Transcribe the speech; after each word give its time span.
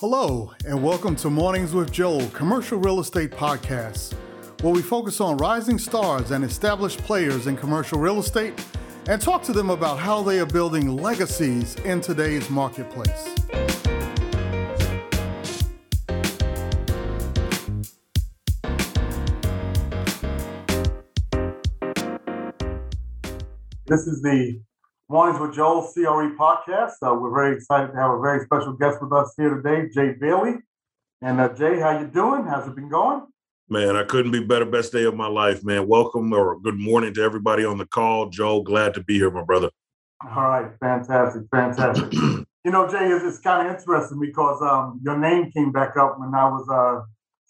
Hello, 0.00 0.52
and 0.66 0.82
welcome 0.82 1.14
to 1.14 1.30
Mornings 1.30 1.72
with 1.72 1.92
Joel, 1.92 2.26
commercial 2.30 2.78
real 2.78 2.98
estate 2.98 3.30
podcast, 3.30 4.12
where 4.60 4.72
we 4.74 4.82
focus 4.82 5.20
on 5.20 5.36
rising 5.36 5.78
stars 5.78 6.32
and 6.32 6.44
established 6.44 6.98
players 7.04 7.46
in 7.46 7.56
commercial 7.56 8.00
real 8.00 8.18
estate 8.18 8.54
and 9.06 9.22
talk 9.22 9.44
to 9.44 9.52
them 9.52 9.70
about 9.70 10.00
how 10.00 10.20
they 10.20 10.40
are 10.40 10.46
building 10.46 10.96
legacies 10.96 11.76
in 11.84 12.00
today's 12.00 12.50
marketplace. 12.50 13.36
This 23.86 24.08
is 24.08 24.20
the 24.22 24.60
Mornings 25.10 25.38
with 25.38 25.54
Joel 25.54 25.82
CRE 25.82 26.34
podcast. 26.34 26.92
Uh, 27.02 27.14
we're 27.14 27.30
very 27.30 27.54
excited 27.54 27.88
to 27.88 27.96
have 27.98 28.12
a 28.12 28.20
very 28.20 28.42
special 28.46 28.72
guest 28.72 29.02
with 29.02 29.12
us 29.12 29.34
here 29.36 29.50
today, 29.50 29.86
Jay 29.92 30.14
Bailey. 30.18 30.54
And 31.20 31.38
uh, 31.38 31.52
Jay, 31.52 31.78
how 31.78 32.00
you 32.00 32.06
doing? 32.06 32.46
How's 32.46 32.66
it 32.66 32.74
been 32.74 32.88
going? 32.88 33.26
Man, 33.68 33.96
I 33.96 34.04
couldn't 34.04 34.30
be 34.30 34.42
better. 34.42 34.64
Best 34.64 34.92
day 34.92 35.04
of 35.04 35.14
my 35.14 35.26
life, 35.26 35.62
man. 35.62 35.86
Welcome 35.86 36.32
or 36.32 36.58
good 36.58 36.78
morning 36.78 37.12
to 37.14 37.22
everybody 37.22 37.66
on 37.66 37.76
the 37.76 37.84
call. 37.84 38.30
Joe, 38.30 38.62
glad 38.62 38.94
to 38.94 39.04
be 39.04 39.16
here, 39.16 39.30
my 39.30 39.44
brother. 39.44 39.68
All 40.22 40.48
right, 40.48 40.70
fantastic, 40.80 41.42
fantastic. 41.50 42.10
you 42.14 42.46
know, 42.64 42.88
Jay, 42.88 43.06
it's, 43.06 43.26
it's 43.26 43.40
kind 43.40 43.68
of 43.68 43.74
interesting 43.74 44.18
because 44.18 44.62
um, 44.62 45.02
your 45.04 45.18
name 45.18 45.52
came 45.52 45.70
back 45.70 45.98
up 45.98 46.18
when 46.18 46.34
I 46.34 46.48
was 46.48 46.66
uh, 46.70 47.04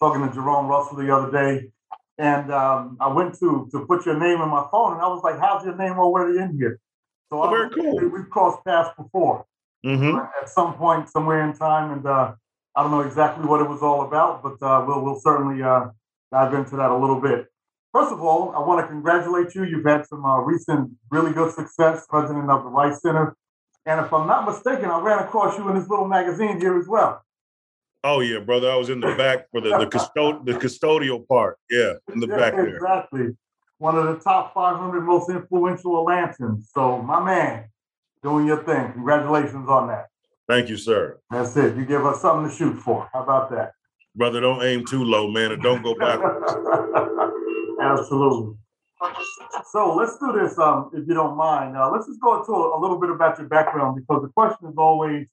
talking 0.05 0.27
to 0.27 0.33
Jerome 0.33 0.67
Russell 0.67 0.97
the 0.97 1.15
other 1.15 1.31
day, 1.31 1.69
and 2.17 2.51
um, 2.51 2.97
I 2.99 3.07
went 3.07 3.39
to 3.39 3.69
to 3.71 3.85
put 3.85 4.05
your 4.05 4.19
name 4.19 4.41
in 4.41 4.49
my 4.49 4.67
phone, 4.69 4.95
and 4.95 5.01
I 5.01 5.07
was 5.07 5.23
like, 5.23 5.39
"How's 5.39 5.63
your 5.63 5.77
name 5.77 5.93
already 5.93 6.37
in 6.39 6.57
here?" 6.57 6.81
So 7.29 7.43
oh, 7.43 7.49
very 7.49 7.69
cool. 7.71 8.09
We've 8.09 8.29
crossed 8.29 8.63
paths 8.65 8.89
before 8.97 9.45
mm-hmm. 9.85 10.17
at 10.41 10.49
some 10.49 10.73
point, 10.75 11.09
somewhere 11.09 11.47
in 11.47 11.55
time, 11.55 11.91
and 11.91 12.05
uh, 12.05 12.33
I 12.75 12.81
don't 12.81 12.91
know 12.91 13.01
exactly 13.01 13.45
what 13.45 13.61
it 13.61 13.69
was 13.69 13.81
all 13.81 14.01
about, 14.05 14.43
but 14.43 14.61
uh, 14.65 14.83
we'll 14.85 15.03
we'll 15.03 15.19
certainly 15.19 15.61
uh, 15.61 15.87
dive 16.31 16.53
into 16.53 16.75
that 16.77 16.89
a 16.89 16.97
little 16.97 17.21
bit. 17.21 17.47
First 17.93 18.11
of 18.11 18.21
all, 18.21 18.53
I 18.55 18.59
want 18.59 18.81
to 18.81 18.87
congratulate 18.87 19.55
you. 19.55 19.63
You've 19.63 19.85
had 19.85 20.05
some 20.05 20.25
uh, 20.25 20.39
recent 20.39 20.91
really 21.11 21.31
good 21.31 21.53
success, 21.53 22.05
president 22.09 22.49
of 22.49 22.63
the 22.63 22.69
Rice 22.69 23.01
Center, 23.01 23.35
and 23.85 24.05
if 24.05 24.11
I'm 24.11 24.27
not 24.27 24.45
mistaken, 24.45 24.85
I 24.85 24.99
ran 24.99 25.19
across 25.19 25.57
you 25.57 25.69
in 25.69 25.75
this 25.75 25.87
little 25.87 26.07
magazine 26.07 26.59
here 26.59 26.77
as 26.77 26.87
well. 26.87 27.21
Oh 28.03 28.19
yeah, 28.19 28.39
brother. 28.39 28.69
I 28.69 28.75
was 28.75 28.89
in 28.89 28.99
the 28.99 29.15
back 29.15 29.49
for 29.51 29.61
the 29.61 29.77
the, 29.77 29.87
custod- 29.87 30.45
the 30.45 30.53
custodial 30.53 31.27
part. 31.27 31.57
Yeah, 31.69 31.93
in 32.13 32.19
the 32.19 32.27
yeah, 32.27 32.37
back 32.37 32.55
there. 32.55 32.75
Exactly 32.75 33.35
one 33.77 33.97
of 33.97 34.05
the 34.05 34.23
top 34.23 34.53
500 34.53 35.01
most 35.01 35.29
influential 35.29 36.05
Atlantans. 36.05 36.65
So, 36.73 37.01
my 37.01 37.23
man, 37.23 37.65
doing 38.23 38.47
your 38.47 38.63
thing. 38.63 38.93
Congratulations 38.93 39.67
on 39.69 39.87
that. 39.89 40.07
Thank 40.47 40.69
you, 40.69 40.77
sir. 40.77 41.19
That's 41.31 41.55
it. 41.57 41.75
You 41.75 41.85
give 41.85 42.05
us 42.05 42.21
something 42.21 42.49
to 42.49 42.55
shoot 42.55 42.75
for. 42.75 43.09
How 43.13 43.23
about 43.23 43.49
that? 43.51 43.71
Brother, 44.15 44.39
don't 44.39 44.63
aim 44.63 44.85
too 44.85 45.03
low, 45.03 45.29
man, 45.29 45.51
and 45.51 45.61
don't 45.61 45.83
go 45.83 45.95
backwards. 45.95 46.53
Absolutely. 47.81 48.55
So 49.71 49.95
let's 49.95 50.17
do 50.19 50.31
this, 50.31 50.57
um, 50.57 50.89
if 50.93 51.07
you 51.07 51.13
don't 51.13 51.35
mind. 51.35 51.75
Uh, 51.75 51.91
let's 51.91 52.07
just 52.07 52.21
go 52.21 52.39
into 52.39 52.51
a, 52.51 52.77
a 52.77 52.79
little 52.79 52.99
bit 52.99 53.09
about 53.09 53.37
your 53.37 53.47
background 53.47 53.97
because 53.97 54.21
the 54.21 54.29
question 54.29 54.69
is 54.69 54.75
always, 54.77 55.27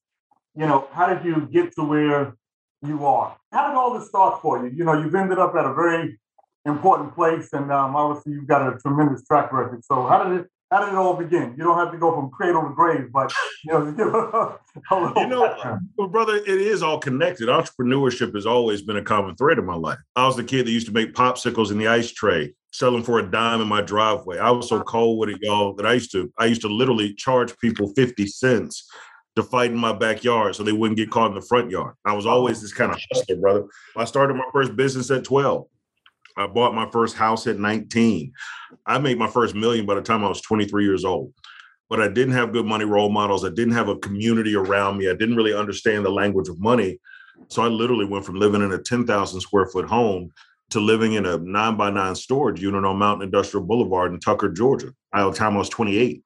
you 0.57 0.67
know, 0.67 0.89
how 0.93 1.07
did 1.13 1.25
you 1.25 1.49
get 1.53 1.73
to 1.77 1.85
where 1.85 2.37
you 2.85 3.07
are? 3.07 3.37
How 3.53 3.69
did 3.69 3.77
all 3.77 3.97
this 3.97 4.09
start 4.09 4.43
for 4.43 4.67
you? 4.67 4.73
You 4.75 4.85
know, 4.85 5.01
you've 5.01 5.15
ended 5.15 5.39
up 5.39 5.55
at 5.55 5.65
a 5.65 5.73
very 5.73 6.19
important 6.67 7.15
place, 7.15 7.49
and 7.53 7.73
um, 7.73 7.97
obviously 7.97 8.33
you've 8.33 8.47
got 8.47 8.63
a 8.63 8.79
tremendous 8.79 9.25
track 9.25 9.53
record. 9.53 9.85
So 9.85 10.07
how 10.07 10.25
did 10.25 10.41
it 10.41 10.47
how 10.73 10.87
did 10.87 10.95
it 10.95 10.97
all 10.97 11.15
begin? 11.15 11.55
You 11.59 11.65
don't 11.65 11.77
have 11.77 11.93
to 11.93 11.99
go 11.99 12.15
from 12.15 12.31
cradle 12.31 12.63
to 12.63 12.71
grave, 12.71 13.13
but 13.13 13.31
you 13.65 13.73
know, 13.73 13.87
you 14.91 15.27
know, 15.27 15.79
well, 15.99 16.09
brother, 16.09 16.37
it 16.37 16.49
is 16.49 16.83
all 16.83 16.99
connected. 16.99 17.49
Entrepreneurship 17.49 18.35
has 18.35 18.47
always 18.47 18.81
been 18.81 18.97
a 18.97 19.03
common 19.03 19.37
thread 19.37 19.59
in 19.59 19.67
my 19.67 19.75
life. 19.75 19.99
I 20.17 20.27
was 20.27 20.37
the 20.37 20.45
kid 20.45 20.67
that 20.67 20.71
used 20.71 20.87
to 20.87 20.93
make 20.93 21.13
popsicles 21.13 21.71
in 21.71 21.79
the 21.79 21.89
ice 21.89 22.11
tray, 22.11 22.55
selling 22.73 23.03
for 23.03 23.19
a 23.19 23.31
dime 23.31 23.61
in 23.61 23.69
my 23.69 23.83
driveway. 23.83 24.39
I 24.39 24.51
was 24.51 24.71
so 24.71 24.81
cold 24.81 25.19
with 25.19 25.29
it, 25.29 25.43
y'all, 25.43 25.75
that 25.75 25.85
I 25.85 25.93
used 25.93 26.11
to 26.13 26.33
I 26.39 26.47
used 26.47 26.63
to 26.63 26.69
literally 26.69 27.13
charge 27.15 27.57
people 27.59 27.93
fifty 27.95 28.27
cents 28.27 28.89
to 29.37 29.43
fight 29.43 29.71
in 29.71 29.79
my 29.79 29.93
backyard 29.93 30.55
so 30.55 30.63
they 30.63 30.73
wouldn't 30.73 30.99
get 30.99 31.11
caught 31.11 31.31
in 31.31 31.35
the 31.35 31.43
front 31.43 31.71
yard. 31.71 31.95
I 32.05 32.15
was 32.15 32.27
always 32.27 32.61
this 32.61 32.73
kind 32.73 32.93
of 32.93 33.01
hustler, 33.13 33.37
brother. 33.37 33.65
I 33.97 34.05
started 34.05 34.35
my 34.35 34.45
first 34.53 34.77
business 34.77 35.11
at 35.11 35.25
12. 35.25 35.67
I 36.37 36.47
bought 36.47 36.75
my 36.75 36.89
first 36.91 37.17
house 37.17 37.47
at 37.47 37.59
19. 37.59 38.33
I 38.87 38.99
made 38.99 39.19
my 39.19 39.29
first 39.29 39.55
million 39.55 39.87
by 39.87 39.95
the 39.95 40.03
time 40.03 40.25
I 40.25 40.29
was 40.29 40.41
23 40.41 40.85
years 40.85 41.05
old. 41.05 41.33
But 41.89 42.01
I 42.01 42.09
didn't 42.09 42.35
have 42.35 42.53
good 42.53 42.65
money 42.65 42.85
role 42.85 43.11
models. 43.11 43.45
I 43.45 43.51
didn't 43.51 43.75
have 43.75 43.89
a 43.89 43.99
community 43.99 44.55
around 44.55 44.99
me. 44.99 45.11
I 45.11 45.15
didn't 45.15 45.37
really 45.37 45.55
understand 45.55 46.05
the 46.05 46.11
language 46.11 46.49
of 46.49 46.59
money. 46.59 46.99
So 47.49 47.63
I 47.63 47.69
literally 47.69 48.07
went 48.07 48.25
from 48.25 48.37
living 48.37 48.63
in 48.63 48.73
a 48.73 48.79
10,000 48.79 49.41
square 49.41 49.67
foot 49.67 49.87
home 49.87 50.31
to 50.71 50.81
living 50.81 51.15
in 51.15 51.27
a 51.27 51.37
nine 51.39 51.77
by 51.77 51.91
nine 51.91 52.15
storage 52.15 52.63
unit 52.63 52.85
on 52.85 52.97
Mountain 52.97 53.25
Industrial 53.25 53.65
Boulevard 53.65 54.13
in 54.13 54.21
Tucker, 54.21 54.49
Georgia. 54.49 54.93
By 55.13 55.25
the 55.25 55.33
time 55.33 55.55
I 55.55 55.59
was 55.59 55.69
28 55.69 56.23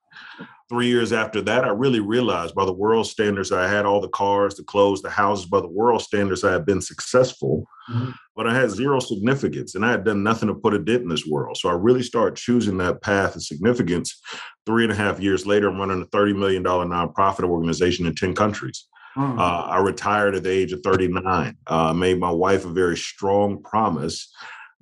three 0.69 0.89
years 0.89 1.13
after 1.13 1.41
that, 1.43 1.65
I 1.65 1.69
really 1.69 2.01
realized 2.01 2.55
by 2.55 2.65
the 2.65 2.73
world 2.73 3.07
standards, 3.07 3.53
I 3.53 3.69
had 3.69 3.87
all 3.87 4.01
the 4.01 4.09
cars, 4.09 4.57
the 4.57 4.65
clothes, 4.65 5.03
the 5.03 5.11
houses. 5.11 5.47
By 5.47 5.61
the 5.61 5.69
world 5.69 6.03
standards, 6.03 6.45
I 6.45 6.53
had 6.53 6.67
been 6.67 6.81
successful, 6.81 7.65
mm-hmm. 7.91 8.11
but 8.35 8.47
I 8.47 8.55
had 8.55 8.71
zero 8.71 8.99
significance 8.99 9.75
and 9.75 9.85
I 9.85 9.91
had 9.91 10.05
done 10.05 10.23
nothing 10.23 10.49
to 10.49 10.55
put 10.55 10.75
a 10.75 10.79
dent 10.79 11.03
in 11.03 11.09
this 11.09 11.27
world. 11.27 11.57
So 11.57 11.69
I 11.69 11.73
really 11.73 12.03
started 12.03 12.37
choosing 12.37 12.77
that 12.79 13.03
path 13.03 13.37
of 13.37 13.43
significance. 13.43 14.21
Three 14.65 14.85
and 14.85 14.93
a 14.93 14.97
half 14.97 15.21
years 15.21 15.47
later, 15.47 15.69
I'm 15.69 15.79
running 15.79 16.03
a 16.03 16.07
$30 16.07 16.37
million 16.37 16.65
nonprofit 16.65 17.45
organization 17.45 18.07
in 18.07 18.15
10 18.15 18.35
countries. 18.35 18.87
Mm-hmm. 19.17 19.39
Uh, 19.39 19.63
I 19.63 19.79
retired 19.79 20.35
at 20.35 20.43
the 20.43 20.51
age 20.51 20.73
of 20.73 20.81
39. 20.83 21.57
Uh, 21.67 21.93
made 21.95 22.19
my 22.19 22.31
wife 22.31 22.65
a 22.65 22.71
very 22.71 22.97
strong 22.97 23.63
promise 23.63 24.33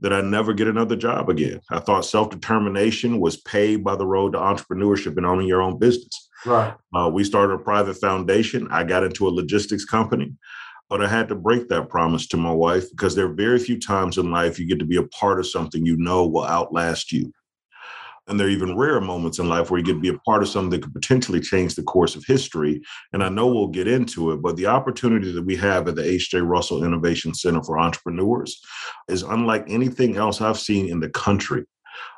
that 0.00 0.12
I 0.12 0.20
never 0.20 0.52
get 0.52 0.68
another 0.68 0.96
job 0.96 1.28
again. 1.28 1.60
I 1.70 1.80
thought 1.80 2.04
self 2.04 2.30
determination 2.30 3.20
was 3.20 3.36
paid 3.38 3.84
by 3.84 3.96
the 3.96 4.06
road 4.06 4.32
to 4.32 4.38
entrepreneurship 4.38 5.16
and 5.16 5.26
owning 5.26 5.46
your 5.46 5.62
own 5.62 5.78
business. 5.78 6.28
Right. 6.44 6.74
Uh, 6.94 7.10
we 7.12 7.24
started 7.24 7.54
a 7.54 7.58
private 7.58 7.94
foundation. 7.94 8.68
I 8.70 8.84
got 8.84 9.04
into 9.04 9.26
a 9.26 9.30
logistics 9.30 9.84
company, 9.84 10.34
but 10.90 11.02
I 11.02 11.08
had 11.08 11.28
to 11.28 11.34
break 11.34 11.68
that 11.68 11.88
promise 11.88 12.26
to 12.28 12.36
my 12.36 12.52
wife 12.52 12.90
because 12.90 13.14
there 13.14 13.26
are 13.26 13.34
very 13.34 13.58
few 13.58 13.78
times 13.78 14.18
in 14.18 14.30
life 14.30 14.58
you 14.58 14.66
get 14.66 14.78
to 14.80 14.84
be 14.84 14.96
a 14.96 15.06
part 15.08 15.38
of 15.38 15.46
something 15.46 15.86
you 15.86 15.96
know 15.96 16.26
will 16.26 16.44
outlast 16.44 17.12
you. 17.12 17.32
And 18.26 18.40
there 18.40 18.46
are 18.46 18.50
even 18.50 18.76
rare 18.76 19.00
moments 19.00 19.38
in 19.38 19.48
life 19.48 19.70
where 19.70 19.78
you 19.78 19.84
get 19.84 19.94
to 19.94 20.00
be 20.00 20.08
a 20.08 20.18
part 20.18 20.42
of 20.42 20.48
something 20.48 20.70
that 20.70 20.82
could 20.82 20.94
potentially 20.94 21.40
change 21.40 21.74
the 21.74 21.82
course 21.82 22.16
of 22.16 22.24
history. 22.24 22.80
And 23.12 23.22
I 23.22 23.28
know 23.28 23.46
we'll 23.46 23.68
get 23.68 23.86
into 23.86 24.32
it, 24.32 24.40
but 24.40 24.56
the 24.56 24.66
opportunity 24.66 25.30
that 25.32 25.44
we 25.44 25.56
have 25.56 25.86
at 25.88 25.96
the 25.96 26.04
H.J. 26.04 26.40
Russell 26.40 26.84
Innovation 26.84 27.34
Center 27.34 27.62
for 27.62 27.78
Entrepreneurs 27.78 28.62
is 29.08 29.22
unlike 29.22 29.64
anything 29.68 30.16
else 30.16 30.40
I've 30.40 30.58
seen 30.58 30.88
in 30.88 31.00
the 31.00 31.10
country. 31.10 31.64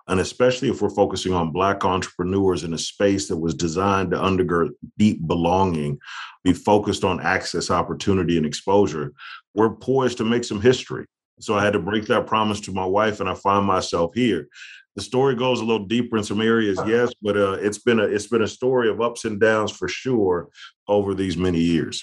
And 0.09 0.21
especially 0.21 0.69
if 0.69 0.81
we're 0.81 0.91
focusing 0.91 1.33
on 1.33 1.53
Black 1.53 1.85
entrepreneurs 1.85 2.63
in 2.63 2.73
a 2.73 2.79
space 2.79 3.27
that 3.29 3.37
was 3.37 3.55
designed 3.55 4.13
to 4.13 4.17
undergird 4.17 4.71
deep 4.99 5.27
belonging, 5.27 5.99
be 6.45 6.53
focused 6.53 7.03
on 7.03 7.21
access, 7.21 7.71
opportunity, 7.71 8.37
and 8.37 8.47
exposure, 8.47 9.13
we're 9.55 9.75
poised 9.75 10.19
to 10.19 10.25
make 10.25 10.45
some 10.45 10.61
history. 10.61 11.07
So 11.41 11.57
I 11.57 11.65
had 11.65 11.73
to 11.73 11.81
break 11.81 12.07
that 12.07 12.27
promise 12.27 12.61
to 12.61 12.73
my 12.73 12.87
wife, 12.87 13.19
and 13.19 13.29
I 13.29 13.35
find 13.35 13.67
myself 13.67 14.13
here 14.15 14.49
the 14.97 15.03
story 15.03 15.35
goes 15.35 15.61
a 15.61 15.65
little 15.65 15.87
deeper 15.87 16.17
in 16.17 16.25
some 16.25 16.41
areas, 16.41 16.81
yes, 16.87 17.13
but 17.21 17.37
uh, 17.37 17.53
it's 17.61 17.79
been 17.79 18.01
a 18.01 18.05
it's 18.05 18.27
been 18.27 18.43
a 18.43 18.49
story 18.49 18.89
of 18.89 19.01
ups 19.01 19.27
and 19.27 19.39
downs 19.39 19.71
for 19.71 19.89
sure 19.89 20.49
over 20.89 21.15
these 21.15 21.37
many 21.37 21.61
years. 21.61 22.03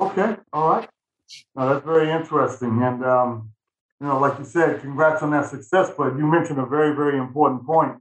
Okay, 0.00 0.36
all 0.52 0.68
right. 0.68 0.88
Now 1.54 1.72
that's 1.72 1.84
very 1.84 2.10
interesting, 2.10 2.82
and 2.82 3.04
um, 3.04 3.50
you 4.00 4.08
know, 4.08 4.18
like 4.18 4.38
you 4.40 4.44
said, 4.44 4.80
congrats 4.80 5.22
on 5.22 5.30
that 5.30 5.46
success. 5.46 5.90
But 5.96 6.16
you 6.16 6.26
mentioned 6.26 6.58
a 6.58 6.66
very 6.66 6.94
very 6.96 7.16
important 7.16 7.64
point 7.64 7.96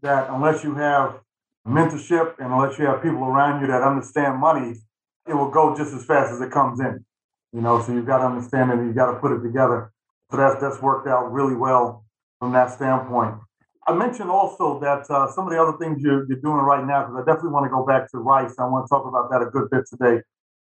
that 0.00 0.30
unless 0.30 0.64
you 0.64 0.74
have 0.76 1.20
mentorship 1.68 2.38
and 2.38 2.50
unless 2.50 2.78
you 2.78 2.86
have 2.86 3.02
people 3.02 3.24
around 3.24 3.60
you 3.60 3.66
that 3.66 3.82
understand 3.82 4.40
money, 4.40 4.74
it 5.28 5.34
will 5.34 5.50
go 5.50 5.76
just 5.76 5.92
as 5.94 6.04
fast 6.06 6.32
as 6.32 6.40
it 6.40 6.50
comes 6.50 6.80
in. 6.80 7.04
You 7.52 7.60
know, 7.60 7.80
so 7.82 7.92
you've 7.92 8.06
got 8.06 8.18
to 8.18 8.24
understand 8.24 8.72
it. 8.72 8.82
You've 8.84 8.96
got 8.96 9.12
to 9.12 9.18
put 9.18 9.32
it 9.32 9.42
together. 9.42 9.92
So 10.30 10.38
that's 10.38 10.60
that's 10.62 10.80
worked 10.80 11.06
out 11.06 11.30
really 11.30 11.54
well 11.54 12.03
from 12.38 12.52
that 12.52 12.70
standpoint. 12.70 13.36
I 13.86 13.92
mentioned 13.94 14.30
also 14.30 14.80
that 14.80 15.10
uh, 15.10 15.30
some 15.30 15.46
of 15.46 15.52
the 15.52 15.60
other 15.60 15.76
things 15.78 16.02
you're, 16.02 16.26
you're 16.26 16.40
doing 16.40 16.56
right 16.56 16.86
now, 16.86 17.04
because 17.04 17.22
I 17.22 17.24
definitely 17.26 17.50
want 17.50 17.66
to 17.66 17.70
go 17.70 17.84
back 17.84 18.10
to 18.12 18.18
Rice. 18.18 18.54
I 18.58 18.64
want 18.66 18.86
to 18.86 18.88
talk 18.88 19.06
about 19.06 19.30
that 19.30 19.42
a 19.42 19.50
good 19.50 19.68
bit 19.70 19.84
today. 19.88 20.22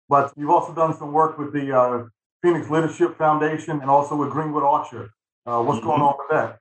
But 0.09 0.33
you've 0.35 0.49
also 0.49 0.73
done 0.73 0.97
some 0.97 1.13
work 1.13 1.37
with 1.37 1.53
the 1.53 1.71
uh, 1.71 2.03
Phoenix 2.41 2.69
Leadership 2.69 3.17
Foundation 3.17 3.79
and 3.81 3.89
also 3.89 4.15
with 4.15 4.31
Greenwood 4.31 4.63
Archer. 4.63 5.11
Uh, 5.45 5.61
what's 5.61 5.79
mm-hmm. 5.79 5.87
going 5.87 6.01
on 6.01 6.15
with 6.17 6.29
that? 6.31 6.59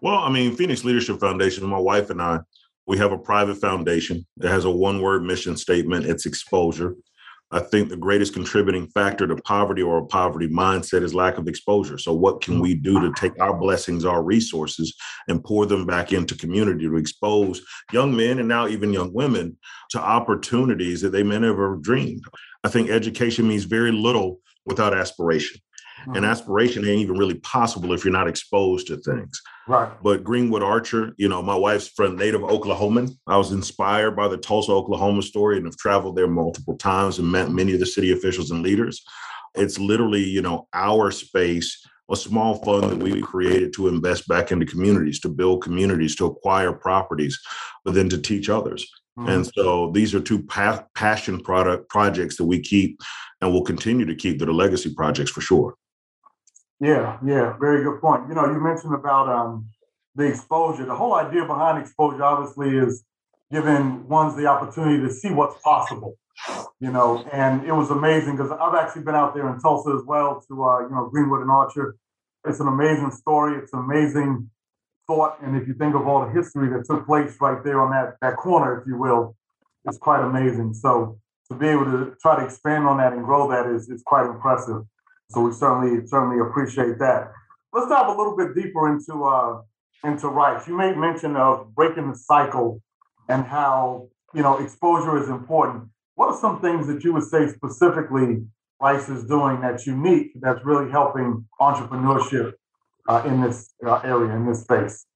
Well, 0.00 0.16
I 0.16 0.30
mean, 0.30 0.56
Phoenix 0.56 0.84
Leadership 0.84 1.20
Foundation, 1.20 1.66
my 1.66 1.78
wife 1.78 2.10
and 2.10 2.22
I, 2.22 2.40
we 2.86 2.98
have 2.98 3.12
a 3.12 3.18
private 3.18 3.56
foundation 3.56 4.26
that 4.38 4.50
has 4.50 4.64
a 4.64 4.70
one 4.70 5.00
word 5.00 5.22
mission 5.22 5.56
statement 5.56 6.06
it's 6.06 6.26
exposure. 6.26 6.96
I 7.52 7.58
think 7.58 7.88
the 7.88 7.96
greatest 7.96 8.32
contributing 8.32 8.86
factor 8.88 9.26
to 9.26 9.34
poverty 9.36 9.82
or 9.82 9.98
a 9.98 10.06
poverty 10.06 10.48
mindset 10.48 11.02
is 11.02 11.14
lack 11.14 11.36
of 11.36 11.48
exposure. 11.48 11.98
So, 11.98 12.12
what 12.12 12.40
can 12.40 12.60
we 12.60 12.74
do 12.74 13.00
to 13.00 13.12
take 13.16 13.32
our 13.40 13.56
blessings, 13.56 14.04
our 14.04 14.22
resources, 14.22 14.94
and 15.26 15.42
pour 15.42 15.66
them 15.66 15.84
back 15.84 16.12
into 16.12 16.36
community 16.36 16.86
to 16.86 16.96
expose 16.96 17.62
young 17.92 18.16
men 18.16 18.38
and 18.38 18.46
now 18.46 18.68
even 18.68 18.92
young 18.92 19.12
women 19.12 19.56
to 19.90 20.00
opportunities 20.00 21.00
that 21.00 21.10
they 21.10 21.24
may 21.24 21.40
never 21.40 21.74
have 21.74 21.82
dreamed? 21.82 22.22
I 22.62 22.68
think 22.68 22.88
education 22.88 23.48
means 23.48 23.64
very 23.64 23.90
little 23.90 24.40
without 24.64 24.94
aspiration. 24.94 25.60
And 26.06 26.16
mm-hmm. 26.16 26.24
aspiration 26.24 26.84
ain't 26.84 27.00
even 27.00 27.18
really 27.18 27.38
possible 27.40 27.92
if 27.92 28.04
you're 28.04 28.12
not 28.12 28.28
exposed 28.28 28.86
to 28.86 28.96
things. 28.98 29.40
Right. 29.68 29.90
But 30.02 30.24
Greenwood 30.24 30.62
Archer, 30.62 31.12
you 31.16 31.28
know, 31.28 31.42
my 31.42 31.54
wife's 31.54 31.88
from 31.88 32.16
native 32.16 32.40
Oklahoman. 32.40 33.10
I 33.26 33.36
was 33.36 33.52
inspired 33.52 34.16
by 34.16 34.28
the 34.28 34.38
Tulsa, 34.38 34.72
Oklahoma 34.72 35.22
story 35.22 35.56
and 35.56 35.66
have 35.66 35.76
traveled 35.76 36.16
there 36.16 36.26
multiple 36.26 36.76
times 36.76 37.18
and 37.18 37.30
met 37.30 37.50
many 37.50 37.74
of 37.74 37.80
the 37.80 37.86
city 37.86 38.12
officials 38.12 38.50
and 38.50 38.62
leaders. 38.62 39.02
It's 39.54 39.78
literally, 39.78 40.24
you 40.24 40.42
know, 40.42 40.68
our 40.72 41.10
space, 41.10 41.84
a 42.10 42.16
small 42.16 42.56
fund 42.64 42.90
that 42.90 42.98
we 42.98 43.20
created 43.20 43.72
to 43.74 43.88
invest 43.88 44.26
back 44.26 44.50
into 44.50 44.66
communities, 44.66 45.20
to 45.20 45.28
build 45.28 45.62
communities, 45.62 46.16
to 46.16 46.26
acquire 46.26 46.72
properties, 46.72 47.38
but 47.84 47.94
then 47.94 48.08
to 48.08 48.18
teach 48.18 48.48
others. 48.48 48.88
Mm-hmm. 49.18 49.28
And 49.28 49.46
so 49.54 49.90
these 49.92 50.14
are 50.14 50.20
two 50.20 50.42
pa- 50.44 50.84
passion 50.94 51.40
product 51.40 51.88
projects 51.88 52.36
that 52.36 52.46
we 52.46 52.60
keep 52.60 52.98
and 53.40 53.52
will 53.52 53.64
continue 53.64 54.06
to 54.06 54.14
keep 54.14 54.38
that 54.38 54.48
are 54.48 54.52
legacy 54.52 54.94
projects 54.94 55.30
for 55.30 55.40
sure. 55.40 55.74
Yeah, 56.80 57.18
yeah, 57.24 57.56
very 57.58 57.84
good 57.84 58.00
point. 58.00 58.28
You 58.28 58.34
know, 58.34 58.46
you 58.46 58.58
mentioned 58.58 58.94
about 58.94 59.28
um, 59.28 59.68
the 60.14 60.24
exposure. 60.24 60.86
The 60.86 60.96
whole 60.96 61.14
idea 61.14 61.44
behind 61.44 61.78
exposure, 61.78 62.24
obviously, 62.24 62.76
is 62.76 63.04
giving 63.52 64.08
ones 64.08 64.34
the 64.36 64.46
opportunity 64.46 65.02
to 65.02 65.12
see 65.12 65.30
what's 65.30 65.60
possible. 65.62 66.16
You 66.80 66.90
know, 66.90 67.22
and 67.32 67.64
it 67.66 67.72
was 67.72 67.90
amazing 67.90 68.36
because 68.36 68.50
I've 68.50 68.74
actually 68.74 69.02
been 69.02 69.14
out 69.14 69.34
there 69.34 69.52
in 69.52 69.60
Tulsa 69.60 69.90
as 69.90 70.02
well 70.06 70.42
to 70.48 70.64
uh, 70.64 70.80
you 70.80 70.90
know 70.90 71.10
Greenwood 71.12 71.42
and 71.42 71.50
Archer. 71.50 71.96
It's 72.46 72.60
an 72.60 72.68
amazing 72.68 73.10
story. 73.10 73.58
It's 73.58 73.74
amazing 73.74 74.48
thought, 75.06 75.36
and 75.42 75.60
if 75.60 75.68
you 75.68 75.74
think 75.74 75.94
of 75.94 76.06
all 76.06 76.24
the 76.24 76.32
history 76.32 76.70
that 76.70 76.86
took 76.86 77.04
place 77.04 77.36
right 77.42 77.62
there 77.62 77.82
on 77.82 77.90
that 77.90 78.16
that 78.22 78.36
corner, 78.38 78.80
if 78.80 78.86
you 78.86 78.96
will, 78.96 79.36
it's 79.84 79.98
quite 79.98 80.24
amazing. 80.24 80.72
So 80.72 81.18
to 81.50 81.58
be 81.58 81.68
able 81.68 81.84
to 81.84 82.16
try 82.22 82.38
to 82.38 82.44
expand 82.46 82.86
on 82.86 82.96
that 82.98 83.12
and 83.12 83.22
grow 83.22 83.50
that 83.50 83.66
is 83.66 83.90
is 83.90 84.02
quite 84.06 84.24
impressive. 84.24 84.82
So 85.30 85.42
we 85.42 85.52
certainly 85.52 86.06
certainly 86.06 86.40
appreciate 86.40 86.98
that. 86.98 87.32
Let's 87.72 87.88
dive 87.88 88.08
a 88.08 88.16
little 88.16 88.36
bit 88.36 88.54
deeper 88.54 88.92
into 88.92 89.24
uh, 89.24 89.62
into 90.04 90.28
rice. 90.28 90.66
You 90.66 90.76
made 90.76 90.96
mention 90.96 91.36
of 91.36 91.74
breaking 91.74 92.10
the 92.10 92.16
cycle 92.16 92.82
and 93.28 93.44
how 93.44 94.08
you 94.34 94.42
know 94.42 94.58
exposure 94.58 95.22
is 95.22 95.28
important. 95.28 95.88
What 96.16 96.28
are 96.28 96.38
some 96.38 96.60
things 96.60 96.86
that 96.88 97.02
you 97.04 97.12
would 97.14 97.24
say 97.24 97.48
specifically 97.48 98.42
Rice 98.80 99.08
is 99.10 99.24
doing 99.24 99.60
that's 99.60 99.86
unique, 99.86 100.32
that's 100.40 100.64
really 100.64 100.90
helping 100.90 101.46
entrepreneurship 101.60 102.54
uh, 103.08 103.22
in 103.26 103.42
this 103.42 103.74
uh, 103.86 104.00
area, 104.02 104.34
in 104.34 104.46
this 104.46 104.62
space? 104.62 105.06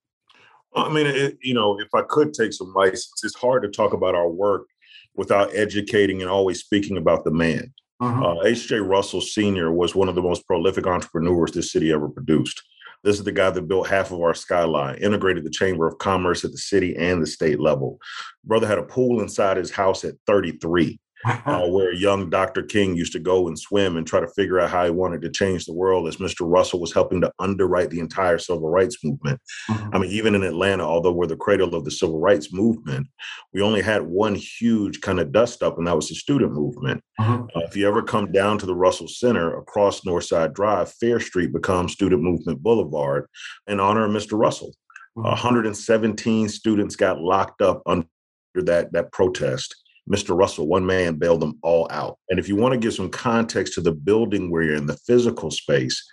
I 0.75 0.89
mean, 0.89 1.07
it, 1.07 1.37
you 1.41 1.53
know, 1.53 1.79
if 1.79 1.87
I 1.95 2.03
could 2.07 2.33
take 2.33 2.53
some 2.53 2.75
rice, 2.75 3.11
it's 3.23 3.35
hard 3.35 3.63
to 3.63 3.69
talk 3.69 3.93
about 3.93 4.13
our 4.13 4.29
work 4.29 4.67
without 5.15 5.55
educating 5.55 6.21
and 6.21 6.29
always 6.29 6.59
speaking 6.59 6.97
about 6.97 7.23
the 7.23 7.31
man. 7.31 7.73
Mm-hmm. 8.01 8.23
Uh, 8.23 8.43
H.J. 8.43 8.77
Russell 8.79 9.21
Sr. 9.21 9.71
was 9.71 9.95
one 9.95 10.09
of 10.09 10.15
the 10.15 10.21
most 10.21 10.45
prolific 10.45 10.85
entrepreneurs 10.85 11.51
this 11.51 11.71
city 11.71 11.93
ever 11.93 12.09
produced. 12.09 12.61
This 13.03 13.17
is 13.17 13.23
the 13.23 13.31
guy 13.31 13.51
that 13.51 13.67
built 13.67 13.87
half 13.87 14.11
of 14.11 14.19
our 14.19 14.33
skyline, 14.33 14.95
integrated 14.95 15.45
the 15.45 15.51
Chamber 15.51 15.87
of 15.87 15.97
Commerce 15.99 16.43
at 16.43 16.51
the 16.51 16.57
city 16.57 16.95
and 16.97 17.21
the 17.21 17.27
state 17.27 17.59
level. 17.59 17.99
Brother 18.43 18.67
had 18.67 18.79
a 18.79 18.83
pool 18.83 19.21
inside 19.21 19.57
his 19.57 19.71
house 19.71 20.03
at 20.03 20.15
33 20.25 20.99
uh, 21.25 21.61
where 21.67 21.93
young 21.93 22.29
Dr. 22.29 22.63
King 22.63 22.95
used 22.95 23.13
to 23.13 23.19
go 23.19 23.47
and 23.47 23.57
swim 23.57 23.97
and 23.97 24.05
try 24.05 24.19
to 24.19 24.27
figure 24.27 24.59
out 24.59 24.69
how 24.69 24.85
he 24.85 24.91
wanted 24.91 25.21
to 25.21 25.29
change 25.29 25.65
the 25.65 25.73
world 25.73 26.07
as 26.07 26.17
Mr. 26.17 26.41
Russell 26.41 26.79
was 26.79 26.93
helping 26.93 27.21
to 27.21 27.31
underwrite 27.39 27.89
the 27.89 27.99
entire 27.99 28.37
civil 28.37 28.69
rights 28.69 29.03
movement. 29.03 29.39
Mm-hmm. 29.69 29.95
I 29.95 29.99
mean, 29.99 30.11
even 30.11 30.35
in 30.35 30.43
Atlanta, 30.43 30.83
although 30.83 31.11
we're 31.11 31.27
the 31.27 31.35
cradle 31.35 31.73
of 31.75 31.85
the 31.85 31.91
civil 31.91 32.19
rights 32.19 32.53
movement, 32.53 33.07
we 33.53 33.61
only 33.61 33.81
had 33.81 34.03
one 34.03 34.35
huge 34.35 35.01
kind 35.01 35.19
of 35.19 35.31
dust 35.31 35.63
up, 35.63 35.77
and 35.77 35.87
that 35.87 35.95
was 35.95 36.09
the 36.09 36.15
student 36.15 36.53
movement. 36.53 37.03
Mm-hmm. 37.19 37.43
Uh, 37.55 37.61
if 37.61 37.75
you 37.75 37.87
ever 37.87 38.03
come 38.03 38.31
down 38.31 38.57
to 38.59 38.65
the 38.65 38.75
Russell 38.75 39.07
Center 39.07 39.57
across 39.57 40.01
Northside 40.01 40.53
Drive, 40.53 40.91
Fair 40.93 41.19
Street 41.19 41.53
becomes 41.53 41.93
Student 41.93 42.21
Movement 42.21 42.61
Boulevard 42.61 43.27
in 43.67 43.79
honor 43.79 44.05
of 44.05 44.11
Mr. 44.11 44.37
Russell. 44.37 44.73
Mm-hmm. 45.17 45.29
117 45.29 46.49
students 46.49 46.95
got 46.95 47.21
locked 47.21 47.61
up 47.61 47.81
under 47.85 48.05
that, 48.55 48.91
that 48.91 49.11
protest. 49.11 49.75
Mr. 50.09 50.37
Russell, 50.37 50.67
one 50.67 50.85
man 50.85 51.15
bailed 51.15 51.41
them 51.41 51.57
all 51.63 51.87
out. 51.89 52.17
And 52.29 52.39
if 52.39 52.47
you 52.47 52.55
want 52.55 52.73
to 52.73 52.79
give 52.79 52.93
some 52.93 53.09
context 53.09 53.73
to 53.73 53.81
the 53.81 53.91
building 53.91 54.51
where 54.51 54.63
you're 54.63 54.75
in, 54.75 54.85
the 54.85 54.97
physical 54.97 55.49
space, 55.49 56.03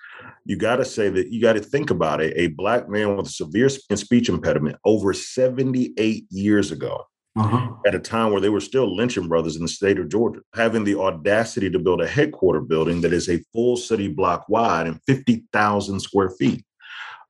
you 0.44 0.56
got 0.56 0.76
to 0.76 0.84
say 0.84 1.08
that 1.10 1.28
you 1.28 1.40
got 1.40 1.54
to 1.54 1.60
think 1.60 1.90
about 1.90 2.20
it. 2.20 2.32
A 2.36 2.48
black 2.48 2.88
man 2.88 3.16
with 3.16 3.26
a 3.26 3.30
severe 3.30 3.68
speech 3.68 4.28
impediment 4.28 4.76
over 4.84 5.12
78 5.12 6.26
years 6.30 6.72
ago, 6.72 7.04
uh-huh. 7.36 7.72
at 7.86 7.94
a 7.94 7.98
time 7.98 8.32
where 8.32 8.40
they 8.40 8.48
were 8.48 8.60
still 8.60 8.94
lynching 8.94 9.28
brothers 9.28 9.56
in 9.56 9.62
the 9.62 9.68
state 9.68 9.98
of 9.98 10.08
Georgia, 10.08 10.40
having 10.54 10.84
the 10.84 10.98
audacity 10.98 11.70
to 11.70 11.78
build 11.78 12.00
a 12.00 12.08
headquarter 12.08 12.60
building 12.60 13.00
that 13.02 13.12
is 13.12 13.28
a 13.28 13.42
full 13.52 13.76
city 13.76 14.08
block 14.08 14.48
wide 14.48 14.86
and 14.86 15.00
50,000 15.06 16.00
square 16.00 16.30
feet. 16.30 16.64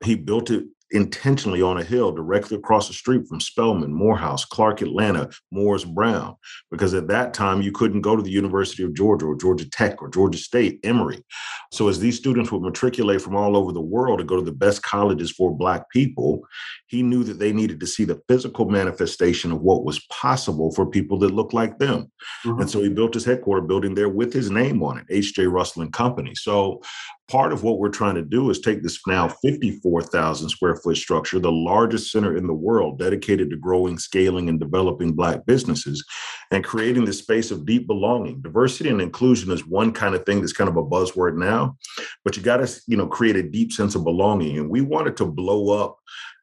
He 0.05 0.15
built 0.15 0.51
it 0.51 0.65
intentionally 0.93 1.63
on 1.63 1.79
a 1.79 1.85
hill 1.85 2.13
directly 2.13 2.57
across 2.57 2.89
the 2.89 2.95
street 2.95 3.27
from 3.27 3.41
Spelman, 3.41 3.93
Morehouse, 3.93 4.45
Clark 4.45 4.83
Atlanta, 4.83 5.31
Morris 5.51 5.85
Brown, 5.85 6.37
because 6.71 6.95
at 6.95 7.09
that 7.09 7.35
time 7.35 7.63
you 7.63 7.73
couldn't 7.73 8.03
go 8.03 8.17
to 8.17 8.23
the 8.23 8.31
University 8.31 8.83
of 8.83 8.95
Georgia 8.95 9.27
or 9.27 9.37
Georgia 9.37 9.69
Tech 9.69 10.03
or 10.03 10.09
Georgia 10.09 10.39
State, 10.39 10.81
Emory. 10.85 11.25
So 11.73 11.89
as 11.89 11.99
these 11.99 12.17
students 12.17 12.53
would 12.53 12.63
matriculate 12.63 13.23
from 13.23 13.37
all 13.37 13.57
over 13.57 13.73
the 13.73 13.81
world 13.81 14.19
to 14.19 14.25
go 14.25 14.37
to 14.37 14.43
the 14.43 14.53
best 14.53 14.83
colleges 14.83 15.31
for 15.31 15.57
Black 15.57 15.89
people, 15.91 16.47
he 16.87 17.03
knew 17.03 17.25
that 17.25 17.39
they 17.39 17.53
needed 17.53 17.81
to 17.81 17.87
see 17.87 18.05
the 18.05 18.21
physical 18.29 18.69
manifestation 18.69 19.53
of 19.53 19.63
what 19.63 19.85
was 19.85 20.05
possible 20.07 20.73
for 20.73 20.87
people 20.87 21.19
that 21.19 21.35
looked 21.35 21.55
like 21.55 21.79
them. 21.79 22.11
Mm-hmm. 22.45 22.61
And 22.61 22.71
so 22.71 22.83
he 22.83 22.89
built 22.89 23.15
his 23.15 23.25
headquarters 23.25 23.67
building 23.67 23.95
there 23.95 24.09
with 24.09 24.33
his 24.33 24.51
name 24.51 24.83
on 24.83 24.99
it, 24.99 25.07
H.J. 25.09 25.47
Russell 25.47 25.83
and 25.83 25.93
Company. 25.93 26.35
So 26.35 26.83
part 27.33 27.51
of 27.51 27.63
what 27.63 27.79
we're 27.79 27.89
trying 27.89 28.15
to 28.15 28.23
do 28.23 28.51
is 28.51 28.61
take 28.61 28.83
this 28.83 29.01
now 29.07 29.27
54,000 29.27 30.51
square 30.51 30.77
foot 30.77 30.99
structure, 30.99 31.39
the 31.39 31.51
largest 31.51 32.13
center 32.13 32.37
in 32.37 32.47
the 32.47 32.53
world 32.53 32.99
dedicated 32.99 33.49
to 33.49 33.57
growing, 33.57 33.99
scaling, 33.99 34.51
and 34.51 34.61
developing 34.61 35.15
Black 35.15 35.47
businesses, 35.47 36.05
and 36.51 36.63
creating 36.63 37.07
this 37.07 37.21
space 37.21 37.51
of 37.51 37.65
deep 37.65 37.87
belonging. 37.87 38.43
Diversity 38.43 38.91
and 38.91 39.01
inclusion 39.01 39.51
is 39.51 39.67
one 39.67 39.93
kind 39.93 40.15
of 40.15 40.27
thing 40.27 40.43
that's 40.43 40.53
kind 40.53 40.69
of 40.69 40.77
a 40.77 40.85
buzzword 40.85 41.39
now, 41.39 41.75
but 42.23 42.37
you 42.37 42.43
got 42.43 42.59
to, 42.59 42.83
you 42.87 42.99
know, 42.99 43.07
create 43.07 43.37
a 43.37 43.43
deep 43.43 43.73
sense 43.73 43.95
of 43.95 44.05
belonging. 44.05 44.59
And 44.59 44.69
we 44.69 44.83
wanted 44.83 45.17
to 45.17 45.25
blow 45.25 45.71
up, 45.71 45.97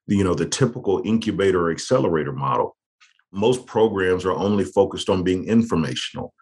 you 0.07 0.23
know, 0.23 0.33
the 0.33 0.47
typical 0.47 1.03
incubator 1.05 1.67
or 1.67 1.71
accelerator 1.71 2.33
model. 2.33 2.75
Most 3.31 3.67
programs 3.67 4.25
are 4.25 4.33
only 4.33 4.63
focused 4.63 5.07
on 5.07 5.21
being 5.21 5.45
informational 5.45 6.33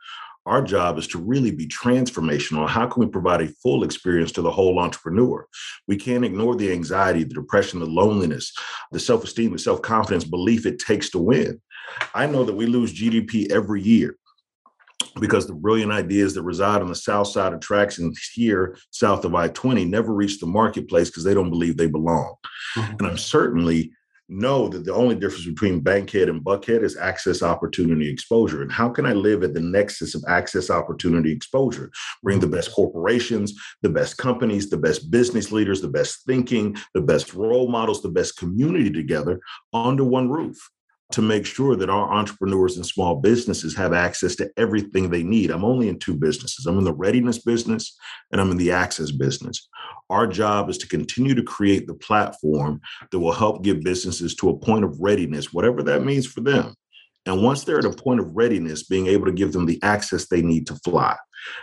our 0.48 0.62
job 0.62 0.98
is 0.98 1.08
to 1.08 1.20
really 1.20 1.51
be 1.51 1.68
transformational. 1.68 2.68
How 2.68 2.88
can 2.88 3.04
we 3.04 3.10
provide 3.10 3.42
a 3.42 3.48
full 3.48 3.84
experience 3.84 4.32
to 4.34 4.42
the 4.42 4.51
whole 4.51 4.80
entrepreneur? 4.80 5.46
We 5.88 5.98
can't 5.98 6.25
ignore 6.25 6.56
the 6.56 6.72
anxiety, 6.72 7.24
the 7.24 7.34
depression, 7.34 7.80
the 7.80 7.86
loneliness, 7.86 8.54
the 8.92 9.00
self 9.00 9.24
esteem, 9.24 9.51
the 9.51 9.60
self 9.60 9.82
confidence, 9.82 10.24
belief 10.24 10.66
it 10.66 10.80
takes 10.80 11.10
to 11.12 11.20
win. 11.20 11.62
I 12.13 12.27
know 12.27 12.44
that 12.44 12.56
we 12.56 12.66
lose 12.66 12.94
GDP 12.94 13.51
every 13.51 13.82
year 13.82 14.18
because 15.20 15.48
the 15.48 15.54
brilliant 15.54 15.92
ideas 15.92 16.34
that 16.34 16.44
reside 16.44 16.82
on 16.82 16.89
the 16.89 16.96
south 16.96 17.27
side 17.27 17.54
of 17.54 17.60
tracks 17.60 18.00
and 18.00 18.16
here 18.34 18.77
south 18.92 19.25
of 19.25 19.36
I 19.36 19.48
20 19.50 19.86
never 19.86 20.13
reach 20.13 20.39
the 20.39 20.48
marketplace 20.48 21.10
because 21.10 21.24
they 21.24 21.34
don't 21.34 21.50
believe 21.50 21.77
they 21.77 21.88
belong. 21.88 22.36
Mm-hmm. 22.75 22.96
And 23.00 23.08
I'm 23.08 23.18
certainly 23.18 23.92
know 24.30 24.68
that 24.70 24.86
the 24.86 24.94
only 24.94 25.16
difference 25.16 25.46
between 25.46 25.80
Bankhead 25.80 26.30
and 26.30 26.44
Buckhead 26.44 26.84
is 26.84 26.98
access, 26.98 27.42
opportunity, 27.42 28.10
exposure. 28.10 28.62
And 28.62 28.72
how 28.72 28.90
can 28.90 29.06
I 29.06 29.14
live 29.14 29.44
at 29.44 29.54
the 29.54 29.62
nexus 29.62 30.16
of 30.16 30.24
access, 30.28 30.70
opportunity, 30.70 31.32
exposure? 31.32 31.92
Bring 32.24 32.40
the 32.40 32.48
best 32.48 32.72
corporations, 32.74 33.54
the 33.82 33.90
best 33.90 34.18
companies, 34.18 34.70
the 34.70 34.78
best 34.78 35.10
business 35.10 35.52
leaders, 35.52 35.82
the 35.82 35.88
best 35.88 36.26
thinking, 36.26 36.76
the 36.94 37.02
best 37.02 37.34
role 37.34 37.70
models, 37.70 38.02
the 38.02 38.10
best 38.10 38.38
community 38.38 38.92
together 38.92 39.40
under 39.74 40.04
one 40.04 40.30
roof 40.30 40.58
to 41.12 41.22
make 41.22 41.46
sure 41.46 41.76
that 41.76 41.90
our 41.90 42.12
entrepreneurs 42.12 42.76
and 42.76 42.86
small 42.86 43.16
businesses 43.16 43.76
have 43.76 43.94
access 43.94 44.36
to 44.36 44.50
everything 44.58 45.10
they 45.10 45.24
need. 45.24 45.52
I'm 45.52 45.64
only 45.64 45.88
in 45.88 46.00
two 46.00 46.16
businesses. 46.16 46.66
I'm 46.66 46.78
in 46.78 46.84
the 46.84 46.94
readiness 46.94 47.40
business 47.40 47.98
and 48.32 48.42
I'm 48.42 48.52
in 48.52 48.58
the 48.58 48.72
access 48.72 49.12
business. 49.12 49.70
Our 50.10 50.28
job 50.28 50.70
is 50.70 50.78
to 50.80 50.88
continue 50.88 51.34
to 51.36 51.44
create 51.44 51.88
the 51.88 51.94
platform 51.94 52.82
that 53.12 53.20
will 53.20 53.32
help 53.32 53.64
get 53.64 53.84
businesses 53.84 54.36
to 54.36 54.50
a 54.50 54.58
point 54.58 54.84
of 54.84 55.00
readiness, 55.00 55.54
whatever 55.54 55.82
that 55.84 56.04
means 56.04 56.26
for 56.26 56.42
them. 56.42 56.74
And 57.28 57.44
once 57.44 57.64
they're 57.66 57.80
at 57.80 57.86
a 57.86 57.92
point 57.92 58.22
of 58.22 58.36
readiness, 58.36 58.84
being 58.84 59.08
able 59.08 59.26
to 59.26 59.34
give 59.34 59.52
them 59.52 59.66
the 59.66 59.80
access 59.84 60.28
they 60.28 60.42
need 60.42 60.66
to 60.68 60.76
fly, 60.76 61.16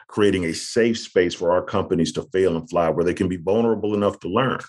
creating 0.09 0.45
a 0.45 0.53
safe 0.53 0.99
space 0.99 1.35
for 1.35 1.53
our 1.53 1.63
companies 1.63 2.13
to 2.13 2.23
fail 2.33 2.57
and 2.57 2.69
fly 2.69 2.91
where 2.91 3.05
they 3.05 3.15
can 3.15 3.29
be 3.29 3.39
vulnerable 3.39 3.95
enough 3.95 4.21
to 4.21 4.29
learn. 4.29 4.61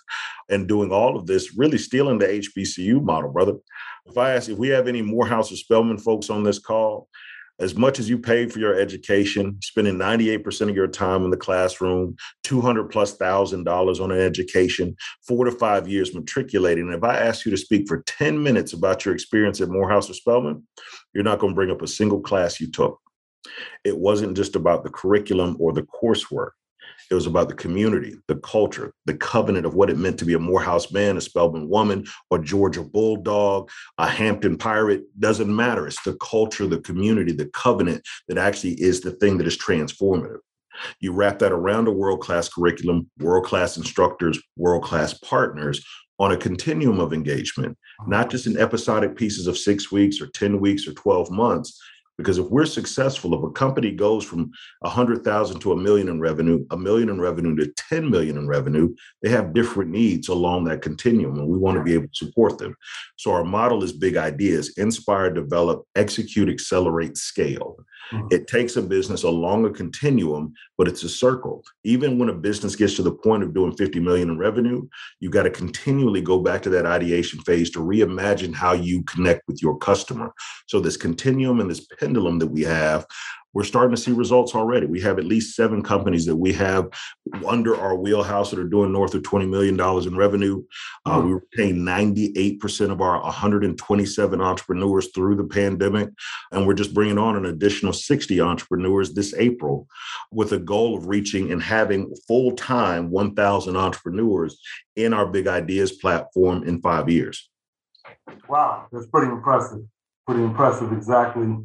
And 0.50 0.70
doing 0.70 0.92
all 0.92 1.18
of 1.18 1.28
this, 1.28 1.58
really 1.58 1.78
stealing 1.78 2.18
the 2.18 2.28
HBCU 2.28 3.04
model, 3.04 3.32
brother. 3.32 3.56
If 4.06 4.18
I 4.18 4.36
ask 4.36 4.50
if 4.50 4.58
we 4.58 4.70
have 4.70 4.88
any 4.88 5.02
Morehouse 5.02 5.52
or 5.52 5.58
Spelman 5.58 5.98
folks 5.98 6.30
on 6.30 6.44
this 6.44 6.60
call, 6.60 7.10
as 7.60 7.76
much 7.76 8.00
as 8.00 8.10
you 8.10 8.18
paid 8.18 8.52
for 8.52 8.60
your 8.60 8.76
education, 8.76 9.58
spending 9.62 9.96
98% 9.96 10.70
of 10.70 10.76
your 10.76 10.88
time 10.88 11.24
in 11.24 11.30
the 11.30 11.38
classroom, 11.38 12.16
200 12.44 12.90
plus 12.90 13.16
thousand 13.16 13.64
dollars 13.64 14.00
on 14.00 14.12
an 14.12 14.20
education, 14.20 14.96
four 15.28 15.46
to 15.46 15.52
five 15.52 15.88
years 15.88 16.14
matriculating. 16.14 16.86
And 16.86 16.96
if 16.96 17.04
I 17.04 17.18
ask 17.18 17.46
you 17.46 17.52
to 17.52 17.58
speak 17.58 17.88
for 17.88 18.04
10 18.08 18.42
minutes 18.42 18.74
about 18.74 19.06
your 19.06 19.14
experience 19.14 19.62
at 19.62 19.70
Morehouse 19.70 20.10
or 20.10 20.14
Spelman, 20.14 20.68
you're 21.14 21.24
not 21.24 21.40
going 21.40 21.54
to 21.54 21.56
bring 21.56 21.72
up 21.72 21.82
a 21.82 21.88
single 21.88 22.20
class 22.20 22.60
you 22.60 22.70
took. 22.70 23.00
It 23.84 23.98
wasn't 23.98 24.36
just 24.36 24.56
about 24.56 24.84
the 24.84 24.90
curriculum 24.90 25.56
or 25.60 25.72
the 25.72 25.84
coursework. 25.84 26.52
It 27.12 27.14
was 27.14 27.28
about 27.28 27.50
the 27.50 27.56
community, 27.56 28.16
the 28.28 28.38
culture, 28.38 28.94
the 29.06 29.16
covenant 29.16 29.66
of 29.66 29.76
what 29.76 29.90
it 29.90 29.98
meant 29.98 30.18
to 30.20 30.26
be 30.26 30.34
a 30.34 30.40
Morehouse 30.40 30.92
man, 30.92 31.18
a 31.18 31.22
Spelman 31.22 31.70
woman, 31.70 32.06
or 32.30 32.40
Georgia 32.40 32.84
Bulldog, 32.84 33.70
a 33.98 34.08
Hampton 34.08 34.58
Pirate. 34.58 35.04
Doesn't 35.20 35.54
matter. 35.54 35.88
It's 35.88 36.02
the 36.04 36.18
culture, 36.18 36.68
the 36.68 36.80
community, 36.80 37.32
the 37.32 37.48
covenant 37.48 38.04
that 38.28 38.38
actually 38.38 38.74
is 38.82 39.02
the 39.02 39.12
thing 39.12 39.38
that 39.38 39.48
is 39.48 39.58
transformative. 39.58 40.40
You 41.00 41.14
wrap 41.14 41.40
that 41.40 41.52
around 41.52 41.88
a 41.88 41.92
world 41.92 42.22
class 42.22 42.50
curriculum, 42.50 43.10
world 43.20 43.46
class 43.46 43.78
instructors, 43.78 44.42
world 44.58 44.84
class 44.84 45.14
partners 45.14 45.86
on 46.20 46.32
a 46.32 46.38
continuum 46.38 47.00
of 47.00 47.14
engagement, 47.14 47.78
not 48.08 48.30
just 48.30 48.48
in 48.48 48.58
episodic 48.58 49.16
pieces 49.16 49.48
of 49.48 49.58
six 49.58 49.92
weeks 49.92 50.22
or 50.22 50.28
10 50.28 50.60
weeks 50.60 50.88
or 50.88 50.94
12 50.94 51.30
months, 51.30 51.80
because 52.18 52.38
if 52.38 52.48
we're 52.48 52.66
successful, 52.66 53.34
if 53.34 53.44
a 53.44 53.52
company 53.52 53.92
goes 53.92 54.24
from 54.24 54.52
a 54.84 54.90
hundred 54.90 55.24
thousand 55.24 55.60
to 55.62 55.74
a 55.74 55.78
million 55.78 56.08
in 56.08 56.20
revenue, 56.20 56.66
a 56.72 56.78
million 56.78 57.10
in 57.10 57.20
revenue 57.20 57.56
to 57.56 57.72
10 57.90 58.10
million 58.10 58.38
in 58.38 58.48
revenue, 58.48 58.94
they 59.22 59.30
have 59.30 59.54
different 59.54 59.92
needs 59.92 60.28
along 60.28 60.64
that 60.66 60.82
continuum, 60.82 61.38
and 61.40 61.48
we 61.48 61.58
want 61.58 61.78
to 61.78 61.84
be 61.84 61.94
able 61.94 62.08
to 62.08 62.26
support 62.26 62.58
them. 62.58 62.76
So 63.18 63.32
our 63.32 63.44
model 63.44 63.84
is 63.84 63.92
big 63.92 64.18
ideas: 64.18 64.74
inspire, 64.78 65.32
develop, 65.32 65.86
execute, 65.96 66.50
accelerate, 66.50 67.18
scale. 67.18 67.78
Mm-hmm. 68.12 68.28
It 68.32 68.48
takes 68.48 68.76
a 68.76 68.82
business 68.82 69.24
along 69.24 69.66
a 69.66 69.72
continuum, 69.72 70.54
but 70.78 70.88
it's 70.88 71.04
a 71.04 71.10
circle. 71.10 71.64
Even 71.84 72.20
when 72.20 72.30
a 72.30 72.34
business 72.34 72.76
gets 72.76 72.96
to 72.96 73.04
the 73.04 73.12
point 73.12 73.44
of 73.44 73.54
doing 73.54 73.76
50 73.76 74.00
million 74.00 74.30
in 74.30 74.38
revenue, 74.38 74.88
you've 75.20 75.32
got 75.32 75.44
to 75.44 75.50
continually 75.50 76.22
go 76.22 76.40
back 76.40 76.62
to 76.64 76.70
that 76.70 76.86
ideation 76.86 77.40
phase 77.42 77.70
to 77.72 77.80
reimagine 77.80 78.54
how 78.54 78.74
you 78.74 79.04
connect 79.04 79.42
with 79.48 79.62
your 79.62 79.78
customer. 79.78 80.32
So 80.68 80.80
this 80.80 80.98
continuum 80.98 81.60
and 81.60 81.70
this 81.70 81.86
pendulum 82.06 82.40
that 82.40 82.48
we 82.48 82.62
have 82.62 83.06
we're 83.56 83.64
starting 83.64 83.96
to 83.96 84.02
see 84.02 84.12
results 84.12 84.54
already. 84.54 84.86
We 84.86 85.00
have 85.02 85.18
at 85.18 85.24
least 85.24 85.56
seven 85.56 85.82
companies 85.82 86.26
that 86.26 86.36
we 86.36 86.52
have 86.54 86.90
under 87.48 87.80
our 87.80 87.96
wheelhouse 87.96 88.52
that 88.52 88.60
are 88.60 88.66
doing 88.66 88.92
north 88.92 89.16
of 89.16 89.24
$20 89.24 89.50
million 89.50 89.80
in 89.80 90.18
revenue. 90.18 90.62
Uh, 91.06 91.22
we 91.26 91.32
retained 91.32 91.88
98% 91.88 92.92
of 92.92 93.00
our 93.00 93.24
127 93.24 94.42
entrepreneurs 94.42 95.08
through 95.16 95.38
the 95.38 95.46
pandemic. 95.46 96.10
And 96.52 96.68
we're 96.68 96.74
just 96.74 96.94
bringing 96.94 97.18
on 97.18 97.38
an 97.38 97.46
additional 97.46 97.94
60 97.94 98.42
entrepreneurs 98.42 99.14
this 99.14 99.34
April 99.36 99.88
with 100.34 100.52
a 100.52 100.60
goal 100.60 100.98
of 100.98 101.08
reaching 101.08 101.54
and 101.54 101.64
having 101.64 102.14
full 102.28 102.52
time 102.58 103.10
1,000 103.10 103.78
entrepreneurs 103.78 104.62
in 104.98 105.14
our 105.14 105.26
Big 105.26 105.48
Ideas 105.48 105.94
platform 105.94 106.64
in 106.64 106.82
five 106.82 107.10
years. 107.10 107.50
Wow, 108.50 108.88
that's 108.92 109.08
pretty 109.08 109.32
impressive. 109.32 109.80
Pretty 110.28 110.44
impressive, 110.44 110.92
exactly 110.92 111.56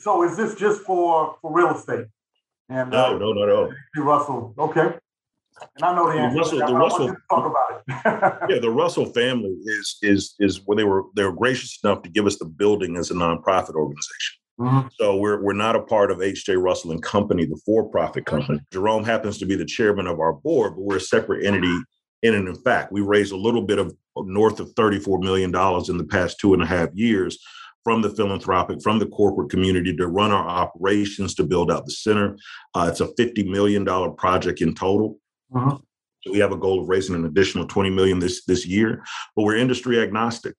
so 0.00 0.22
is 0.22 0.36
this 0.36 0.54
just 0.54 0.82
for 0.82 1.36
for 1.40 1.52
real 1.52 1.74
estate? 1.74 2.06
And 2.68 2.90
no, 2.90 3.16
uh, 3.16 3.18
no, 3.18 3.32
no, 3.32 3.46
no. 3.46 4.02
Russell, 4.02 4.54
okay. 4.58 4.94
And 5.76 5.84
I 5.84 5.94
know 5.94 6.12
the 6.12 6.18
answer. 6.18 6.38
Russell, 6.38 6.58
the 6.58 6.74
Russell, 6.74 7.16
talk 7.30 7.46
about 7.46 7.82
it. 7.86 8.50
yeah, 8.54 8.60
the 8.60 8.70
Russell 8.70 9.06
family 9.06 9.56
is 9.64 9.96
is 10.02 10.34
is 10.38 10.60
where 10.66 10.76
they 10.76 10.84
were 10.84 11.04
they 11.16 11.24
were 11.24 11.32
gracious 11.32 11.78
enough 11.82 12.02
to 12.02 12.10
give 12.10 12.26
us 12.26 12.38
the 12.38 12.44
building 12.44 12.96
as 12.96 13.10
a 13.10 13.14
nonprofit 13.14 13.74
organization. 13.74 14.36
Mm-hmm. 14.60 14.88
So 14.98 15.16
we're 15.16 15.42
we're 15.42 15.52
not 15.52 15.76
a 15.76 15.82
part 15.82 16.10
of 16.10 16.20
H.J. 16.20 16.56
Russell 16.56 16.92
and 16.92 17.02
Company, 17.02 17.46
the 17.46 17.60
for-profit 17.64 18.26
company. 18.26 18.60
Jerome 18.72 19.04
happens 19.04 19.38
to 19.38 19.46
be 19.46 19.54
the 19.54 19.64
chairman 19.64 20.06
of 20.06 20.20
our 20.20 20.32
board, 20.32 20.74
but 20.74 20.82
we're 20.82 20.96
a 20.96 21.00
separate 21.00 21.44
entity. 21.44 21.78
In 22.22 22.34
And 22.34 22.48
in 22.48 22.56
fact, 22.56 22.90
we 22.90 23.00
raised 23.00 23.32
a 23.32 23.36
little 23.36 23.62
bit 23.62 23.78
of 23.78 23.94
north 24.16 24.58
of 24.58 24.74
$34 24.74 25.22
million 25.22 25.50
in 25.88 25.98
the 25.98 26.06
past 26.10 26.40
two 26.40 26.52
and 26.52 26.60
a 26.60 26.66
half 26.66 26.88
years 26.92 27.38
from 27.88 28.02
the 28.02 28.10
philanthropic, 28.10 28.82
from 28.82 28.98
the 28.98 29.06
corporate 29.06 29.48
community 29.48 29.96
to 29.96 30.08
run 30.08 30.30
our 30.30 30.46
operations 30.46 31.34
to 31.34 31.42
build 31.42 31.72
out 31.72 31.86
the 31.86 31.90
center. 31.90 32.36
Uh, 32.74 32.86
it's 32.90 33.00
a 33.00 33.06
$50 33.06 33.48
million 33.48 33.82
project 34.14 34.60
in 34.60 34.74
total. 34.74 35.18
Mm-hmm. 35.50 35.76
So 36.20 36.30
we 36.30 36.38
have 36.38 36.52
a 36.52 36.56
goal 36.58 36.82
of 36.82 36.88
raising 36.90 37.14
an 37.14 37.24
additional 37.24 37.66
20 37.66 37.88
million 37.88 38.18
this 38.18 38.44
this 38.44 38.66
year, 38.66 39.02
but 39.34 39.44
we're 39.44 39.56
industry 39.56 40.02
agnostic. 40.02 40.54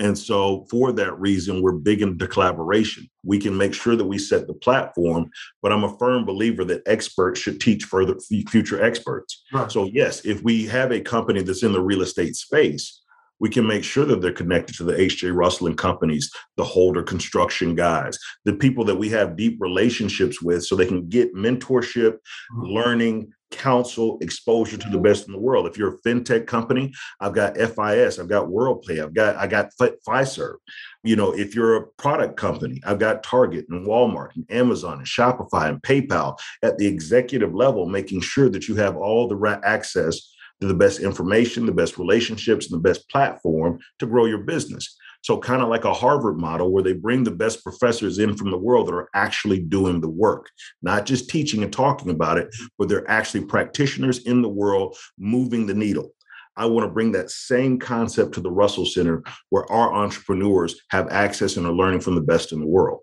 And 0.00 0.18
so 0.18 0.66
for 0.70 0.90
that 0.90 1.16
reason, 1.20 1.62
we're 1.62 1.72
big 1.72 2.02
into 2.02 2.26
collaboration. 2.26 3.08
We 3.22 3.38
can 3.38 3.56
make 3.56 3.74
sure 3.74 3.94
that 3.94 4.04
we 4.04 4.18
set 4.18 4.48
the 4.48 4.54
platform, 4.54 5.30
but 5.62 5.70
I'm 5.70 5.84
a 5.84 5.96
firm 5.98 6.24
believer 6.24 6.64
that 6.64 6.82
experts 6.86 7.38
should 7.38 7.60
teach 7.60 7.84
further 7.84 8.16
future 8.18 8.82
experts. 8.82 9.40
Right. 9.52 9.70
So 9.70 9.84
yes, 9.84 10.24
if 10.24 10.42
we 10.42 10.66
have 10.66 10.90
a 10.90 11.00
company 11.00 11.42
that's 11.42 11.62
in 11.62 11.72
the 11.72 11.80
real 11.80 12.02
estate 12.02 12.34
space, 12.34 13.01
we 13.42 13.50
can 13.50 13.66
make 13.66 13.82
sure 13.82 14.04
that 14.04 14.22
they're 14.22 14.32
connected 14.32 14.76
to 14.76 14.84
the 14.84 14.98
H.J. 14.98 15.32
Russell 15.32 15.66
and 15.66 15.76
companies, 15.76 16.30
the 16.56 16.62
Holder 16.62 17.02
construction 17.02 17.74
guys, 17.74 18.16
the 18.44 18.52
people 18.52 18.84
that 18.84 18.94
we 18.94 19.08
have 19.08 19.36
deep 19.36 19.56
relationships 19.60 20.40
with 20.40 20.64
so 20.64 20.76
they 20.76 20.86
can 20.86 21.08
get 21.08 21.34
mentorship, 21.34 22.12
mm-hmm. 22.12 22.62
learning, 22.62 23.32
counsel, 23.50 24.16
exposure 24.20 24.76
to 24.76 24.88
the 24.90 24.98
best 24.98 25.26
in 25.26 25.32
the 25.32 25.40
world. 25.40 25.66
If 25.66 25.76
you're 25.76 25.94
a 25.94 25.98
fintech 26.06 26.46
company, 26.46 26.92
I've 27.20 27.34
got 27.34 27.56
FIS, 27.56 28.20
I've 28.20 28.28
got 28.28 28.46
WorldPay, 28.46 29.02
I've 29.02 29.12
got 29.12 29.34
I 29.36 29.48
got 29.48 29.72
Fiserv. 30.08 30.54
You 31.02 31.16
know, 31.16 31.32
if 31.32 31.56
you're 31.56 31.76
a 31.76 31.86
product 31.98 32.36
company, 32.36 32.80
I've 32.86 33.00
got 33.00 33.24
Target 33.24 33.66
and 33.68 33.84
Walmart 33.84 34.36
and 34.36 34.46
Amazon 34.50 34.98
and 34.98 35.06
Shopify 35.06 35.68
and 35.68 35.82
PayPal 35.82 36.38
at 36.62 36.78
the 36.78 36.86
executive 36.86 37.52
level, 37.52 37.86
making 37.86 38.20
sure 38.20 38.48
that 38.50 38.68
you 38.68 38.76
have 38.76 38.96
all 38.96 39.26
the 39.26 39.36
right 39.36 39.60
access 39.64 40.32
the 40.60 40.74
best 40.74 41.00
information, 41.00 41.66
the 41.66 41.72
best 41.72 41.98
relationships, 41.98 42.70
and 42.70 42.78
the 42.78 42.88
best 42.88 43.08
platform 43.08 43.78
to 43.98 44.06
grow 44.06 44.26
your 44.26 44.38
business. 44.38 44.96
So, 45.22 45.38
kind 45.38 45.62
of 45.62 45.68
like 45.68 45.84
a 45.84 45.94
Harvard 45.94 46.38
model 46.38 46.72
where 46.72 46.82
they 46.82 46.94
bring 46.94 47.22
the 47.22 47.30
best 47.30 47.62
professors 47.62 48.18
in 48.18 48.36
from 48.36 48.50
the 48.50 48.58
world 48.58 48.88
that 48.88 48.94
are 48.94 49.08
actually 49.14 49.60
doing 49.60 50.00
the 50.00 50.08
work, 50.08 50.50
not 50.82 51.06
just 51.06 51.30
teaching 51.30 51.62
and 51.62 51.72
talking 51.72 52.10
about 52.10 52.38
it, 52.38 52.48
but 52.78 52.88
they're 52.88 53.08
actually 53.08 53.44
practitioners 53.44 54.18
in 54.24 54.42
the 54.42 54.48
world 54.48 54.96
moving 55.18 55.66
the 55.66 55.74
needle. 55.74 56.12
I 56.56 56.66
want 56.66 56.86
to 56.86 56.92
bring 56.92 57.12
that 57.12 57.30
same 57.30 57.78
concept 57.78 58.34
to 58.34 58.40
the 58.40 58.50
Russell 58.50 58.84
Center 58.84 59.22
where 59.50 59.70
our 59.72 59.94
entrepreneurs 59.94 60.78
have 60.90 61.08
access 61.10 61.56
and 61.56 61.66
are 61.66 61.72
learning 61.72 62.00
from 62.00 62.14
the 62.14 62.20
best 62.20 62.52
in 62.52 62.60
the 62.60 62.66
world. 62.66 63.00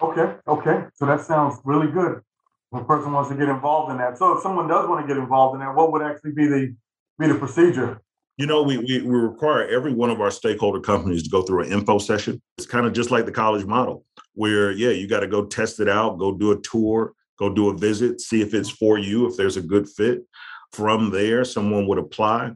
Okay, 0.00 0.36
okay. 0.46 0.84
So 0.94 1.04
that 1.06 1.20
sounds 1.22 1.58
really 1.64 1.90
good 1.90 2.22
a 2.72 2.84
person 2.84 3.12
wants 3.12 3.30
to 3.30 3.36
get 3.36 3.48
involved 3.48 3.90
in 3.90 3.98
that. 3.98 4.18
So 4.18 4.36
if 4.36 4.42
someone 4.42 4.68
does 4.68 4.88
want 4.88 5.06
to 5.06 5.12
get 5.12 5.20
involved 5.20 5.54
in 5.54 5.60
that, 5.60 5.74
what 5.74 5.92
would 5.92 6.02
actually 6.02 6.32
be 6.32 6.46
the 6.46 6.74
be 7.18 7.26
the 7.26 7.34
procedure? 7.34 8.00
You 8.36 8.46
know, 8.46 8.62
we, 8.62 8.78
we, 8.78 9.02
we 9.02 9.16
require 9.16 9.66
every 9.66 9.92
one 9.92 10.10
of 10.10 10.20
our 10.20 10.30
stakeholder 10.30 10.78
companies 10.78 11.24
to 11.24 11.30
go 11.30 11.42
through 11.42 11.64
an 11.64 11.72
info 11.72 11.98
session. 11.98 12.40
It's 12.56 12.68
kind 12.68 12.86
of 12.86 12.92
just 12.92 13.10
like 13.10 13.26
the 13.26 13.32
college 13.32 13.64
model, 13.64 14.04
where 14.34 14.70
yeah, 14.70 14.90
you 14.90 15.08
got 15.08 15.20
to 15.20 15.26
go 15.26 15.46
test 15.46 15.80
it 15.80 15.88
out, 15.88 16.18
go 16.18 16.32
do 16.32 16.52
a 16.52 16.60
tour, 16.60 17.14
go 17.38 17.52
do 17.52 17.70
a 17.70 17.76
visit, 17.76 18.20
see 18.20 18.40
if 18.40 18.54
it's 18.54 18.70
for 18.70 18.96
you, 18.98 19.26
if 19.26 19.36
there's 19.36 19.56
a 19.56 19.62
good 19.62 19.88
fit. 19.88 20.20
From 20.72 21.10
there, 21.10 21.44
someone 21.44 21.86
would 21.88 21.98
apply. 21.98 22.52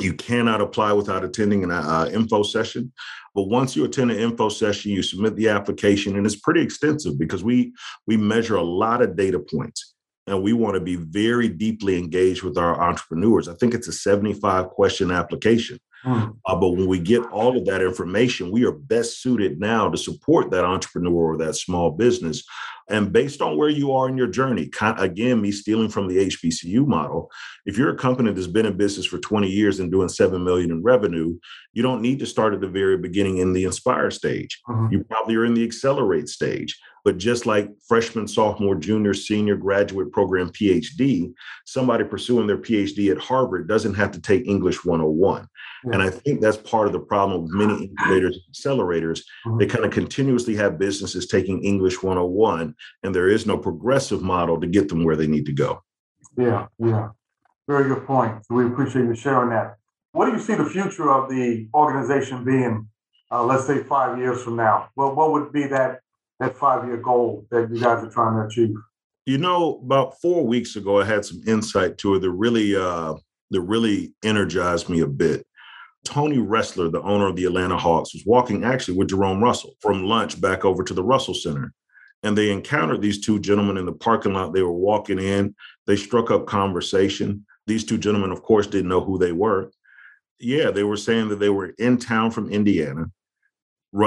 You 0.00 0.14
cannot 0.14 0.60
apply 0.60 0.92
without 0.92 1.24
attending 1.24 1.62
an 1.62 1.70
uh, 1.70 2.10
info 2.12 2.42
session. 2.42 2.92
But 3.34 3.44
once 3.44 3.76
you 3.76 3.84
attend 3.84 4.10
an 4.10 4.18
info 4.18 4.48
session, 4.48 4.92
you 4.92 5.02
submit 5.02 5.36
the 5.36 5.48
application, 5.48 6.16
and 6.16 6.26
it's 6.26 6.36
pretty 6.36 6.62
extensive 6.62 7.18
because 7.18 7.44
we 7.44 7.72
we 8.06 8.16
measure 8.16 8.56
a 8.56 8.62
lot 8.62 9.02
of 9.02 9.16
data 9.16 9.38
points, 9.38 9.94
and 10.26 10.42
we 10.42 10.52
want 10.52 10.74
to 10.74 10.80
be 10.80 10.96
very 10.96 11.48
deeply 11.48 11.98
engaged 11.98 12.42
with 12.42 12.58
our 12.58 12.80
entrepreneurs. 12.80 13.48
I 13.48 13.54
think 13.54 13.74
it's 13.74 13.88
a 13.88 13.92
75 13.92 14.68
question 14.70 15.10
application. 15.10 15.78
Mm. 16.04 16.36
Uh, 16.46 16.56
but 16.56 16.70
when 16.70 16.86
we 16.86 16.98
get 16.98 17.22
all 17.26 17.56
of 17.56 17.64
that 17.66 17.82
information, 17.82 18.52
we 18.52 18.64
are 18.64 18.72
best 18.72 19.22
suited 19.22 19.58
now 19.58 19.88
to 19.88 19.96
support 19.96 20.50
that 20.50 20.64
entrepreneur 20.64 21.32
or 21.32 21.36
that 21.38 21.54
small 21.54 21.90
business 21.90 22.44
and 22.88 23.12
based 23.12 23.40
on 23.40 23.56
where 23.56 23.68
you 23.68 23.92
are 23.92 24.08
in 24.08 24.16
your 24.16 24.26
journey, 24.26 24.70
again, 24.98 25.40
me 25.40 25.52
stealing 25.52 25.88
from 25.88 26.06
the 26.06 26.26
HBCU 26.26 26.86
model, 26.86 27.30
if 27.64 27.78
you're 27.78 27.94
a 27.94 27.96
company 27.96 28.32
that's 28.32 28.46
been 28.46 28.66
in 28.66 28.76
business 28.76 29.06
for 29.06 29.18
20 29.18 29.48
years 29.48 29.80
and 29.80 29.90
doing 29.90 30.08
7 30.08 30.42
million 30.42 30.70
in 30.70 30.82
revenue, 30.82 31.38
you 31.72 31.82
don't 31.82 32.02
need 32.02 32.18
to 32.18 32.26
start 32.26 32.52
at 32.52 32.60
the 32.60 32.68
very 32.68 32.98
beginning 32.98 33.38
in 33.38 33.52
the 33.52 33.64
inspire 33.64 34.10
stage. 34.10 34.60
Mm-hmm. 34.68 34.92
You 34.92 35.04
probably 35.04 35.36
are 35.36 35.46
in 35.46 35.54
the 35.54 35.64
accelerate 35.64 36.28
stage. 36.28 36.78
But 37.04 37.18
just 37.18 37.44
like 37.44 37.70
freshman, 37.86 38.26
sophomore, 38.26 38.74
junior, 38.74 39.12
senior, 39.12 39.56
graduate 39.56 40.10
program, 40.10 40.50
PhD, 40.50 41.32
somebody 41.66 42.04
pursuing 42.04 42.46
their 42.46 42.58
PhD 42.58 43.10
at 43.10 43.18
Harvard 43.18 43.68
doesn't 43.68 43.94
have 43.94 44.10
to 44.12 44.20
take 44.20 44.46
English 44.46 44.84
101. 44.84 45.46
And 45.92 46.02
I 46.02 46.08
think 46.08 46.40
that's 46.40 46.56
part 46.56 46.86
of 46.86 46.94
the 46.94 47.00
problem 47.00 47.42
with 47.42 47.52
many 47.52 47.84
incubators 47.84 48.38
and 48.38 48.54
accelerators. 48.54 49.20
Mm-hmm. 49.46 49.58
They 49.58 49.66
kind 49.66 49.84
of 49.84 49.90
continuously 49.90 50.56
have 50.56 50.78
businesses 50.78 51.26
taking 51.26 51.62
English 51.62 52.02
101, 52.02 52.74
and 53.02 53.14
there 53.14 53.28
is 53.28 53.44
no 53.44 53.58
progressive 53.58 54.22
model 54.22 54.58
to 54.60 54.66
get 54.66 54.88
them 54.88 55.04
where 55.04 55.16
they 55.16 55.26
need 55.26 55.44
to 55.46 55.52
go. 55.52 55.82
Yeah, 56.38 56.68
yeah. 56.78 57.10
Very 57.68 57.88
good 57.88 58.06
point. 58.06 58.44
So 58.46 58.54
we 58.54 58.66
appreciate 58.66 59.04
you 59.04 59.14
sharing 59.14 59.50
that. 59.50 59.76
What 60.12 60.26
do 60.26 60.32
you 60.32 60.38
see 60.38 60.54
the 60.54 60.64
future 60.64 61.10
of 61.10 61.28
the 61.28 61.68
organization 61.74 62.44
being, 62.44 62.88
uh, 63.30 63.44
let's 63.44 63.66
say 63.66 63.82
five 63.82 64.18
years 64.18 64.42
from 64.42 64.56
now? 64.56 64.88
Well, 64.96 65.14
what 65.14 65.32
would 65.32 65.52
be 65.52 65.66
that 65.66 66.00
that 66.40 66.56
five 66.56 66.86
year 66.86 66.96
goal 66.96 67.46
that 67.50 67.70
you 67.70 67.80
guys 67.80 68.04
are 68.04 68.10
trying 68.10 68.34
to 68.36 68.46
achieve? 68.46 68.74
You 69.26 69.38
know, 69.38 69.80
about 69.84 70.20
four 70.20 70.46
weeks 70.46 70.76
ago, 70.76 71.00
I 71.00 71.04
had 71.04 71.24
some 71.24 71.40
insight 71.46 71.96
to 71.98 72.14
it 72.14 72.20
that 72.20 72.30
really 72.30 72.76
uh, 72.76 73.14
that 73.50 73.60
really 73.62 74.12
energized 74.22 74.88
me 74.88 75.00
a 75.00 75.06
bit. 75.06 75.46
Tony 76.04 76.36
Ressler, 76.36 76.92
the 76.92 77.00
owner 77.02 77.26
of 77.26 77.36
the 77.36 77.46
Atlanta 77.46 77.78
Hawks, 77.78 78.12
was 78.12 78.24
walking 78.26 78.64
actually 78.64 78.96
with 78.96 79.08
Jerome 79.08 79.42
Russell 79.42 79.74
from 79.80 80.04
lunch 80.04 80.40
back 80.40 80.64
over 80.64 80.84
to 80.84 80.92
the 80.92 81.02
Russell 81.02 81.34
Center. 81.34 81.72
And 82.22 82.36
they 82.36 82.50
encountered 82.50 83.00
these 83.00 83.20
two 83.20 83.38
gentlemen 83.38 83.76
in 83.76 83.86
the 83.86 83.92
parking 83.92 84.34
lot. 84.34 84.52
They 84.52 84.62
were 84.62 84.72
walking 84.72 85.18
in, 85.18 85.54
they 85.86 85.96
struck 85.96 86.30
up 86.30 86.46
conversation. 86.46 87.46
These 87.66 87.84
two 87.84 87.96
gentlemen, 87.96 88.30
of 88.30 88.42
course, 88.42 88.66
didn't 88.66 88.88
know 88.88 89.02
who 89.02 89.18
they 89.18 89.32
were. 89.32 89.70
Yeah, 90.38 90.70
they 90.70 90.84
were 90.84 90.98
saying 90.98 91.28
that 91.28 91.38
they 91.38 91.48
were 91.48 91.74
in 91.78 91.96
town 91.96 92.30
from 92.30 92.50
Indiana. 92.50 93.06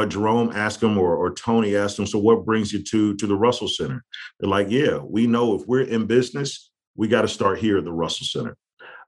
Jerome 0.10 0.52
asked 0.54 0.82
them, 0.82 0.98
or, 0.98 1.16
or 1.16 1.34
Tony 1.34 1.76
asked 1.76 1.98
them, 1.98 2.06
so 2.06 2.20
what 2.20 2.46
brings 2.46 2.74
you 2.74 2.84
to, 2.84 3.16
to 3.16 3.28
the 3.28 3.36
Russell 3.36 3.68
Center? 3.68 4.04
They're 4.40 4.50
like, 4.50 4.68
yeah, 4.70 4.98
we 4.98 5.28
know 5.28 5.56
if 5.56 5.66
we're 5.66 5.82
in 5.82 6.06
business, 6.06 6.72
we 6.96 7.08
got 7.08 7.22
to 7.22 7.28
start 7.28 7.60
here 7.60 7.78
at 7.78 7.86
the 7.86 7.94
Russell 7.94 8.26
Center. 8.26 8.58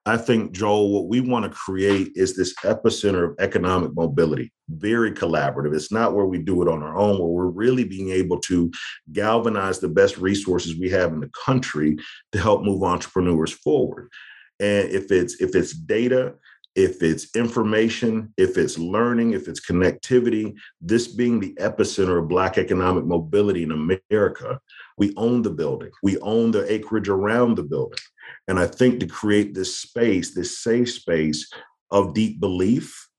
I 0.06 0.16
think, 0.16 0.54
Joel, 0.54 0.92
what 0.92 1.10
we 1.10 1.20
want 1.20 1.44
to 1.44 1.52
create 1.52 2.12
is 2.16 2.36
this 2.36 2.56
epicenter 2.64 3.32
of 3.32 3.36
economic 3.40 3.94
mobility, 3.94 4.52
very 4.70 5.12
collaborative. 5.12 5.76
It's 5.76 5.92
not 5.92 6.16
where 6.16 6.26
we 6.26 6.40
do 6.40 6.62
it 6.62 6.70
on 6.70 6.82
our 6.82 6.98
own, 6.98 7.20
where 7.20 7.28
we're 7.28 7.48
really 7.48 7.84
being 7.84 8.10
able 8.10 8.40
to 8.42 8.72
galvanize 9.12 9.80
the 9.80 9.90
best 9.90 10.18
resources 10.18 10.80
we 10.80 10.90
have 10.90 11.12
in 11.12 11.20
the 11.20 11.30
country 11.46 11.98
to 12.32 12.40
help 12.40 12.64
move 12.64 12.82
entrepreneurs 12.82 13.52
forward. 13.52 14.10
And 14.60 14.90
if 14.90 15.12
it's 15.12 15.42
if 15.42 15.56
it's 15.56 15.74
data, 15.74 16.36
if 16.80 17.04
it's 17.04 17.36
information, 17.36 18.34
if 18.38 18.58
it's 18.58 18.80
learning, 18.80 19.34
if 19.34 19.50
it's 19.50 19.60
connectivity, 19.60 20.56
this 20.80 21.10
being 21.10 21.38
the 21.38 21.54
epicenter 21.56 22.20
of 22.20 22.30
Black 22.30 22.58
economic 22.58 23.04
mobility 23.04 23.64
in 23.64 23.72
America, 23.72 24.62
we 24.98 25.14
own 25.18 25.42
the 25.42 25.50
building, 25.50 25.92
we 26.04 26.18
own 26.20 26.52
the 26.52 26.72
acreage 26.72 27.10
around 27.10 27.56
the 27.56 27.64
building. 27.64 28.00
And 28.48 28.58
I 28.58 28.66
think 28.66 29.02
to 29.02 29.08
create 29.08 29.54
this 29.54 29.76
space, 29.76 30.34
this 30.34 30.60
safe 30.60 30.90
space 30.90 31.52
of 31.92 32.14
deep 32.14 32.40
belief, 32.40 33.10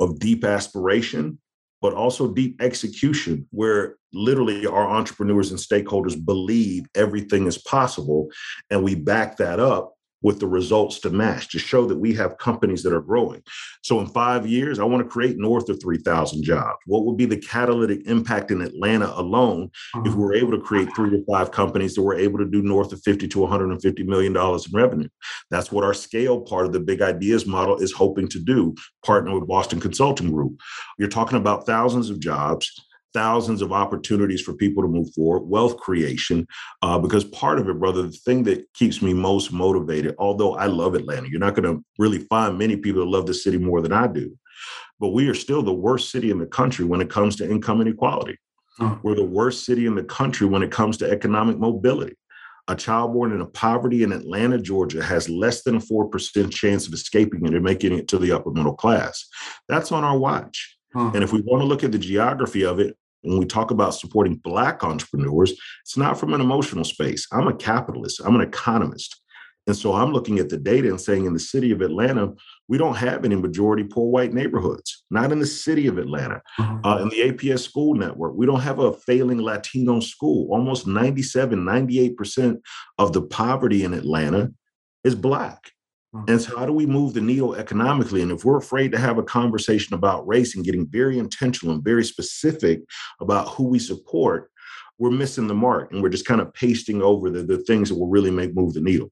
of 0.00 0.18
deep 0.18 0.42
aspiration, 0.44 1.38
but 1.80 1.94
also 1.94 2.32
deep 2.32 2.60
execution, 2.60 3.46
where 3.50 3.94
literally 4.12 4.66
our 4.66 4.88
entrepreneurs 4.88 5.52
and 5.52 5.60
stakeholders 5.60 6.16
believe 6.24 6.86
everything 6.96 7.46
is 7.46 7.58
possible. 7.58 8.28
And 8.70 8.82
we 8.82 8.96
back 8.96 9.36
that 9.36 9.60
up 9.60 9.93
with 10.24 10.40
the 10.40 10.46
results 10.46 10.98
to 11.00 11.10
match 11.10 11.50
to 11.50 11.58
show 11.58 11.86
that 11.86 11.98
we 11.98 12.14
have 12.14 12.38
companies 12.38 12.82
that 12.82 12.94
are 12.94 13.02
growing. 13.02 13.42
So 13.82 14.00
in 14.00 14.06
five 14.06 14.46
years, 14.46 14.78
I 14.78 14.84
want 14.84 15.04
to 15.04 15.08
create 15.08 15.36
north 15.36 15.68
of 15.68 15.80
3,000 15.80 16.42
jobs. 16.42 16.78
What 16.86 17.04
would 17.04 17.18
be 17.18 17.26
the 17.26 17.36
catalytic 17.36 18.06
impact 18.06 18.50
in 18.50 18.62
Atlanta 18.62 19.12
alone 19.14 19.70
mm-hmm. 19.94 20.06
if 20.08 20.14
we're 20.14 20.34
able 20.34 20.52
to 20.52 20.60
create 20.60 20.88
three 20.96 21.10
to 21.10 21.22
five 21.30 21.50
companies 21.52 21.94
that 21.94 22.02
were 22.02 22.18
able 22.18 22.38
to 22.38 22.46
do 22.46 22.62
north 22.62 22.92
of 22.92 23.02
50 23.02 23.28
to 23.28 23.40
150 23.40 24.02
million 24.04 24.32
dollars 24.32 24.66
in 24.66 24.72
revenue? 24.72 25.08
That's 25.50 25.70
what 25.70 25.84
our 25.84 25.94
scale 25.94 26.40
part 26.40 26.64
of 26.64 26.72
the 26.72 26.80
big 26.80 27.02
ideas 27.02 27.46
model 27.46 27.76
is 27.76 27.92
hoping 27.92 28.28
to 28.28 28.40
do, 28.40 28.74
partner 29.04 29.38
with 29.38 29.46
Boston 29.46 29.78
Consulting 29.78 30.32
Group. 30.32 30.58
You're 30.98 31.08
talking 31.08 31.36
about 31.36 31.66
thousands 31.66 32.08
of 32.08 32.18
jobs 32.18 32.72
thousands 33.14 33.62
of 33.62 33.72
opportunities 33.72 34.42
for 34.42 34.52
people 34.52 34.82
to 34.82 34.88
move 34.88 35.12
forward, 35.14 35.48
wealth 35.48 35.76
creation. 35.78 36.46
Uh, 36.82 36.98
because 36.98 37.24
part 37.24 37.58
of 37.58 37.68
it, 37.68 37.78
brother, 37.78 38.02
the 38.02 38.10
thing 38.10 38.42
that 38.42 38.70
keeps 38.74 39.00
me 39.00 39.14
most 39.14 39.52
motivated, 39.52 40.14
although 40.18 40.56
I 40.56 40.66
love 40.66 40.94
Atlanta, 40.94 41.28
you're 41.30 41.40
not 41.40 41.54
going 41.54 41.72
to 41.72 41.84
really 41.98 42.18
find 42.18 42.58
many 42.58 42.76
people 42.76 43.02
that 43.02 43.10
love 43.10 43.26
the 43.26 43.34
city 43.34 43.56
more 43.56 43.80
than 43.80 43.92
I 43.92 44.08
do. 44.08 44.36
But 45.00 45.08
we 45.08 45.28
are 45.28 45.34
still 45.34 45.62
the 45.62 45.72
worst 45.72 46.10
city 46.10 46.30
in 46.30 46.38
the 46.38 46.46
country 46.46 46.84
when 46.84 47.00
it 47.00 47.10
comes 47.10 47.36
to 47.36 47.50
income 47.50 47.80
inequality. 47.80 48.38
We're 49.02 49.14
the 49.14 49.24
worst 49.24 49.64
city 49.64 49.86
in 49.86 49.94
the 49.94 50.04
country 50.04 50.46
when 50.46 50.62
it 50.62 50.72
comes 50.72 50.96
to 50.98 51.10
economic 51.10 51.58
mobility. 51.58 52.16
A 52.66 52.74
child 52.74 53.12
born 53.12 53.32
in 53.32 53.40
a 53.40 53.46
poverty 53.46 54.02
in 54.02 54.12
Atlanta, 54.12 54.58
Georgia, 54.58 55.02
has 55.02 55.28
less 55.28 55.62
than 55.62 55.76
a 55.76 55.80
4% 55.80 56.50
chance 56.50 56.86
of 56.86 56.94
escaping 56.94 57.44
it 57.46 57.54
and 57.54 57.62
making 57.62 57.92
it 57.92 58.08
to 58.08 58.18
the 58.18 58.32
upper 58.32 58.50
middle 58.50 58.74
class. 58.74 59.26
That's 59.68 59.92
on 59.92 60.02
our 60.02 60.18
watch. 60.18 60.76
And 61.14 61.22
if 61.22 61.32
we 61.32 61.40
want 61.42 61.60
to 61.60 61.66
look 61.66 61.84
at 61.84 61.92
the 61.92 61.98
geography 61.98 62.64
of 62.64 62.78
it, 62.80 62.96
when 63.24 63.38
we 63.38 63.46
talk 63.46 63.70
about 63.70 63.94
supporting 63.94 64.36
Black 64.36 64.84
entrepreneurs, 64.84 65.52
it's 65.82 65.96
not 65.96 66.18
from 66.18 66.34
an 66.34 66.40
emotional 66.40 66.84
space. 66.84 67.26
I'm 67.32 67.48
a 67.48 67.54
capitalist, 67.54 68.20
I'm 68.24 68.34
an 68.34 68.42
economist. 68.42 69.20
And 69.66 69.74
so 69.74 69.94
I'm 69.94 70.12
looking 70.12 70.38
at 70.38 70.50
the 70.50 70.58
data 70.58 70.88
and 70.88 71.00
saying 71.00 71.24
in 71.24 71.32
the 71.32 71.40
city 71.40 71.70
of 71.70 71.80
Atlanta, 71.80 72.34
we 72.68 72.76
don't 72.76 72.96
have 72.96 73.24
any 73.24 73.34
majority 73.34 73.84
poor 73.84 74.10
white 74.10 74.34
neighborhoods, 74.34 75.04
not 75.10 75.32
in 75.32 75.38
the 75.38 75.46
city 75.46 75.86
of 75.86 75.96
Atlanta. 75.96 76.42
Mm-hmm. 76.58 76.86
Uh, 76.86 76.98
in 76.98 77.08
the 77.08 77.32
APS 77.32 77.60
school 77.60 77.94
network, 77.94 78.34
we 78.36 78.44
don't 78.44 78.60
have 78.60 78.78
a 78.78 78.92
failing 78.92 79.40
Latino 79.40 80.00
school. 80.00 80.52
Almost 80.52 80.86
97, 80.86 81.58
98% 81.58 82.60
of 82.98 83.14
the 83.14 83.22
poverty 83.22 83.84
in 83.84 83.94
Atlanta 83.94 84.52
is 85.02 85.14
Black. 85.14 85.70
Mm. 86.14 86.30
And 86.30 86.40
so, 86.40 86.56
how 86.56 86.66
do 86.66 86.72
we 86.72 86.86
move 86.86 87.14
the 87.14 87.20
needle 87.20 87.54
economically? 87.54 88.22
And 88.22 88.30
if 88.30 88.44
we're 88.44 88.58
afraid 88.58 88.92
to 88.92 88.98
have 88.98 89.18
a 89.18 89.22
conversation 89.22 89.94
about 89.94 90.26
race 90.26 90.54
and 90.54 90.64
getting 90.64 90.86
very 90.86 91.18
intentional 91.18 91.74
and 91.74 91.84
very 91.84 92.04
specific 92.04 92.82
about 93.20 93.48
who 93.48 93.64
we 93.64 93.78
support, 93.78 94.50
we're 94.98 95.10
missing 95.10 95.48
the 95.48 95.54
mark 95.54 95.92
and 95.92 96.00
we're 96.00 96.08
just 96.08 96.24
kind 96.24 96.40
of 96.40 96.54
pasting 96.54 97.02
over 97.02 97.28
the, 97.28 97.42
the 97.42 97.58
things 97.58 97.88
that 97.88 97.98
will 97.98 98.06
really 98.06 98.30
make 98.30 98.54
move 98.54 98.74
the 98.74 98.80
needle. 98.80 99.10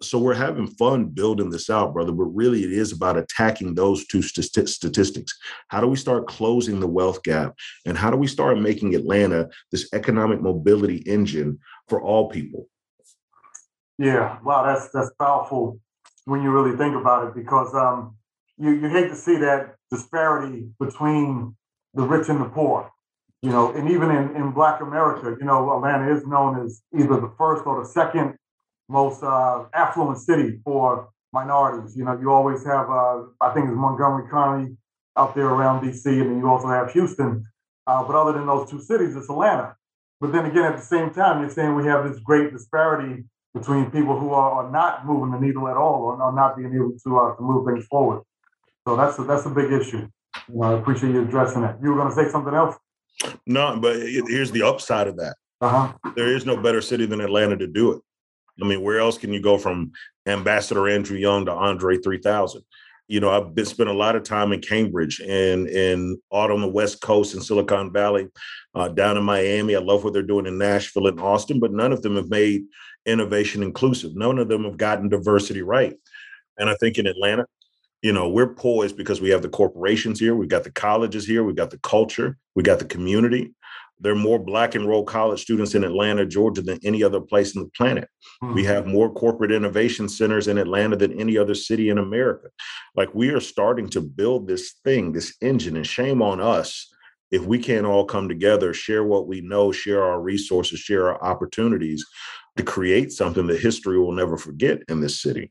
So 0.00 0.18
we're 0.18 0.32
having 0.32 0.66
fun 0.66 1.06
building 1.06 1.50
this 1.50 1.68
out, 1.68 1.92
brother, 1.92 2.12
but 2.12 2.24
really 2.24 2.64
it 2.64 2.72
is 2.72 2.92
about 2.92 3.18
attacking 3.18 3.74
those 3.74 4.06
two 4.06 4.22
st- 4.22 4.68
statistics. 4.70 5.38
How 5.68 5.82
do 5.82 5.86
we 5.86 5.96
start 5.96 6.28
closing 6.28 6.80
the 6.80 6.86
wealth 6.86 7.22
gap? 7.24 7.54
And 7.84 7.98
how 7.98 8.10
do 8.10 8.16
we 8.16 8.26
start 8.26 8.58
making 8.58 8.94
Atlanta 8.94 9.50
this 9.70 9.90
economic 9.92 10.40
mobility 10.40 10.98
engine 10.98 11.58
for 11.88 12.00
all 12.00 12.30
people? 12.30 12.66
Yeah, 13.98 14.38
wow, 14.42 14.64
that's 14.64 14.90
that's 14.92 15.10
powerful 15.18 15.78
when 16.28 16.42
you 16.42 16.50
really 16.50 16.76
think 16.76 16.94
about 16.94 17.26
it, 17.26 17.34
because 17.34 17.74
um, 17.74 18.14
you, 18.58 18.70
you 18.70 18.88
hate 18.88 19.08
to 19.08 19.16
see 19.16 19.36
that 19.36 19.76
disparity 19.90 20.68
between 20.78 21.56
the 21.94 22.02
rich 22.02 22.28
and 22.28 22.40
the 22.40 22.44
poor. 22.44 22.90
You 23.40 23.50
know, 23.50 23.72
and 23.72 23.88
even 23.90 24.10
in, 24.10 24.36
in 24.36 24.50
Black 24.50 24.80
America, 24.80 25.36
you 25.38 25.46
know, 25.46 25.74
Atlanta 25.76 26.12
is 26.14 26.26
known 26.26 26.64
as 26.64 26.82
either 26.92 27.20
the 27.20 27.32
first 27.38 27.64
or 27.66 27.80
the 27.82 27.88
second 27.88 28.36
most 28.88 29.22
uh, 29.22 29.64
affluent 29.72 30.18
city 30.18 30.60
for 30.64 31.08
minorities. 31.32 31.96
You 31.96 32.04
know, 32.04 32.18
you 32.20 32.30
always 32.30 32.64
have, 32.64 32.90
uh, 32.90 33.22
I 33.40 33.50
think 33.54 33.66
it's 33.66 33.76
Montgomery 33.76 34.28
County 34.30 34.76
out 35.16 35.34
there 35.34 35.46
around 35.46 35.84
DC, 35.84 36.04
and 36.06 36.30
then 36.30 36.38
you 36.38 36.48
also 36.48 36.68
have 36.68 36.92
Houston. 36.92 37.44
Uh, 37.86 38.02
but 38.04 38.16
other 38.16 38.32
than 38.32 38.46
those 38.46 38.68
two 38.68 38.82
cities, 38.82 39.16
it's 39.16 39.30
Atlanta. 39.30 39.76
But 40.20 40.32
then 40.32 40.44
again, 40.46 40.64
at 40.64 40.76
the 40.76 40.84
same 40.84 41.10
time, 41.10 41.40
you're 41.40 41.50
saying 41.50 41.74
we 41.74 41.86
have 41.86 42.10
this 42.10 42.18
great 42.20 42.52
disparity 42.52 43.24
between 43.58 43.90
people 43.90 44.18
who 44.18 44.32
are, 44.32 44.64
are 44.64 44.70
not 44.70 45.06
moving 45.06 45.32
the 45.32 45.40
needle 45.44 45.68
at 45.68 45.76
all 45.76 46.02
or, 46.02 46.22
or 46.22 46.32
not 46.32 46.56
being 46.56 46.74
able 46.74 46.92
to 47.04 47.18
uh, 47.18 47.36
to 47.36 47.42
move 47.42 47.66
things 47.66 47.86
forward. 47.86 48.22
So 48.86 48.96
that's 48.96 49.18
a, 49.18 49.24
that's 49.24 49.46
a 49.46 49.50
big 49.50 49.72
issue. 49.72 50.08
You 50.48 50.54
know, 50.54 50.76
I 50.76 50.78
appreciate 50.78 51.12
you 51.12 51.22
addressing 51.22 51.62
that. 51.62 51.78
You 51.82 51.90
were 51.90 51.96
going 51.96 52.08
to 52.08 52.14
say 52.14 52.30
something 52.30 52.54
else? 52.54 52.76
No, 53.46 53.78
but 53.80 53.96
here's 53.96 54.50
the 54.50 54.62
upside 54.62 55.08
of 55.08 55.16
that. 55.16 55.36
Uh-huh. 55.60 55.92
There 56.14 56.34
is 56.34 56.46
no 56.46 56.56
better 56.56 56.80
city 56.80 57.04
than 57.06 57.20
Atlanta 57.20 57.56
to 57.56 57.66
do 57.66 57.92
it. 57.92 58.02
I 58.62 58.66
mean, 58.66 58.82
where 58.82 58.98
else 58.98 59.18
can 59.18 59.32
you 59.32 59.40
go 59.40 59.58
from 59.58 59.92
Ambassador 60.26 60.88
Andrew 60.88 61.16
Young 61.16 61.46
to 61.46 61.52
Andre 61.52 61.98
3000? 61.98 62.62
You 63.08 63.20
know, 63.20 63.30
I've 63.30 63.54
been 63.54 63.64
spent 63.64 63.88
a 63.88 63.94
lot 63.94 64.16
of 64.16 64.22
time 64.22 64.52
in 64.52 64.60
Cambridge 64.60 65.20
and 65.20 65.66
in 65.66 66.20
out 66.32 66.50
on 66.50 66.60
the 66.60 66.68
West 66.68 67.00
Coast 67.00 67.34
in 67.34 67.40
Silicon 67.40 67.92
Valley, 67.92 68.26
uh, 68.74 68.88
down 68.88 69.16
in 69.16 69.24
Miami. 69.24 69.74
I 69.74 69.80
love 69.80 70.04
what 70.04 70.12
they're 70.12 70.22
doing 70.22 70.46
in 70.46 70.58
Nashville 70.58 71.06
and 71.06 71.18
Austin, 71.18 71.58
but 71.58 71.72
none 71.72 71.92
of 71.92 72.02
them 72.02 72.16
have 72.16 72.28
made 72.28 72.64
innovation 73.08 73.62
inclusive. 73.62 74.14
None 74.14 74.38
of 74.38 74.48
them 74.48 74.64
have 74.64 74.76
gotten 74.76 75.08
diversity 75.08 75.62
right. 75.62 75.94
And 76.58 76.68
I 76.68 76.74
think 76.80 76.98
in 76.98 77.06
Atlanta, 77.06 77.46
you 78.02 78.12
know, 78.12 78.28
we're 78.28 78.54
poised 78.54 78.96
because 78.96 79.20
we 79.20 79.30
have 79.30 79.42
the 79.42 79.48
corporations 79.48 80.20
here, 80.20 80.34
we've 80.34 80.48
got 80.48 80.64
the 80.64 80.70
colleges 80.70 81.26
here, 81.26 81.42
we've 81.42 81.56
got 81.56 81.70
the 81.70 81.78
culture, 81.78 82.36
we 82.54 82.62
got 82.62 82.78
the 82.78 82.84
community. 82.84 83.54
There 84.00 84.12
are 84.12 84.16
more 84.16 84.38
black 84.38 84.76
enrolled 84.76 85.08
college 85.08 85.42
students 85.42 85.74
in 85.74 85.82
Atlanta, 85.82 86.24
Georgia 86.24 86.62
than 86.62 86.78
any 86.84 87.02
other 87.02 87.20
place 87.20 87.56
on 87.56 87.64
the 87.64 87.70
planet. 87.70 88.08
Mm-hmm. 88.40 88.54
We 88.54 88.64
have 88.64 88.86
more 88.86 89.12
corporate 89.12 89.50
innovation 89.50 90.08
centers 90.08 90.46
in 90.46 90.58
Atlanta 90.58 90.94
than 90.94 91.18
any 91.18 91.36
other 91.36 91.54
city 91.54 91.88
in 91.88 91.98
America. 91.98 92.48
Like 92.94 93.12
we 93.12 93.30
are 93.30 93.40
starting 93.40 93.88
to 93.90 94.00
build 94.00 94.46
this 94.46 94.74
thing, 94.84 95.12
this 95.12 95.34
engine, 95.40 95.76
and 95.76 95.86
shame 95.86 96.22
on 96.22 96.40
us 96.40 96.88
if 97.30 97.44
we 97.44 97.58
can't 97.58 97.86
all 97.86 98.04
come 98.04 98.28
together, 98.28 98.72
share 98.72 99.04
what 99.04 99.26
we 99.26 99.40
know, 99.40 99.72
share 99.72 100.02
our 100.02 100.20
resources, 100.20 100.78
share 100.78 101.08
our 101.08 101.22
opportunities 101.22 102.04
to 102.58 102.64
create 102.64 103.10
something 103.12 103.46
that 103.46 103.60
history 103.60 103.98
will 103.98 104.12
never 104.12 104.36
forget 104.36 104.82
in 104.88 105.00
this 105.00 105.20
city. 105.20 105.50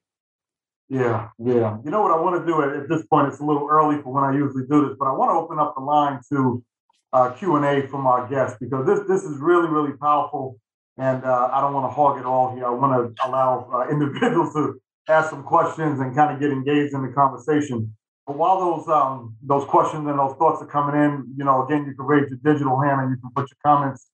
Yeah, 0.89 1.29
yeah. 1.39 1.77
You 1.83 1.91
know 1.91 2.01
what 2.01 2.11
I 2.11 2.19
want 2.19 2.39
to 2.39 2.45
do 2.45 2.61
at, 2.61 2.69
at 2.69 2.87
this 2.87 3.05
point? 3.07 3.27
It's 3.27 3.39
a 3.39 3.43
little 3.43 3.67
early 3.69 4.01
for 4.01 4.13
when 4.13 4.23
I 4.23 4.33
usually 4.33 4.63
do 4.69 4.87
this, 4.87 4.95
but 4.97 5.07
I 5.07 5.11
want 5.11 5.31
to 5.31 5.35
open 5.35 5.59
up 5.59 5.75
the 5.75 5.81
line 5.81 6.21
to 6.31 6.63
uh, 7.11 7.31
Q 7.31 7.55
and 7.57 7.65
A 7.65 7.87
from 7.87 8.07
our 8.07 8.27
guests 8.29 8.57
because 8.59 8.85
this 8.85 9.01
this 9.07 9.23
is 9.23 9.37
really 9.39 9.67
really 9.67 9.97
powerful, 9.97 10.59
and 10.97 11.23
uh, 11.25 11.49
I 11.51 11.59
don't 11.59 11.73
want 11.73 11.89
to 11.89 11.93
hog 11.93 12.19
it 12.19 12.25
all 12.25 12.55
here. 12.55 12.65
I 12.65 12.69
want 12.69 13.15
to 13.17 13.27
allow 13.27 13.69
uh, 13.73 13.89
individuals 13.91 14.53
to 14.53 14.79
ask 15.09 15.29
some 15.29 15.43
questions 15.43 15.99
and 15.99 16.15
kind 16.15 16.33
of 16.33 16.39
get 16.39 16.51
engaged 16.51 16.93
in 16.93 17.01
the 17.01 17.11
conversation. 17.11 17.93
But 18.25 18.37
while 18.37 18.59
those 18.59 18.87
um, 18.87 19.35
those 19.41 19.65
questions 19.65 20.07
and 20.07 20.17
those 20.17 20.37
thoughts 20.37 20.61
are 20.61 20.67
coming 20.67 20.95
in, 21.01 21.33
you 21.37 21.43
know, 21.43 21.65
again, 21.65 21.85
you 21.85 21.95
can 21.95 22.05
raise 22.05 22.29
your 22.29 22.39
digital 22.43 22.79
hand 22.79 23.01
and 23.01 23.09
you 23.11 23.17
can 23.17 23.31
put 23.35 23.49
your 23.51 23.59
comments 23.65 24.07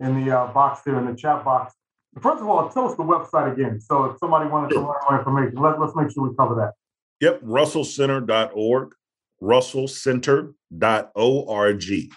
in 0.00 0.24
the 0.24 0.30
uh, 0.30 0.46
box 0.52 0.82
there 0.84 0.98
in 0.98 1.06
the 1.06 1.14
chat 1.14 1.42
box. 1.42 1.74
First 2.20 2.42
of 2.42 2.48
all, 2.48 2.68
tell 2.70 2.88
us 2.88 2.96
the 2.96 3.02
website 3.04 3.52
again. 3.52 3.80
So 3.80 4.04
if 4.06 4.18
somebody 4.18 4.48
wanted 4.48 4.70
to 4.70 4.80
learn 4.80 4.96
more 5.08 5.18
information, 5.18 5.60
let, 5.60 5.80
let's 5.80 5.94
make 5.96 6.10
sure 6.10 6.28
we 6.28 6.34
cover 6.36 6.54
that. 6.56 6.72
Yep, 7.20 7.42
russellcenter.org, 7.42 8.92
russellcenter.org. 9.42 12.10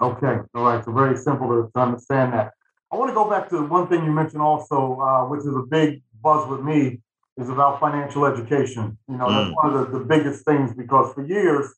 Okay, 0.00 0.36
all 0.54 0.64
right. 0.64 0.84
So 0.84 0.92
very 0.92 1.16
simple 1.16 1.48
to, 1.48 1.70
to 1.74 1.80
understand 1.80 2.32
that. 2.32 2.52
I 2.92 2.96
want 2.96 3.10
to 3.10 3.14
go 3.14 3.28
back 3.28 3.48
to 3.50 3.62
one 3.66 3.88
thing 3.88 4.04
you 4.04 4.12
mentioned 4.12 4.42
also, 4.42 4.98
uh, 5.00 5.24
which 5.26 5.40
is 5.40 5.48
a 5.54 5.62
big 5.68 6.02
buzz 6.22 6.48
with 6.48 6.60
me, 6.60 7.00
is 7.36 7.48
about 7.50 7.80
financial 7.80 8.24
education. 8.26 8.96
You 9.08 9.16
know, 9.16 9.30
that's 9.30 9.50
Mm. 9.50 9.54
one 9.54 9.74
of 9.74 9.92
the, 9.92 9.98
the 9.98 10.04
biggest 10.04 10.44
things 10.44 10.72
because 10.74 11.12
for 11.14 11.24
years, 11.24 11.74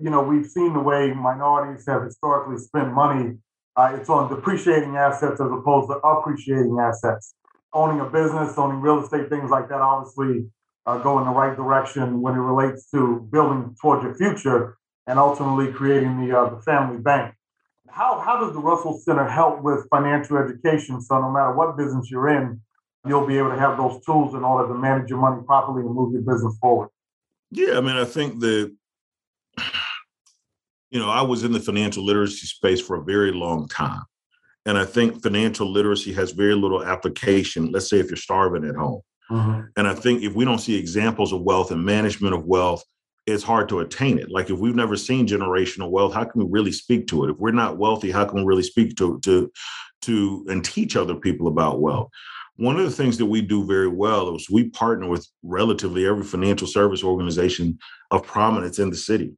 you 0.00 0.10
know, 0.10 0.22
we've 0.22 0.46
seen 0.46 0.72
the 0.72 0.80
way 0.80 1.12
minorities 1.12 1.84
have 1.86 2.02
historically 2.04 2.58
spent 2.58 2.92
money. 2.92 3.36
Uh, 3.76 3.96
it's 3.98 4.08
on 4.08 4.28
depreciating 4.28 4.96
assets 4.96 5.40
as 5.40 5.50
opposed 5.50 5.88
to 5.88 5.96
appreciating 5.96 6.76
assets. 6.80 7.34
Owning 7.72 8.00
a 8.00 8.04
business, 8.04 8.58
owning 8.58 8.80
real 8.80 9.02
estate, 9.02 9.30
things 9.30 9.50
like 9.50 9.68
that, 9.70 9.80
obviously 9.80 10.46
uh, 10.86 10.98
go 10.98 11.18
in 11.18 11.24
the 11.24 11.30
right 11.30 11.56
direction 11.56 12.20
when 12.20 12.34
it 12.34 12.40
relates 12.40 12.90
to 12.90 13.26
building 13.32 13.74
towards 13.80 14.02
your 14.02 14.14
future 14.14 14.76
and 15.06 15.18
ultimately 15.18 15.72
creating 15.72 16.26
the 16.26 16.36
uh, 16.36 16.54
the 16.54 16.60
family 16.62 16.98
bank. 16.98 17.34
How 17.88 18.20
how 18.20 18.40
does 18.44 18.52
the 18.52 18.60
Russell 18.60 18.98
Center 18.98 19.28
help 19.28 19.62
with 19.62 19.88
financial 19.90 20.36
education? 20.38 21.00
So 21.00 21.20
no 21.20 21.30
matter 21.30 21.52
what 21.54 21.76
business 21.76 22.10
you're 22.10 22.28
in, 22.28 22.60
you'll 23.06 23.26
be 23.26 23.38
able 23.38 23.50
to 23.50 23.58
have 23.58 23.76
those 23.76 24.04
tools 24.04 24.34
in 24.34 24.44
order 24.44 24.72
to 24.72 24.78
manage 24.78 25.10
your 25.10 25.18
money 25.18 25.42
properly 25.46 25.82
and 25.82 25.94
move 25.94 26.12
your 26.12 26.22
business 26.22 26.56
forward. 26.60 26.88
Yeah, 27.50 27.76
I 27.76 27.80
mean, 27.80 27.96
I 27.96 28.04
think 28.04 28.40
that, 28.40 28.74
you 30.92 31.00
know, 31.00 31.08
I 31.08 31.22
was 31.22 31.42
in 31.42 31.52
the 31.52 31.60
financial 31.60 32.04
literacy 32.04 32.46
space 32.46 32.80
for 32.80 32.96
a 32.96 33.02
very 33.02 33.32
long 33.32 33.66
time. 33.66 34.02
And 34.66 34.78
I 34.78 34.84
think 34.84 35.22
financial 35.22 35.68
literacy 35.68 36.12
has 36.12 36.32
very 36.32 36.54
little 36.54 36.84
application, 36.84 37.72
let's 37.72 37.88
say 37.88 37.98
if 37.98 38.08
you're 38.08 38.16
starving 38.16 38.64
at 38.64 38.76
home. 38.76 39.00
Mm-hmm. 39.30 39.60
And 39.76 39.88
I 39.88 39.94
think 39.94 40.22
if 40.22 40.34
we 40.34 40.44
don't 40.44 40.60
see 40.60 40.76
examples 40.76 41.32
of 41.32 41.40
wealth 41.40 41.70
and 41.70 41.84
management 41.84 42.34
of 42.34 42.44
wealth, 42.44 42.84
it's 43.26 43.42
hard 43.42 43.68
to 43.70 43.80
attain 43.80 44.18
it. 44.18 44.30
Like 44.30 44.50
if 44.50 44.58
we've 44.58 44.74
never 44.74 44.96
seen 44.96 45.26
generational 45.26 45.90
wealth, 45.90 46.12
how 46.12 46.24
can 46.24 46.44
we 46.44 46.50
really 46.50 46.72
speak 46.72 47.06
to 47.08 47.24
it? 47.24 47.30
If 47.30 47.38
we're 47.38 47.52
not 47.52 47.78
wealthy, 47.78 48.10
how 48.10 48.26
can 48.26 48.40
we 48.40 48.44
really 48.44 48.62
speak 48.62 48.96
to 48.96 49.18
to 49.20 49.50
to 50.02 50.44
and 50.48 50.64
teach 50.64 50.96
other 50.96 51.14
people 51.14 51.48
about 51.48 51.80
wealth? 51.80 52.10
One 52.56 52.78
of 52.78 52.84
the 52.84 52.90
things 52.90 53.16
that 53.18 53.26
we 53.26 53.40
do 53.40 53.64
very 53.64 53.88
well 53.88 54.36
is 54.36 54.50
we 54.50 54.68
partner 54.70 55.08
with 55.08 55.26
relatively 55.42 56.06
every 56.06 56.24
financial 56.24 56.66
service 56.66 57.02
organization 57.02 57.78
of 58.10 58.24
prominence 58.24 58.78
in 58.78 58.90
the 58.90 58.96
city. 58.96 59.32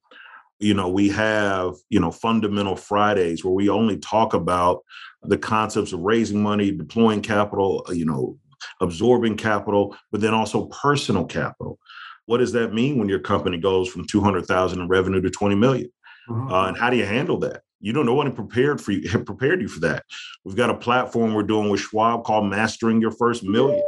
You 0.65 0.73
know, 0.73 0.89
we 0.89 1.11
have, 1.11 1.75
you 1.91 2.01
know, 2.01 2.11
fundamental 2.11 2.75
Fridays 2.75 3.45
where 3.45 3.53
we 3.53 3.69
only 3.69 3.99
talk 3.99 4.33
about 4.33 4.83
the 5.23 5.37
concepts 5.37 5.93
of 5.93 6.01
raising 6.01 6.43
money, 6.43 6.71
deploying 6.71 7.21
capital, 7.21 7.85
you 7.93 8.07
know, 8.07 8.39
absorbing 8.81 9.37
capital, 9.37 9.95
but 10.11 10.23
then 10.23 10.33
also 10.33 10.65
personal 10.67 11.27
capital. 11.27 11.79
What 12.25 12.39
does 12.39 12.53
that 12.53 12.73
mean 12.73 12.99
when 12.99 13.11
your 13.11 13.19
company 13.19 13.59
goes 13.59 13.91
from 13.91 14.07
200,000 14.07 14.81
in 14.81 14.89
revenue 14.89 15.21
to 15.21 15.31
20 15.31 15.55
million? 15.55 15.91
Mhm. 16.31 16.51
Uh, 16.51 16.69
and 16.69 16.79
how 16.79 16.89
do 16.89 16.97
you 16.97 17.05
handle 17.05 17.39
that? 17.41 17.61
You 17.81 17.93
don't 17.93 18.07
know 18.07 18.15
what 18.15 18.35
prepared 18.35 18.81
for 18.81 18.93
you 18.93 19.03
prepared 19.27 19.61
you 19.61 19.69
for 19.69 19.81
that. 19.81 20.05
We've 20.45 20.57
got 20.57 20.71
a 20.71 20.75
platform 20.75 21.35
we're 21.35 21.43
doing 21.43 21.69
with 21.69 21.81
Schwab 21.81 22.25
called 22.25 22.47
Mastering 22.49 23.03
Your 23.03 23.11
First 23.11 23.45
Million. 23.45 23.83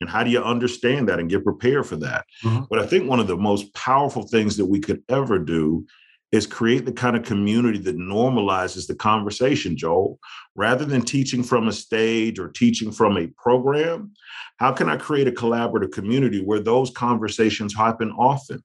And 0.00 0.08
how 0.08 0.24
do 0.24 0.30
you 0.30 0.42
understand 0.42 1.10
that 1.10 1.20
and 1.20 1.28
get 1.28 1.44
prepared 1.44 1.86
for 1.86 1.96
that? 1.96 2.24
Mhm. 2.42 2.66
But 2.70 2.78
I 2.78 2.86
think 2.86 3.06
one 3.06 3.20
of 3.20 3.26
the 3.26 3.36
most 3.36 3.72
powerful 3.74 4.22
things 4.22 4.56
that 4.56 4.66
we 4.66 4.80
could 4.80 5.02
ever 5.10 5.38
do 5.38 5.84
is 6.32 6.46
create 6.46 6.86
the 6.86 6.92
kind 6.92 7.14
of 7.14 7.24
community 7.24 7.78
that 7.78 7.96
normalizes 7.96 8.86
the 8.86 8.94
conversation, 8.94 9.76
Joel. 9.76 10.18
Rather 10.54 10.84
than 10.84 11.02
teaching 11.02 11.42
from 11.42 11.68
a 11.68 11.72
stage 11.72 12.38
or 12.38 12.48
teaching 12.48 12.90
from 12.90 13.18
a 13.18 13.26
program, 13.36 14.12
how 14.56 14.72
can 14.72 14.88
I 14.88 14.96
create 14.96 15.28
a 15.28 15.32
collaborative 15.32 15.92
community 15.92 16.42
where 16.42 16.60
those 16.60 16.90
conversations 16.90 17.74
happen 17.74 18.10
often? 18.12 18.62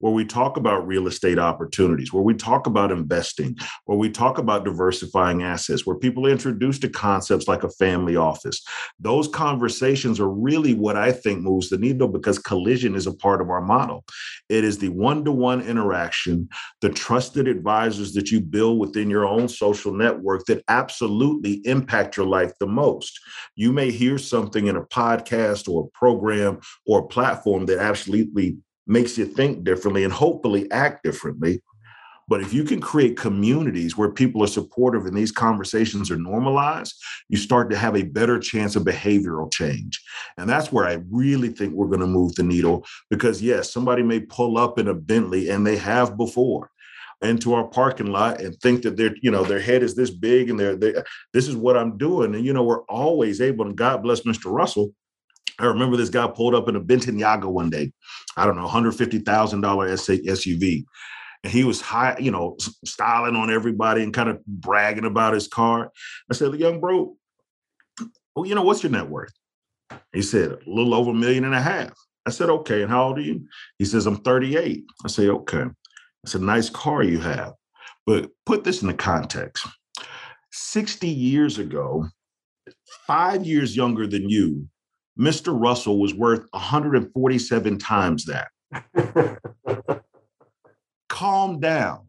Where 0.00 0.12
we 0.12 0.24
talk 0.24 0.56
about 0.56 0.86
real 0.86 1.06
estate 1.06 1.38
opportunities, 1.38 2.12
where 2.12 2.22
we 2.22 2.34
talk 2.34 2.66
about 2.66 2.90
investing, 2.90 3.56
where 3.84 3.98
we 3.98 4.10
talk 4.10 4.38
about 4.38 4.64
diversifying 4.64 5.42
assets, 5.42 5.86
where 5.86 5.96
people 5.96 6.26
are 6.26 6.30
introduced 6.30 6.82
to 6.82 6.88
concepts 6.88 7.48
like 7.48 7.62
a 7.62 7.70
family 7.70 8.16
office. 8.16 8.62
Those 8.98 9.28
conversations 9.28 10.18
are 10.18 10.28
really 10.28 10.74
what 10.74 10.96
I 10.96 11.12
think 11.12 11.42
moves 11.42 11.70
the 11.70 11.78
needle 11.78 12.08
because 12.08 12.38
collision 12.38 12.94
is 12.94 13.06
a 13.06 13.14
part 13.14 13.40
of 13.40 13.50
our 13.50 13.60
model. 13.60 14.04
It 14.48 14.64
is 14.64 14.78
the 14.78 14.88
one 14.88 15.24
to 15.24 15.32
one 15.32 15.60
interaction, 15.60 16.48
the 16.80 16.90
trusted 16.90 17.46
advisors 17.46 18.12
that 18.14 18.30
you 18.30 18.40
build 18.40 18.78
within 18.78 19.10
your 19.10 19.26
own 19.26 19.48
social 19.48 19.92
network 19.92 20.46
that 20.46 20.64
absolutely 20.68 21.60
impact 21.64 22.16
your 22.16 22.26
life 22.26 22.52
the 22.58 22.66
most. 22.66 23.20
You 23.56 23.72
may 23.72 23.90
hear 23.90 24.18
something 24.18 24.66
in 24.66 24.76
a 24.76 24.82
podcast 24.82 25.68
or 25.68 25.84
a 25.84 25.98
program 25.98 26.60
or 26.86 27.00
a 27.00 27.06
platform 27.06 27.66
that 27.66 27.78
absolutely 27.78 28.56
makes 28.90 29.16
you 29.16 29.24
think 29.24 29.64
differently 29.64 30.04
and 30.04 30.12
hopefully 30.12 30.70
act 30.72 31.04
differently. 31.04 31.62
But 32.26 32.40
if 32.40 32.52
you 32.52 32.62
can 32.62 32.80
create 32.80 33.16
communities 33.16 33.96
where 33.96 34.10
people 34.10 34.42
are 34.44 34.48
supportive 34.48 35.06
and 35.06 35.16
these 35.16 35.32
conversations 35.32 36.10
are 36.10 36.16
normalized, 36.16 36.94
you 37.28 37.36
start 37.36 37.70
to 37.70 37.76
have 37.76 37.96
a 37.96 38.02
better 38.02 38.38
chance 38.38 38.76
of 38.76 38.84
behavioral 38.84 39.52
change. 39.52 40.00
And 40.36 40.48
that's 40.48 40.70
where 40.70 40.86
I 40.86 41.02
really 41.10 41.48
think 41.48 41.72
we're 41.72 41.88
going 41.88 42.00
to 42.00 42.06
move 42.06 42.34
the 42.34 42.44
needle 42.44 42.84
because, 43.10 43.42
yes, 43.42 43.72
somebody 43.72 44.02
may 44.02 44.20
pull 44.20 44.58
up 44.58 44.78
in 44.78 44.86
a 44.86 44.94
Bentley 44.94 45.50
and 45.50 45.66
they 45.66 45.76
have 45.76 46.16
before 46.16 46.70
into 47.22 47.52
our 47.52 47.66
parking 47.66 48.06
lot 48.06 48.40
and 48.40 48.58
think 48.60 48.82
that 48.82 48.96
their 48.96 49.14
you 49.20 49.30
know 49.30 49.44
their 49.44 49.60
head 49.60 49.82
is 49.82 49.94
this 49.94 50.08
big 50.08 50.48
and 50.48 50.58
they're 50.58 50.74
they, 50.74 50.94
this 51.34 51.48
is 51.48 51.54
what 51.54 51.76
I'm 51.76 51.98
doing 51.98 52.34
and 52.34 52.46
you 52.46 52.54
know 52.54 52.64
we're 52.64 52.84
always 52.84 53.42
able 53.42 53.66
and 53.66 53.76
God 53.76 54.02
bless 54.02 54.22
Mr. 54.22 54.50
Russell 54.50 54.94
I 55.60 55.66
remember 55.66 55.96
this 55.96 56.10
guy 56.10 56.26
pulled 56.26 56.54
up 56.54 56.68
in 56.68 56.76
a 56.76 56.80
Bentayga 56.80 57.44
one 57.44 57.70
day. 57.70 57.92
I 58.36 58.46
don't 58.46 58.56
know, 58.56 58.66
$150,000 58.66 59.22
SUV. 59.24 60.84
And 61.42 61.52
he 61.52 61.64
was 61.64 61.80
high, 61.80 62.16
you 62.18 62.30
know, 62.30 62.56
styling 62.84 63.36
on 63.36 63.50
everybody 63.50 64.02
and 64.02 64.12
kind 64.12 64.28
of 64.28 64.44
bragging 64.46 65.04
about 65.04 65.34
his 65.34 65.48
car. 65.48 65.90
I 66.30 66.34
said, 66.34 66.54
young 66.54 66.80
bro, 66.80 67.16
well, 68.34 68.46
you 68.46 68.54
know, 68.54 68.62
what's 68.62 68.82
your 68.82 68.92
net 68.92 69.08
worth? 69.08 69.32
He 70.12 70.22
said, 70.22 70.52
a 70.52 70.58
little 70.66 70.94
over 70.94 71.10
a 71.10 71.14
million 71.14 71.44
and 71.44 71.54
a 71.54 71.60
half. 71.60 71.92
I 72.26 72.30
said, 72.30 72.50
okay. 72.50 72.82
And 72.82 72.90
how 72.90 73.04
old 73.04 73.18
are 73.18 73.22
you? 73.22 73.46
He 73.78 73.84
says, 73.84 74.06
I'm 74.06 74.18
38. 74.18 74.84
I 75.04 75.08
say, 75.08 75.28
okay. 75.28 75.64
It's 76.24 76.34
a 76.34 76.38
nice 76.38 76.68
car 76.68 77.02
you 77.02 77.18
have. 77.20 77.52
But 78.06 78.30
put 78.44 78.64
this 78.64 78.82
in 78.82 78.88
the 78.88 78.94
context 78.94 79.66
60 80.52 81.08
years 81.08 81.58
ago, 81.58 82.06
five 83.06 83.46
years 83.46 83.76
younger 83.76 84.06
than 84.06 84.28
you, 84.28 84.68
Mr. 85.20 85.58
Russell 85.58 86.00
was 86.00 86.14
worth 86.14 86.46
147 86.52 87.78
times 87.78 88.24
that. 88.24 88.48
Calm 91.08 91.60
down. 91.60 92.06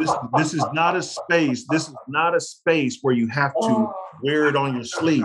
This, 0.00 0.10
this 0.36 0.54
is 0.54 0.64
not 0.72 0.96
a 0.96 1.02
space. 1.02 1.66
This 1.70 1.88
is 1.88 1.94
not 2.08 2.34
a 2.34 2.40
space 2.40 2.98
where 3.02 3.14
you 3.14 3.28
have 3.28 3.52
to 3.52 3.58
oh. 3.60 3.94
wear 4.22 4.46
it 4.46 4.56
on 4.56 4.74
your 4.74 4.84
sleeve, 4.84 5.24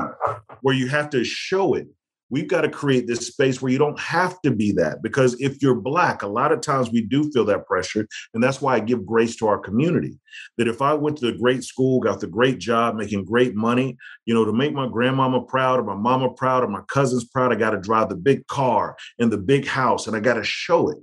where 0.61 0.75
you 0.75 0.87
have 0.89 1.09
to 1.11 1.23
show 1.23 1.73
it. 1.73 1.87
We've 2.35 2.49
got 2.49 2.63
to 2.63 2.69
create 2.69 3.07
this 3.07 3.27
space 3.27 3.61
where 3.61 3.71
you 3.71 3.77
don't 3.77 3.97
have 3.97 4.41
to 4.41 4.51
be 4.51 4.73
that. 4.73 5.01
Because 5.01 5.39
if 5.39 5.61
you're 5.61 5.73
Black, 5.73 6.21
a 6.21 6.27
lot 6.27 6.51
of 6.51 6.59
times 6.59 6.91
we 6.91 7.01
do 7.01 7.31
feel 7.31 7.45
that 7.45 7.65
pressure. 7.65 8.05
And 8.33 8.43
that's 8.43 8.59
why 8.59 8.75
I 8.75 8.81
give 8.81 9.05
grace 9.05 9.37
to 9.37 9.47
our 9.47 9.57
community. 9.57 10.19
That 10.57 10.67
if 10.67 10.81
I 10.81 10.93
went 10.95 11.17
to 11.19 11.29
a 11.29 11.37
great 11.37 11.63
school, 11.63 12.01
got 12.01 12.19
the 12.19 12.27
great 12.27 12.59
job, 12.59 12.95
making 12.95 13.23
great 13.23 13.55
money, 13.55 13.95
you 14.25 14.33
know, 14.33 14.43
to 14.43 14.51
make 14.51 14.73
my 14.73 14.85
grandmama 14.85 15.43
proud 15.43 15.79
or 15.79 15.83
my 15.85 15.95
mama 15.95 16.29
proud 16.29 16.65
or 16.65 16.67
my 16.67 16.81
cousins 16.89 17.23
proud, 17.23 17.53
I 17.53 17.55
got 17.55 17.69
to 17.69 17.79
drive 17.79 18.09
the 18.09 18.17
big 18.17 18.45
car 18.47 18.97
and 19.17 19.31
the 19.31 19.37
big 19.37 19.65
house 19.65 20.05
and 20.05 20.13
I 20.13 20.19
got 20.19 20.33
to 20.33 20.43
show 20.43 20.89
it. 20.89 20.97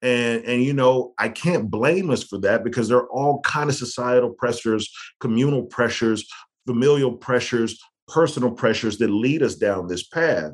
And, 0.00 0.44
and 0.46 0.64
you 0.64 0.72
know 0.72 1.14
i 1.16 1.28
can't 1.28 1.70
blame 1.70 2.10
us 2.10 2.24
for 2.24 2.36
that 2.38 2.64
because 2.64 2.88
there 2.88 2.98
are 2.98 3.10
all 3.10 3.40
kind 3.42 3.70
of 3.70 3.76
societal 3.76 4.30
pressures 4.30 4.90
communal 5.20 5.62
pressures 5.62 6.28
familial 6.66 7.12
pressures 7.12 7.78
personal 8.12 8.50
pressures 8.50 8.98
that 8.98 9.08
lead 9.10 9.42
us 9.42 9.54
down 9.54 9.86
this 9.86 10.06
path 10.08 10.52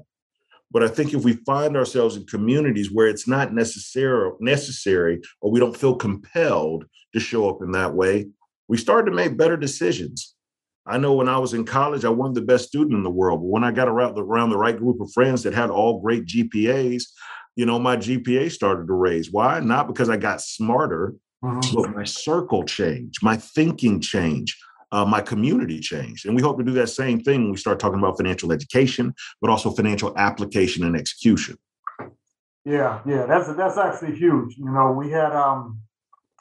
but 0.70 0.82
i 0.82 0.88
think 0.88 1.12
if 1.12 1.24
we 1.24 1.32
find 1.44 1.76
ourselves 1.76 2.16
in 2.16 2.24
communities 2.26 2.90
where 2.92 3.08
it's 3.08 3.26
not 3.26 3.52
necessary 3.52 4.30
necessary 4.40 5.20
or 5.40 5.50
we 5.50 5.60
don't 5.60 5.76
feel 5.76 5.94
compelled 5.96 6.84
to 7.12 7.20
show 7.20 7.48
up 7.48 7.58
in 7.62 7.72
that 7.72 7.94
way 7.94 8.26
we 8.68 8.76
start 8.76 9.06
to 9.06 9.12
make 9.12 9.36
better 9.36 9.56
decisions 9.56 10.34
I 10.90 10.96
know 10.96 11.12
when 11.12 11.28
I 11.28 11.36
was 11.36 11.52
in 11.52 11.66
college, 11.66 12.06
I 12.06 12.08
wasn't 12.08 12.36
the 12.36 12.40
best 12.52 12.68
student 12.68 12.94
in 12.94 13.02
the 13.02 13.10
world. 13.10 13.40
But 13.40 13.48
when 13.48 13.62
I 13.62 13.72
got 13.72 13.88
around 13.88 14.14
the, 14.14 14.24
around 14.24 14.48
the 14.48 14.56
right 14.56 14.74
group 14.76 15.02
of 15.02 15.12
friends 15.12 15.42
that 15.42 15.52
had 15.52 15.68
all 15.68 16.00
great 16.00 16.24
GPAs, 16.24 17.02
you 17.56 17.66
know, 17.66 17.78
my 17.78 17.98
GPA 17.98 18.50
started 18.50 18.86
to 18.86 18.94
raise. 18.94 19.30
Why? 19.30 19.60
Not 19.60 19.86
because 19.86 20.08
I 20.08 20.16
got 20.16 20.40
smarter, 20.40 21.14
Mhm. 21.44 21.74
but 21.74 21.94
my 21.94 22.04
circle 22.04 22.64
changed, 22.64 23.22
my 23.22 23.36
thinking 23.36 24.00
changed, 24.00 24.56
uh, 24.92 25.04
my 25.04 25.20
community 25.20 25.80
changed. 25.80 26.26
And 26.26 26.34
we 26.34 26.42
hope 26.42 26.58
to 26.58 26.64
do 26.64 26.72
that 26.72 26.88
same 26.88 27.20
thing 27.20 27.42
when 27.42 27.50
we 27.50 27.56
start 27.56 27.78
talking 27.78 27.98
about 27.98 28.16
financial 28.16 28.52
education, 28.52 29.14
but 29.40 29.50
also 29.50 29.70
financial 29.70 30.16
application 30.16 30.84
and 30.84 30.96
execution. 30.96 31.56
Yeah, 32.64 33.00
yeah, 33.06 33.24
that's 33.26 33.48
that's 33.56 33.78
actually 33.78 34.16
huge. 34.16 34.56
You 34.58 34.70
know, 34.70 34.92
we 34.92 35.10
had 35.10 35.32
um, 35.32 35.80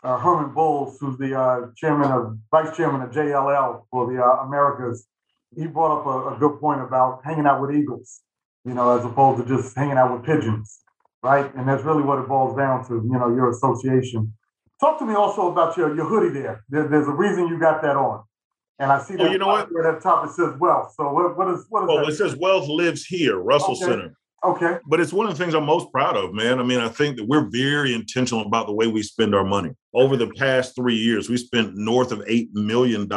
uh, 0.03 0.17
Herman 0.17 0.53
Bulls, 0.53 0.97
who's 0.99 1.17
the 1.17 1.39
uh, 1.39 1.67
chairman 1.75 2.11
of 2.11 2.37
vice 2.51 2.75
chairman 2.75 3.01
of 3.01 3.11
JLL 3.11 3.83
for 3.89 4.11
the 4.11 4.21
uh, 4.21 4.43
Americas. 4.45 5.07
he 5.55 5.67
brought 5.67 5.99
up 5.99 6.05
a, 6.05 6.35
a 6.35 6.37
good 6.37 6.59
point 6.59 6.81
about 6.81 7.21
hanging 7.23 7.45
out 7.45 7.61
with 7.61 7.75
eagles, 7.75 8.21
you 8.65 8.73
know, 8.73 8.97
as 8.97 9.05
opposed 9.05 9.41
to 9.41 9.47
just 9.47 9.75
hanging 9.75 9.97
out 9.97 10.11
with 10.11 10.23
pigeons, 10.25 10.81
right? 11.23 11.53
And 11.55 11.67
that's 11.67 11.83
really 11.83 12.03
what 12.03 12.19
it 12.19 12.27
boils 12.27 12.57
down 12.57 12.85
to, 12.87 12.95
you 12.95 13.17
know, 13.17 13.33
your 13.33 13.49
association. 13.49 14.33
Talk 14.79 14.99
to 14.99 15.05
me 15.05 15.15
also 15.15 15.51
about 15.51 15.77
your, 15.77 15.95
your 15.95 16.05
hoodie 16.05 16.37
there. 16.37 16.63
there. 16.69 16.87
There's 16.87 17.07
a 17.07 17.11
reason 17.11 17.47
you 17.47 17.57
got 17.59 17.81
that 17.81 17.95
on. 17.95 18.23
And 18.79 18.91
I 18.91 18.99
see 18.99 19.15
that, 19.15 19.23
well, 19.23 19.31
you 19.31 19.39
know 19.39 19.47
what? 19.47 19.69
That 19.69 19.99
top 20.01 20.25
it 20.25 20.31
says 20.31 20.53
wealth. 20.59 20.93
So 20.95 21.11
what, 21.11 21.37
what 21.37 21.49
is 21.49 21.65
what 21.69 21.83
is 21.83 21.87
well, 21.87 21.97
that? 21.97 22.09
it 22.09 22.15
says 22.15 22.35
wealth 22.35 22.67
lives 22.67 23.05
here, 23.05 23.37
Russell 23.37 23.71
Okay. 23.71 23.85
Center. 23.85 24.17
Okay. 24.43 24.77
But 24.85 24.99
it's 24.99 25.11
one 25.11 25.25
of 25.25 25.35
the 25.35 25.43
things 25.43 25.55
I'm 25.55 25.65
most 25.65 25.91
proud 25.91 26.15
of, 26.15 26.31
man. 26.33 26.59
I 26.59 26.63
mean, 26.63 26.79
I 26.79 26.89
think 26.89 27.17
that 27.17 27.27
we're 27.27 27.49
very 27.49 27.93
intentional 27.93 28.45
about 28.45 28.67
the 28.67 28.73
way 28.73 28.85
we 28.85 29.01
spend 29.01 29.33
our 29.33 29.43
money. 29.43 29.71
Over 29.95 30.15
the 30.15 30.29
past 30.37 30.75
three 30.75 30.95
years, 30.95 31.27
we 31.27 31.37
spent 31.37 31.75
north 31.75 32.11
of 32.11 32.19
$8 32.19 32.53
million 32.53 33.09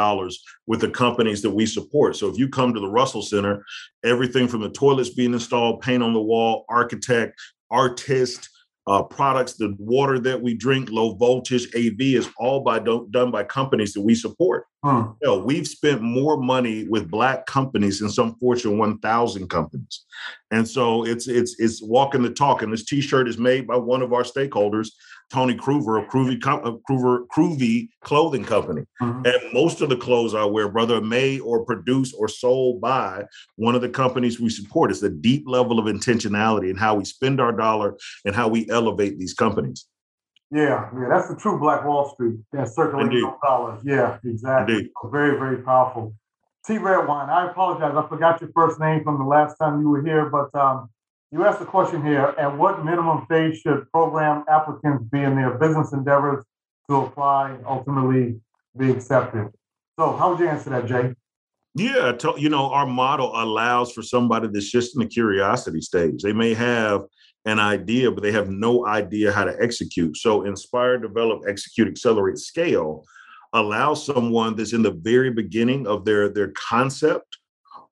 with 0.65 0.81
the 0.81 0.89
companies 0.89 1.43
that 1.43 1.51
we 1.51 1.67
support. 1.67 2.15
So 2.15 2.27
if 2.27 2.39
you 2.39 2.49
come 2.49 2.73
to 2.73 2.79
the 2.79 2.89
Russell 2.89 3.21
Center, 3.21 3.63
everything 4.03 4.47
from 4.47 4.61
the 4.61 4.71
toilets 4.71 5.11
being 5.11 5.33
installed, 5.33 5.81
paint 5.81 6.01
on 6.01 6.13
the 6.13 6.21
wall, 6.21 6.65
architect, 6.69 7.39
artist, 7.69 8.49
uh, 8.87 9.03
products, 9.03 9.53
the 9.53 9.75
water 9.77 10.17
that 10.19 10.41
we 10.41 10.55
drink, 10.55 10.89
low 10.89 11.13
voltage, 11.13 11.67
AV 11.75 11.99
is 11.99 12.29
all 12.37 12.61
by 12.61 12.79
do- 12.79 13.07
done 13.11 13.29
by 13.29 13.43
companies 13.43 13.93
that 13.93 14.01
we 14.01 14.15
support. 14.15 14.65
Hmm. 14.83 15.11
You 15.21 15.27
know, 15.27 15.37
we've 15.37 15.67
spent 15.67 16.01
more 16.01 16.37
money 16.37 16.87
with 16.87 17.11
black 17.11 17.45
companies 17.45 17.99
than 17.99 18.09
some 18.09 18.35
Fortune 18.35 18.79
1000 18.79 19.47
companies, 19.49 20.05
and 20.49 20.67
so 20.67 21.05
it's 21.05 21.27
it's 21.27 21.59
it's 21.59 21.83
walking 21.83 22.23
the 22.23 22.31
talk. 22.31 22.63
And 22.63 22.73
this 22.73 22.85
T-shirt 22.85 23.27
is 23.27 23.37
made 23.37 23.67
by 23.67 23.75
one 23.75 24.01
of 24.01 24.13
our 24.13 24.23
stakeholders, 24.23 24.89
Tony 25.31 25.55
Kruver 25.55 26.01
of 26.01 26.09
Kruvy, 26.09 26.35
of 26.63 26.79
Kruver 26.89 27.25
Kruvy 27.27 27.87
Clothing 28.03 28.43
Company. 28.43 28.83
Mhm. 29.01 29.25
And 29.25 29.53
most 29.53 29.81
of 29.81 29.89
the 29.89 29.95
clothes 29.95 30.35
I 30.35 30.43
wear, 30.43 30.67
brother, 30.67 30.97
are 30.97 31.01
made 31.01 31.39
or 31.41 31.63
produced 31.63 32.15
or 32.19 32.27
sold 32.27 32.81
by 32.81 33.25
one 33.55 33.75
of 33.75 33.81
the 33.81 33.89
companies 33.89 34.39
we 34.39 34.49
support. 34.49 34.91
It's 34.91 35.03
a 35.03 35.09
deep 35.09 35.47
level 35.47 35.79
of 35.79 35.85
intentionality 35.85 36.69
in 36.69 36.75
how 36.75 36.95
we 36.95 37.05
spend 37.05 37.39
our 37.39 37.53
dollar 37.53 37.95
and 38.25 38.35
how 38.35 38.49
we 38.49 38.69
elevate 38.69 39.17
these 39.17 39.33
companies. 39.33 39.87
Yeah, 40.51 40.89
yeah, 40.93 41.07
that's 41.07 41.29
the 41.29 41.35
true 41.37 41.57
Black 41.57 41.85
Wall 41.85 42.09
Street. 42.13 42.37
Yeah, 42.53 42.65
circulating 42.65 43.31
dollars. 43.41 43.79
Yeah, 43.85 44.17
exactly. 44.25 44.75
Indeed. 44.75 44.91
Very, 45.05 45.39
very 45.39 45.57
powerful. 45.57 46.13
T 46.65 46.77
Red 46.77 47.07
Wine, 47.07 47.29
I 47.29 47.49
apologize. 47.49 47.95
I 47.95 48.07
forgot 48.07 48.41
your 48.41 48.51
first 48.53 48.79
name 48.79 49.03
from 49.03 49.17
the 49.17 49.23
last 49.23 49.55
time 49.55 49.81
you 49.81 49.89
were 49.89 50.03
here, 50.03 50.29
but 50.29 50.53
um, 50.53 50.89
you 51.31 51.45
asked 51.45 51.59
the 51.59 51.65
question 51.65 52.05
here. 52.05 52.35
At 52.37 52.57
what 52.57 52.83
minimum 52.83 53.25
phase 53.27 53.59
should 53.59 53.89
program 53.91 54.43
applicants 54.49 55.05
be 55.11 55.21
in 55.21 55.35
their 55.35 55.51
business 55.51 55.93
endeavors 55.93 56.43
to 56.89 56.97
apply 56.97 57.51
and 57.51 57.65
ultimately 57.65 58.39
be 58.77 58.91
accepted? 58.91 59.49
So, 59.97 60.15
how 60.17 60.31
would 60.31 60.39
you 60.39 60.47
answer 60.47 60.69
that, 60.71 60.85
Jay? 60.87 61.13
Yeah, 61.73 62.11
to, 62.11 62.33
you 62.37 62.49
know, 62.49 62.69
our 62.71 62.85
model 62.85 63.31
allows 63.33 63.93
for 63.93 64.01
somebody 64.01 64.49
that's 64.51 64.69
just 64.69 64.95
in 64.95 65.01
the 65.01 65.07
curiosity 65.07 65.79
stage. 65.79 66.21
They 66.21 66.33
may 66.33 66.53
have 66.53 67.03
an 67.45 67.59
idea, 67.59 68.11
but 68.11 68.23
they 68.23 68.33
have 68.33 68.49
no 68.49 68.85
idea 68.85 69.31
how 69.31 69.45
to 69.45 69.55
execute. 69.61 70.17
So, 70.17 70.43
inspire, 70.43 70.97
develop, 70.97 71.43
execute, 71.47 71.87
accelerate, 71.87 72.39
scale 72.39 73.05
allows 73.53 74.05
someone 74.05 74.55
that's 74.55 74.73
in 74.73 74.81
the 74.81 74.91
very 74.91 75.29
beginning 75.29 75.87
of 75.87 76.03
their 76.05 76.29
their 76.29 76.49
concept 76.49 77.37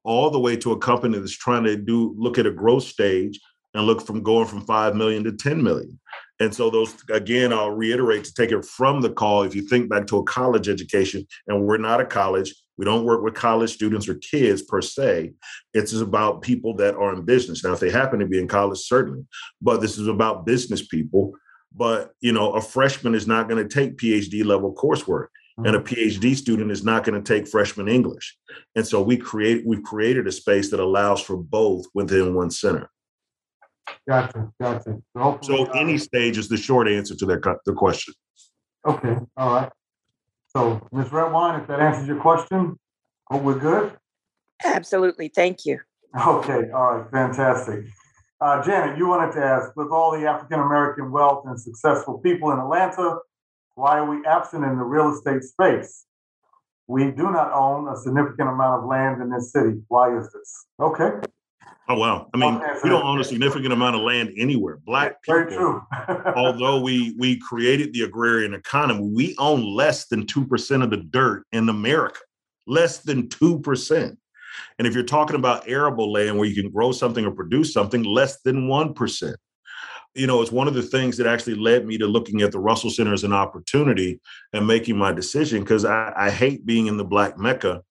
all 0.03 0.29
the 0.29 0.39
way 0.39 0.55
to 0.57 0.71
a 0.71 0.77
company 0.77 1.17
that's 1.17 1.38
trying 1.38 1.63
to 1.63 1.75
do 1.75 2.15
look 2.17 2.38
at 2.38 2.45
a 2.45 2.51
growth 2.51 2.83
stage 2.83 3.39
and 3.73 3.85
look 3.85 4.05
from 4.05 4.23
going 4.23 4.47
from 4.47 4.62
5 4.62 4.95
million 4.95 5.23
to 5.23 5.31
10 5.31 5.62
million. 5.62 5.99
And 6.39 6.55
so 6.55 6.69
those 6.69 6.95
again, 7.12 7.51
I'll 7.51 7.71
reiterate 7.71 8.23
to 8.23 8.33
take 8.33 8.51
it 8.51 8.65
from 8.65 9.01
the 9.01 9.09
call. 9.09 9.43
If 9.43 9.55
you 9.55 9.62
think 9.62 9.89
back 9.89 10.07
to 10.07 10.17
a 10.17 10.23
college 10.23 10.69
education, 10.69 11.27
and 11.47 11.65
we're 11.65 11.77
not 11.77 11.99
a 11.99 12.05
college, 12.05 12.53
we 12.77 12.85
don't 12.85 13.03
work 13.03 13.21
with 13.21 13.33
college 13.33 13.73
students 13.73 14.07
or 14.07 14.15
kids 14.15 14.62
per 14.62 14.81
se. 14.81 15.33
It's 15.73 15.93
about 15.93 16.41
people 16.41 16.73
that 16.77 16.95
are 16.95 17.13
in 17.13 17.25
business. 17.25 17.63
Now, 17.63 17.73
if 17.73 17.81
they 17.81 17.89
happen 17.89 18.19
to 18.19 18.25
be 18.25 18.39
in 18.39 18.47
college, 18.47 18.79
certainly, 18.79 19.25
but 19.62 19.81
this 19.81 19.97
is 19.97 20.07
about 20.07 20.45
business 20.45 20.88
people. 20.88 21.33
But 21.75 22.13
you 22.21 22.31
know, 22.31 22.53
a 22.53 22.62
freshman 22.62 23.15
is 23.15 23.27
not 23.27 23.49
going 23.49 23.62
to 23.62 23.73
take 23.73 23.97
PhD 23.97 24.45
level 24.45 24.73
coursework, 24.73 25.27
and 25.65 25.76
a 25.76 25.80
PhD 25.80 26.36
student 26.36 26.72
is 26.72 26.84
not 26.84 27.04
going 27.04 27.22
to 27.22 27.34
take 27.34 27.48
freshman 27.48 27.88
English. 27.88 28.38
And 28.76 28.86
so 28.86 29.02
we 29.02 29.17
create 29.17 29.65
we've 29.65 29.84
created 29.84 30.28
a 30.28 30.32
space 30.32 30.69
that 30.72 30.80
allows 30.80 31.22
for 31.22 31.38
both 31.38 31.86
within 31.93 32.34
one 32.34 32.52
center. 32.52 32.89
Gotcha, 34.08 34.52
gotcha. 34.62 34.98
hopefully, 35.17 35.58
So 35.58 35.65
uh, 35.65 35.78
any 35.80 35.98
stage 35.98 36.38
is 36.38 36.48
the 36.48 36.58
short 36.58 36.88
answer 36.88 37.15
to 37.15 37.26
that 37.28 37.43
co- 37.43 37.60
the 37.65 37.74
question. 37.74 38.13
Okay, 38.86 39.17
all 39.36 39.54
right. 39.54 39.72
So, 40.56 40.88
Ms. 40.91 41.12
Red 41.12 41.32
Wine, 41.32 41.60
if 41.60 41.67
that 41.67 41.80
answers 41.80 42.08
your 42.08 42.19
question, 42.19 42.80
hope 43.30 43.43
we're 43.43 43.60
good. 43.60 43.93
Absolutely. 44.63 45.28
Thank 45.28 45.65
you. 45.65 45.80
Okay, 46.15 46.72
all 46.72 46.95
right, 46.95 47.12
fantastic. 47.12 47.86
Uh, 48.41 48.63
Janet, 48.63 48.98
you 48.98 49.08
wanted 49.08 49.34
to 49.34 49.43
ask, 49.43 49.76
with 49.76 49.89
all 49.89 50.17
the 50.17 50.26
African 50.26 50.60
American 50.60 51.12
wealth 51.12 51.43
and 51.45 51.60
successful 51.60 52.19
people 52.19 52.52
in 52.52 52.60
Atlanta, 52.60 53.17
why 53.79 53.97
are 53.97 54.09
we 54.09 54.25
absent 54.25 54.65
in 54.65 54.77
the 54.77 54.83
real 54.83 55.13
estate 55.13 55.43
space? 55.43 56.05
We 56.87 57.11
do 57.11 57.31
not 57.31 57.51
own 57.53 57.87
a 57.87 57.95
significant 57.95 58.49
amount 58.49 58.83
of 58.83 58.89
land 58.89 59.21
in 59.21 59.29
this 59.29 59.53
city. 59.53 59.79
Why 59.87 60.17
is 60.17 60.29
this? 60.33 60.65
Okay, 60.81 61.11
Oh 61.91 61.95
wow! 61.95 62.29
I 62.35 62.37
mean, 62.37 62.61
we 62.83 62.89
don't 62.89 63.03
own 63.03 63.19
a 63.19 63.23
significant 63.23 63.73
amount 63.73 63.95
of 63.95 64.03
land 64.03 64.31
anywhere. 64.37 64.77
Black 64.85 65.17
very 65.25 65.47
people, 65.47 65.83
true. 66.07 66.23
although 66.35 66.79
we 66.79 67.15
we 67.17 67.39
created 67.39 67.93
the 67.93 68.03
agrarian 68.03 68.53
economy, 68.53 69.09
we 69.11 69.35
own 69.39 69.63
less 69.63 70.05
than 70.05 70.27
two 70.27 70.45
percent 70.45 70.83
of 70.83 70.91
the 70.91 70.97
dirt 70.97 71.45
in 71.51 71.67
America. 71.67 72.19
Less 72.67 72.99
than 72.99 73.27
two 73.27 73.59
percent. 73.61 74.19
And 74.77 74.87
if 74.87 74.93
you're 74.93 75.03
talking 75.03 75.35
about 75.35 75.67
arable 75.67 76.11
land 76.11 76.37
where 76.37 76.47
you 76.47 76.61
can 76.61 76.71
grow 76.71 76.91
something 76.91 77.25
or 77.25 77.31
produce 77.31 77.73
something, 77.73 78.03
less 78.03 78.39
than 78.41 78.67
one 78.67 78.93
percent. 78.93 79.37
You 80.15 80.28
know, 80.28 80.41
it's 80.41 80.52
one 80.52 80.67
of 80.67 80.74
the 80.74 80.82
things 80.82 81.17
that 81.17 81.28
actually 81.28 81.56
led 81.56 81.86
me 81.86 81.98
to 82.00 82.08
looking 82.08 82.41
at 82.41 82.52
the 82.52 82.60
Russell 82.60 82.89
Center 82.89 83.13
as 83.13 83.24
an 83.24 83.34
opportunity 83.34 84.19
and 84.54 84.65
making 84.65 84.98
my 84.98 85.12
decision 85.12 85.62
because 85.62 85.86
I, 85.86 86.12
I 86.15 86.30
hate 86.32 86.65
being 86.65 86.88
in 86.88 86.98
the 86.98 87.06
Black 87.06 87.38
Mecca 87.38 87.82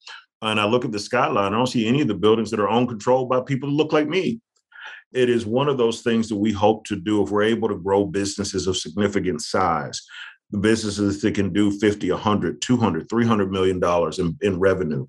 and 0.42 0.60
I 0.60 0.66
look 0.66 0.84
at 0.84 0.92
the 0.92 0.98
skyline, 0.98 1.52
I 1.52 1.56
don't 1.56 1.66
see 1.66 1.86
any 1.86 2.00
of 2.00 2.08
the 2.08 2.14
buildings 2.14 2.50
that 2.50 2.60
are 2.60 2.68
owned 2.68 2.88
controlled 2.88 3.28
by 3.28 3.40
people 3.40 3.68
that 3.68 3.74
look 3.74 3.92
like 3.92 4.08
me. 4.08 4.40
It 5.12 5.30
is 5.30 5.46
one 5.46 5.68
of 5.68 5.78
those 5.78 6.02
things 6.02 6.28
that 6.28 6.36
we 6.36 6.52
hope 6.52 6.84
to 6.86 6.96
do 6.96 7.22
if 7.22 7.30
we're 7.30 7.42
able 7.42 7.68
to 7.68 7.78
grow 7.78 8.04
businesses 8.04 8.66
of 8.66 8.76
significant 8.76 9.42
size, 9.42 10.00
the 10.50 10.58
businesses 10.58 11.20
that 11.22 11.34
can 11.34 11.52
do 11.52 11.70
50, 11.78 12.10
100, 12.10 12.60
200, 12.60 13.08
300 13.08 13.50
million 13.50 13.80
dollars 13.80 14.18
in, 14.18 14.36
in 14.42 14.58
revenue. 14.58 15.06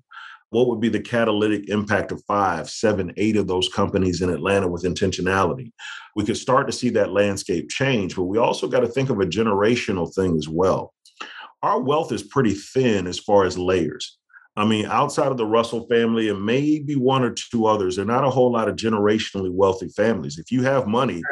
What 0.50 0.66
would 0.66 0.80
be 0.80 0.88
the 0.88 1.00
catalytic 1.00 1.68
impact 1.68 2.10
of 2.10 2.22
five, 2.24 2.68
seven, 2.68 3.12
eight 3.16 3.36
of 3.36 3.46
those 3.46 3.68
companies 3.68 4.20
in 4.20 4.30
Atlanta 4.30 4.66
with 4.68 4.82
intentionality? 4.82 5.72
We 6.16 6.24
could 6.24 6.36
start 6.36 6.66
to 6.66 6.72
see 6.72 6.90
that 6.90 7.12
landscape 7.12 7.70
change, 7.70 8.16
but 8.16 8.24
we 8.24 8.38
also 8.38 8.66
got 8.66 8.80
to 8.80 8.88
think 8.88 9.10
of 9.10 9.20
a 9.20 9.26
generational 9.26 10.12
thing 10.12 10.36
as 10.36 10.48
well. 10.48 10.92
Our 11.62 11.80
wealth 11.80 12.10
is 12.10 12.22
pretty 12.24 12.54
thin 12.54 13.06
as 13.06 13.18
far 13.18 13.44
as 13.44 13.56
layers. 13.56 14.18
I 14.56 14.64
mean, 14.64 14.86
outside 14.86 15.30
of 15.30 15.36
the 15.36 15.46
Russell 15.46 15.86
family 15.86 16.28
and 16.28 16.44
maybe 16.44 16.96
one 16.96 17.22
or 17.22 17.32
two 17.32 17.66
others, 17.66 17.94
there 17.94 18.04
are 18.04 18.08
not 18.08 18.24
a 18.24 18.30
whole 18.30 18.50
lot 18.50 18.68
of 18.68 18.74
generationally 18.74 19.52
wealthy 19.52 19.88
families. 19.88 20.36
If 20.36 20.50
you 20.50 20.62
have 20.64 20.88
money, 20.88 21.22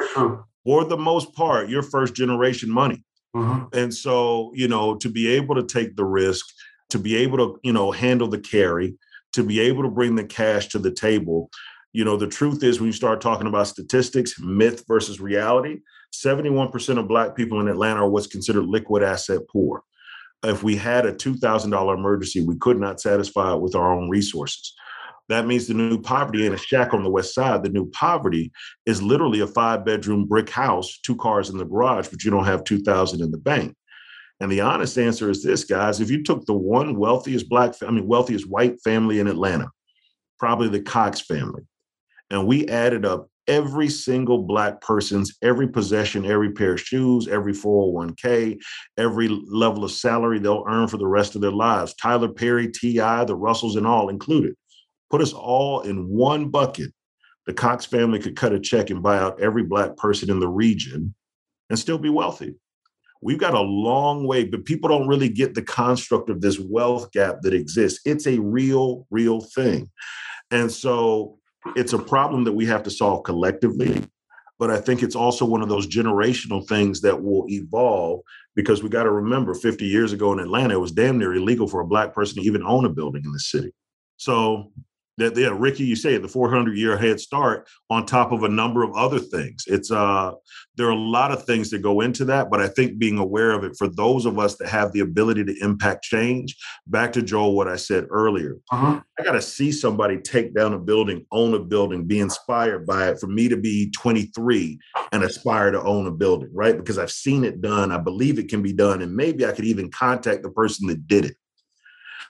for 0.64 0.84
the 0.84 0.96
most 0.96 1.34
part, 1.34 1.68
you're 1.68 1.82
first 1.82 2.14
generation 2.14 2.70
money. 2.70 3.02
Mhm. 3.34 3.74
And 3.74 3.92
so, 3.92 4.52
you 4.54 4.68
know, 4.68 4.94
to 4.96 5.10
be 5.10 5.26
able 5.28 5.56
to 5.56 5.64
take 5.64 5.96
the 5.96 6.04
risk, 6.04 6.46
to 6.90 6.98
be 6.98 7.16
able 7.16 7.38
to, 7.38 7.58
you 7.64 7.72
know, 7.72 7.90
handle 7.90 8.28
the 8.28 8.38
carry, 8.38 8.96
to 9.32 9.42
be 9.42 9.60
able 9.60 9.82
to 9.82 9.90
bring 9.90 10.14
the 10.14 10.24
cash 10.24 10.68
to 10.68 10.78
the 10.78 10.92
table, 10.92 11.50
you 11.92 12.04
know, 12.04 12.16
the 12.16 12.26
truth 12.26 12.62
is 12.62 12.80
when 12.80 12.86
you 12.86 12.92
start 12.92 13.20
talking 13.20 13.46
about 13.46 13.66
statistics, 13.66 14.38
myth 14.40 14.84
versus 14.86 15.20
reality, 15.20 15.78
71% 16.14 16.98
of 16.98 17.08
Black 17.08 17.34
people 17.34 17.60
in 17.60 17.68
Atlanta 17.68 18.02
are 18.02 18.08
what's 18.08 18.26
considered 18.26 18.66
liquid 18.66 19.02
asset 19.02 19.40
poor. 19.50 19.82
If 20.44 20.62
we 20.62 20.76
had 20.76 21.06
a 21.06 21.12
$2,000 21.12 21.94
emergency, 21.94 22.44
we 22.44 22.56
could 22.58 22.78
not 22.78 23.00
satisfy 23.00 23.54
it 23.54 23.60
with 23.60 23.74
our 23.74 23.92
own 23.92 24.08
resources. 24.08 24.74
That 25.28 25.46
means 25.46 25.66
the 25.66 25.74
new 25.74 26.00
poverty 26.00 26.44
ain't 26.44 26.54
a 26.54 26.58
shack 26.58 26.94
on 26.94 27.02
the 27.02 27.10
west 27.10 27.34
side. 27.34 27.62
The 27.62 27.68
new 27.68 27.90
poverty 27.90 28.50
is 28.86 29.02
literally 29.02 29.40
a 29.40 29.46
five 29.46 29.84
bedroom 29.84 30.26
brick 30.26 30.48
house, 30.48 30.98
two 31.04 31.16
cars 31.16 31.50
in 31.50 31.58
the 31.58 31.66
garage, 31.66 32.08
but 32.08 32.24
you 32.24 32.30
don't 32.30 32.46
have 32.46 32.64
2000 32.64 33.20
in 33.20 33.30
the 33.30 33.38
bank. 33.38 33.76
And 34.40 34.50
the 34.52 34.60
honest 34.60 34.96
answer 34.98 35.30
is 35.30 35.42
this, 35.42 35.64
guys, 35.64 36.00
if 36.00 36.10
you 36.10 36.22
took 36.22 36.46
the 36.46 36.54
one 36.54 36.96
wealthiest 36.96 37.48
black, 37.48 37.74
I 37.82 37.90
mean, 37.90 38.06
wealthiest 38.06 38.48
white 38.48 38.80
family 38.82 39.18
in 39.18 39.26
Atlanta, 39.26 39.70
probably 40.38 40.68
the 40.68 40.80
Cox 40.80 41.20
family, 41.20 41.62
and 42.30 42.46
we 42.46 42.68
added 42.68 43.04
up 43.04 43.28
every 43.48 43.88
single 43.88 44.42
black 44.42 44.80
person's 44.80 45.36
every 45.42 45.66
possession, 45.66 46.26
every 46.26 46.52
pair 46.52 46.74
of 46.74 46.80
shoes, 46.80 47.26
every 47.26 47.52
401k, 47.52 48.60
every 48.98 49.28
level 49.28 49.84
of 49.84 49.90
salary 49.90 50.38
they'll 50.38 50.64
earn 50.68 50.86
for 50.86 50.98
the 50.98 51.06
rest 51.06 51.34
of 51.34 51.40
their 51.40 51.50
lives. 51.50 51.94
Tyler 51.94 52.28
Perry, 52.28 52.68
T.I., 52.68 53.24
the 53.24 53.34
Russells, 53.34 53.76
and 53.76 53.86
all 53.86 54.10
included. 54.10 54.54
Put 55.10 55.22
us 55.22 55.32
all 55.32 55.80
in 55.80 56.06
one 56.08 56.50
bucket. 56.50 56.92
The 57.46 57.54
Cox 57.54 57.86
family 57.86 58.18
could 58.18 58.36
cut 58.36 58.52
a 58.52 58.60
check 58.60 58.90
and 58.90 59.02
buy 59.02 59.18
out 59.18 59.40
every 59.40 59.62
black 59.62 59.96
person 59.96 60.30
in 60.30 60.38
the 60.38 60.48
region 60.48 61.14
and 61.70 61.78
still 61.78 61.96
be 61.96 62.10
wealthy. 62.10 62.54
We've 63.20 63.38
got 63.38 63.54
a 63.54 63.60
long 63.60 64.26
way, 64.26 64.44
but 64.44 64.64
people 64.64 64.88
don't 64.88 65.08
really 65.08 65.28
get 65.28 65.54
the 65.54 65.62
construct 65.62 66.30
of 66.30 66.40
this 66.40 66.58
wealth 66.58 67.10
gap 67.12 67.42
that 67.42 67.54
exists. 67.54 68.00
It's 68.04 68.26
a 68.26 68.38
real, 68.38 69.06
real 69.10 69.40
thing. 69.40 69.90
And 70.50 70.70
so 70.70 71.38
it's 71.76 71.92
a 71.92 71.98
problem 71.98 72.44
that 72.44 72.52
we 72.52 72.66
have 72.66 72.82
to 72.84 72.90
solve 72.90 73.24
collectively. 73.24 74.04
But 74.58 74.70
I 74.70 74.80
think 74.80 75.02
it's 75.02 75.14
also 75.14 75.44
one 75.44 75.62
of 75.62 75.68
those 75.68 75.86
generational 75.86 76.66
things 76.66 77.00
that 77.02 77.22
will 77.22 77.44
evolve 77.48 78.20
because 78.56 78.82
we 78.82 78.88
got 78.88 79.04
to 79.04 79.10
remember 79.12 79.54
50 79.54 79.84
years 79.84 80.12
ago 80.12 80.32
in 80.32 80.40
Atlanta, 80.40 80.74
it 80.74 80.80
was 80.80 80.90
damn 80.90 81.18
near 81.18 81.34
illegal 81.34 81.68
for 81.68 81.80
a 81.80 81.86
Black 81.86 82.12
person 82.12 82.42
to 82.42 82.46
even 82.46 82.64
own 82.64 82.84
a 82.84 82.88
building 82.88 83.22
in 83.24 83.32
the 83.32 83.38
city. 83.38 83.72
So 84.16 84.72
that 85.18 85.36
yeah, 85.36 85.50
Ricky, 85.52 85.84
you 85.84 85.96
say 85.96 86.16
the 86.16 86.28
400 86.28 86.76
year 86.76 86.96
head 86.96 87.20
start 87.20 87.68
on 87.90 88.06
top 88.06 88.32
of 88.32 88.44
a 88.44 88.48
number 88.48 88.82
of 88.82 88.94
other 88.94 89.18
things. 89.18 89.64
It's 89.66 89.90
uh, 89.90 90.32
there 90.76 90.86
are 90.86 90.92
a 90.92 90.96
lot 90.96 91.32
of 91.32 91.44
things 91.44 91.70
that 91.70 91.82
go 91.82 92.00
into 92.00 92.24
that, 92.26 92.50
but 92.50 92.60
I 92.60 92.68
think 92.68 92.98
being 92.98 93.18
aware 93.18 93.52
of 93.52 93.64
it 93.64 93.76
for 93.76 93.88
those 93.88 94.26
of 94.26 94.38
us 94.38 94.56
that 94.56 94.68
have 94.68 94.92
the 94.92 95.00
ability 95.00 95.44
to 95.44 95.56
impact 95.60 96.04
change. 96.04 96.56
Back 96.86 97.12
to 97.14 97.22
Joel, 97.22 97.54
what 97.54 97.68
I 97.68 97.76
said 97.76 98.06
earlier, 98.10 98.56
uh-huh. 98.70 99.00
I 99.18 99.22
got 99.22 99.32
to 99.32 99.42
see 99.42 99.72
somebody 99.72 100.18
take 100.18 100.54
down 100.54 100.72
a 100.72 100.78
building, 100.78 101.26
own 101.32 101.52
a 101.54 101.58
building, 101.58 102.04
be 102.04 102.20
inspired 102.20 102.86
by 102.86 103.08
it. 103.08 103.18
For 103.18 103.26
me 103.26 103.48
to 103.48 103.56
be 103.56 103.90
23 103.90 104.78
and 105.12 105.24
aspire 105.24 105.72
to 105.72 105.82
own 105.82 106.06
a 106.06 106.12
building, 106.12 106.50
right? 106.52 106.76
Because 106.76 106.98
I've 106.98 107.10
seen 107.10 107.44
it 107.44 107.60
done, 107.60 107.90
I 107.90 107.98
believe 107.98 108.38
it 108.38 108.48
can 108.48 108.62
be 108.62 108.72
done, 108.72 109.02
and 109.02 109.14
maybe 109.14 109.44
I 109.44 109.52
could 109.52 109.64
even 109.64 109.90
contact 109.90 110.42
the 110.42 110.50
person 110.50 110.86
that 110.88 111.06
did 111.08 111.24
it 111.24 111.36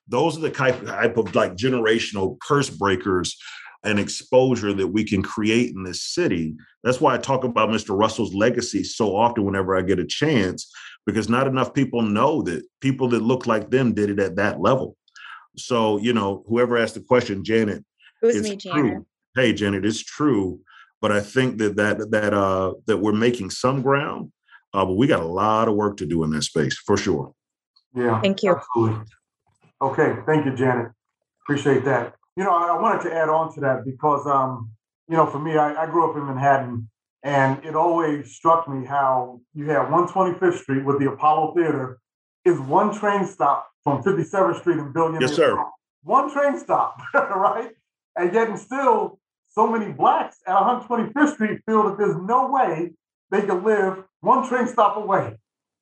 those 0.09 0.37
are 0.37 0.41
the 0.41 0.51
type, 0.51 0.85
type 0.85 1.17
of 1.17 1.35
like 1.35 1.55
generational 1.55 2.39
curse 2.41 2.71
breakers 2.71 3.37
and 3.85 3.99
exposure 3.99 4.73
that 4.73 4.89
we 4.89 5.05
can 5.05 5.23
create 5.23 5.75
in 5.75 5.85
this 5.85 6.03
city. 6.03 6.57
That's 6.83 7.01
why 7.01 7.15
I 7.15 7.19
talk 7.19 7.45
about 7.45 7.69
Mr. 7.69 7.97
Russell's 7.97 8.35
legacy 8.35 8.83
so 8.83 9.15
often 9.15 9.45
whenever 9.45 9.77
I 9.77 9.83
get 9.83 10.01
a 10.01 10.07
chance, 10.07 10.71
because 11.07 11.29
not 11.29 11.47
enough 11.47 11.75
people 11.75 12.03
know 12.03 12.43
that 12.43 12.65
people 12.81 13.09
that 13.11 13.23
look 13.23 13.47
like 13.47 13.71
them 13.71 13.95
did 13.95 14.11
it 14.11 14.19
at 14.19 14.37
that 14.37 14.61
level. 14.61 14.97
So, 15.57 15.99
you 15.99 16.13
know, 16.13 16.45
whoever 16.49 16.77
asked 16.77 16.95
the 16.95 17.01
question, 17.01 17.45
Janet, 17.45 17.85
it 18.23 18.43
me, 18.43 18.57
Janet. 18.57 18.93
True. 18.93 19.07
Hey, 19.37 19.53
Janet, 19.53 19.85
it's 19.85 20.03
true. 20.03 20.61
But 21.01 21.13
I 21.13 21.21
think 21.21 21.59
that 21.59 21.77
that 21.77 22.11
that 22.11 22.35
uh 22.35 22.75
that 22.87 22.97
we're 22.97 23.13
making 23.13 23.51
some 23.51 23.83
ground, 23.83 24.33
uh, 24.75 24.85
but 24.85 24.95
we 24.95 25.07
got 25.07 25.21
a 25.21 25.27
lot 25.27 25.69
of 25.69 25.77
work 25.77 25.97
to 25.99 26.07
do 26.07 26.25
in 26.25 26.31
that 26.31 26.43
space 26.43 26.77
for 26.77 26.97
sure. 26.97 27.33
Yeah. 27.95 28.21
Thank 28.21 28.43
you. 28.43 28.57
Absolutely. 28.57 29.05
Okay, 29.81 30.17
thank 30.27 30.45
you, 30.45 30.55
Janet. 30.55 30.93
Appreciate 31.45 31.85
that. 31.85 32.15
You 32.37 32.45
know, 32.45 32.55
I, 32.55 32.81
wanted 32.81 33.03
to 33.09 33.15
add 33.15 33.29
on 33.29 33.53
to 33.55 33.61
that 33.61 33.85
because, 33.85 34.27
um, 34.27 34.71
you 35.09 35.17
know, 35.17 35.27
for 35.27 35.39
me, 35.39 35.57
I, 35.57 35.85
I 35.85 35.87
grew 35.87 36.09
up 36.11 36.17
in 36.17 36.27
Manhattan, 36.27 36.89
and 37.23 37.65
it 37.65 37.75
always 37.75 38.35
struck 38.35 38.69
me 38.69 38.87
how 38.87 39.41
you 39.55 39.67
have 39.71 39.89
125th 39.89 40.59
Street 40.59 40.85
with 40.85 40.99
the 41.01 41.11
Apollo 41.11 41.55
Theater 41.55 41.99
is 42.45 42.59
one 42.61 42.97
train 42.97 43.27
stop 43.27 43.69
from 43.83 44.03
57th 44.03 44.61
Street 44.61 44.79
and 44.79 44.93
Billion. 44.93 45.21
Yes, 45.21 45.35
sir. 45.35 45.63
One 46.03 46.33
train 46.33 46.59
stop, 46.59 47.01
right? 47.15 47.71
And 48.17 48.33
yet, 48.33 48.49
and 48.49 48.59
still, 48.59 49.19
so 49.49 49.67
many 49.67 49.93
blacks 49.93 50.39
at 50.47 50.55
125th 50.55 51.35
Street 51.35 51.61
feel 51.67 51.85
that 51.85 51.99
there's 51.99 52.17
no 52.17 52.49
way 52.49 52.93
they 53.31 53.43
can 53.43 53.65
live 53.65 54.05
one 54.21 54.49
train 54.49 54.67
stop 54.67 54.97
away. 54.97 55.37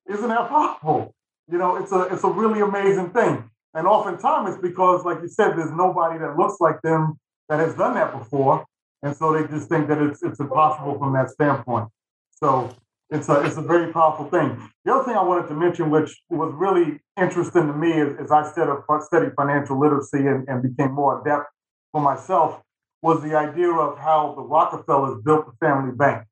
Isn't 0.09 0.29
that 0.29 0.49
possible? 0.49 1.15
You 1.51 1.59
know, 1.59 1.77
it's 1.77 1.93
a 1.93 2.03
it's 2.13 2.25
a 2.25 2.29
really 2.29 2.61
amazing 2.61 3.11
thing. 3.11 3.51
And 3.77 3.87
oftentimes 3.87 4.55
it's 4.55 4.63
because, 4.63 5.05
like 5.05 5.21
you 5.21 5.29
said, 5.29 5.55
there's 5.57 5.71
nobody 5.71 6.19
that 6.19 6.39
looks 6.39 6.61
like 6.61 6.81
them 6.81 7.21
that 7.51 7.61
has 7.61 7.75
done 7.75 7.95
that 7.95 8.11
before. 8.19 8.65
And 9.03 9.15
so 9.15 9.35
they 9.35 9.47
just 9.47 9.69
think 9.69 9.87
that 9.89 9.99
it's 9.99 10.23
it's 10.23 10.41
impossible 10.41 10.99
from 10.99 11.13
that 11.13 11.29
standpoint. 11.29 11.89
So 12.31 12.75
it's 13.11 13.29
a 13.29 13.45
it's 13.45 13.59
a 13.59 13.63
very 13.63 13.93
powerful 13.93 14.31
thing. 14.31 14.59
The 14.87 14.95
other 14.95 15.05
thing 15.05 15.15
I 15.15 15.23
wanted 15.23 15.49
to 15.49 15.55
mention, 15.55 15.91
which 15.91 16.11
was 16.31 16.55
really 16.55 17.01
interesting 17.21 17.67
to 17.67 17.75
me 17.75 17.93
as, 18.01 18.15
as 18.19 18.33
I 18.33 18.51
studied, 18.51 18.83
studied 19.03 19.33
financial 19.37 19.79
literacy 19.79 20.27
and, 20.27 20.49
and 20.49 20.63
became 20.63 20.93
more 20.93 21.21
adept 21.21 21.51
for 21.93 22.01
myself, 22.01 22.63
was 23.03 23.23
the 23.23 23.37
idea 23.37 23.71
of 23.71 23.99
how 23.99 24.33
the 24.35 24.43
Rockefellers 24.43 25.23
built 25.23 25.47
the 25.47 25.67
family 25.67 25.95
bank. 25.95 26.27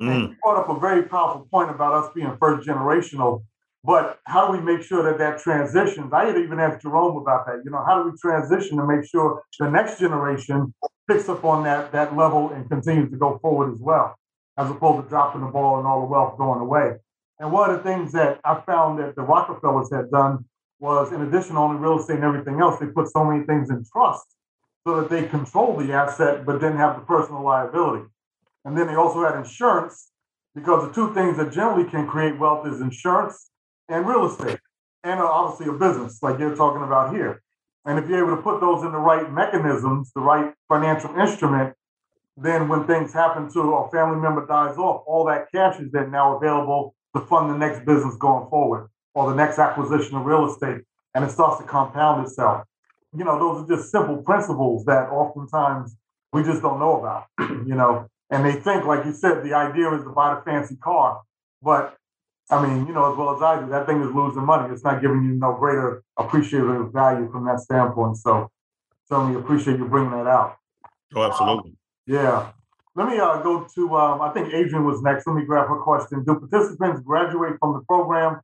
Mm. 0.00 0.10
And 0.10 0.22
you 0.30 0.36
brought 0.44 0.58
up 0.58 0.68
a 0.68 0.78
very 0.78 1.02
powerful 1.02 1.48
point 1.50 1.70
about 1.70 1.92
us 1.92 2.12
being 2.14 2.36
first 2.38 2.68
generational 2.68 3.42
but 3.84 4.18
how 4.24 4.46
do 4.46 4.56
we 4.56 4.64
make 4.64 4.82
sure 4.82 5.02
that 5.02 5.18
that 5.18 5.38
transitions? 5.38 6.10
I 6.12 6.30
even 6.30 6.58
asked 6.58 6.80
Jerome 6.80 7.18
about 7.18 7.44
that. 7.46 7.60
You 7.64 7.70
know, 7.70 7.84
how 7.84 8.02
do 8.02 8.10
we 8.10 8.16
transition 8.16 8.78
to 8.78 8.86
make 8.86 9.04
sure 9.04 9.42
the 9.60 9.70
next 9.70 9.98
generation 9.98 10.72
picks 11.06 11.28
up 11.28 11.44
on 11.44 11.64
that 11.64 11.92
that 11.92 12.16
level 12.16 12.48
and 12.50 12.66
continues 12.68 13.10
to 13.10 13.18
go 13.18 13.38
forward 13.42 13.74
as 13.74 13.80
well, 13.80 14.16
as 14.56 14.70
opposed 14.70 15.04
to 15.04 15.08
dropping 15.10 15.42
the 15.42 15.48
ball 15.48 15.78
and 15.78 15.86
all 15.86 16.00
the 16.00 16.06
wealth 16.06 16.38
going 16.38 16.60
away. 16.60 16.94
And 17.38 17.52
one 17.52 17.68
of 17.68 17.76
the 17.76 17.82
things 17.82 18.12
that 18.12 18.40
I 18.42 18.60
found 18.60 18.98
that 19.00 19.16
the 19.16 19.22
Rockefellers 19.22 19.92
had 19.92 20.10
done 20.10 20.46
was, 20.80 21.12
in 21.12 21.20
addition 21.20 21.56
to 21.56 21.60
owning 21.60 21.82
real 21.82 21.98
estate 21.98 22.16
and 22.16 22.24
everything 22.24 22.60
else, 22.60 22.80
they 22.80 22.86
put 22.86 23.08
so 23.08 23.24
many 23.24 23.44
things 23.44 23.68
in 23.68 23.84
trust 23.92 24.24
so 24.86 25.00
that 25.00 25.10
they 25.10 25.26
control 25.26 25.76
the 25.76 25.92
asset, 25.92 26.46
but 26.46 26.54
didn't 26.54 26.78
have 26.78 26.96
the 26.96 27.04
personal 27.04 27.42
liability. 27.42 28.06
And 28.64 28.78
then 28.78 28.86
they 28.86 28.94
also 28.94 29.24
had 29.24 29.36
insurance, 29.36 30.10
because 30.54 30.86
the 30.86 30.94
two 30.94 31.12
things 31.12 31.36
that 31.36 31.52
generally 31.52 31.88
can 31.88 32.06
create 32.06 32.38
wealth 32.38 32.66
is 32.66 32.80
insurance 32.80 33.50
and 33.88 34.06
real 34.06 34.26
estate, 34.26 34.58
and 35.02 35.20
obviously 35.20 35.72
a 35.72 35.76
business 35.76 36.22
like 36.22 36.38
you're 36.38 36.56
talking 36.56 36.82
about 36.82 37.14
here. 37.14 37.42
And 37.84 37.98
if 37.98 38.08
you're 38.08 38.26
able 38.26 38.36
to 38.36 38.42
put 38.42 38.60
those 38.60 38.82
in 38.82 38.92
the 38.92 38.98
right 38.98 39.30
mechanisms, 39.30 40.10
the 40.14 40.22
right 40.22 40.54
financial 40.68 41.14
instrument, 41.18 41.74
then 42.36 42.68
when 42.68 42.86
things 42.86 43.12
happen 43.12 43.52
to 43.52 43.60
a 43.60 43.90
family 43.90 44.20
member 44.20 44.46
dies 44.46 44.76
off, 44.78 45.04
all 45.06 45.26
that 45.26 45.52
cash 45.52 45.78
is 45.80 45.92
then 45.92 46.10
now 46.10 46.36
available 46.36 46.94
to 47.14 47.20
fund 47.22 47.50
the 47.50 47.56
next 47.56 47.84
business 47.84 48.16
going 48.16 48.48
forward 48.48 48.88
or 49.14 49.30
the 49.30 49.36
next 49.36 49.58
acquisition 49.58 50.16
of 50.16 50.24
real 50.24 50.50
estate. 50.50 50.82
And 51.14 51.24
it 51.24 51.30
starts 51.30 51.60
to 51.60 51.66
compound 51.66 52.26
itself. 52.26 52.64
You 53.16 53.24
know, 53.24 53.38
those 53.38 53.64
are 53.64 53.76
just 53.76 53.92
simple 53.92 54.16
principles 54.22 54.84
that 54.86 55.10
oftentimes 55.10 55.94
we 56.32 56.42
just 56.42 56.62
don't 56.62 56.80
know 56.80 56.98
about, 56.98 57.26
you 57.64 57.76
know. 57.76 58.08
And 58.30 58.44
they 58.44 58.54
think, 58.60 58.84
like 58.84 59.04
you 59.04 59.12
said, 59.12 59.44
the 59.44 59.54
idea 59.54 59.94
is 59.94 60.02
to 60.02 60.10
buy 60.10 60.34
the 60.34 60.40
fancy 60.40 60.74
car. 60.76 61.22
But 61.62 61.96
I 62.50 62.66
mean, 62.66 62.86
you 62.86 62.92
know, 62.92 63.10
as 63.10 63.16
well 63.16 63.34
as 63.34 63.42
I 63.42 63.60
do, 63.60 63.70
that 63.70 63.86
thing 63.86 64.02
is 64.02 64.14
losing 64.14 64.44
money. 64.44 64.72
It's 64.72 64.84
not 64.84 65.00
giving 65.00 65.22
you 65.22 65.32
no 65.32 65.54
greater 65.54 66.02
appreciative 66.18 66.92
value 66.92 67.30
from 67.30 67.46
that 67.46 67.60
standpoint. 67.60 68.18
So 68.18 68.50
certainly 69.08 69.38
appreciate 69.40 69.78
you 69.78 69.86
bringing 69.86 70.10
that 70.10 70.26
out. 70.26 70.56
Oh, 71.14 71.22
absolutely. 71.22 71.70
Um, 71.70 71.76
yeah. 72.06 72.52
Let 72.96 73.08
me 73.08 73.18
uh, 73.18 73.38
go 73.38 73.66
to, 73.74 73.96
um, 73.96 74.20
I 74.20 74.30
think 74.30 74.52
Adrian 74.52 74.84
was 74.84 75.02
next. 75.02 75.26
Let 75.26 75.36
me 75.36 75.44
grab 75.44 75.68
her 75.68 75.80
question. 75.80 76.22
Do 76.22 76.38
participants 76.38 77.00
graduate 77.00 77.54
from 77.58 77.72
the 77.74 77.80
program 77.88 78.40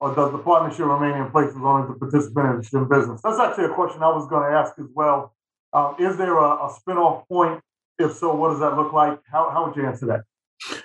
or 0.00 0.14
does 0.14 0.32
the 0.32 0.38
partnership 0.38 0.86
remain 0.86 1.16
in 1.16 1.30
place 1.30 1.48
as 1.48 1.56
long 1.56 1.84
as 1.84 1.88
the 1.88 1.94
participant 1.94 2.60
is 2.60 2.72
in 2.74 2.88
business? 2.88 3.22
That's 3.22 3.38
actually 3.38 3.66
a 3.66 3.74
question 3.74 4.02
I 4.02 4.08
was 4.08 4.28
going 4.28 4.50
to 4.50 4.58
ask 4.58 4.74
as 4.78 4.90
well. 4.94 5.32
Um, 5.72 5.96
is 5.98 6.16
there 6.16 6.36
a, 6.36 6.66
a 6.66 6.76
spinoff 6.78 7.26
point? 7.28 7.60
If 7.98 8.14
so, 8.16 8.34
what 8.34 8.50
does 8.50 8.60
that 8.60 8.76
look 8.76 8.92
like? 8.92 9.20
How, 9.30 9.50
how 9.50 9.66
would 9.66 9.76
you 9.76 9.86
answer 9.86 10.06
that? 10.06 10.22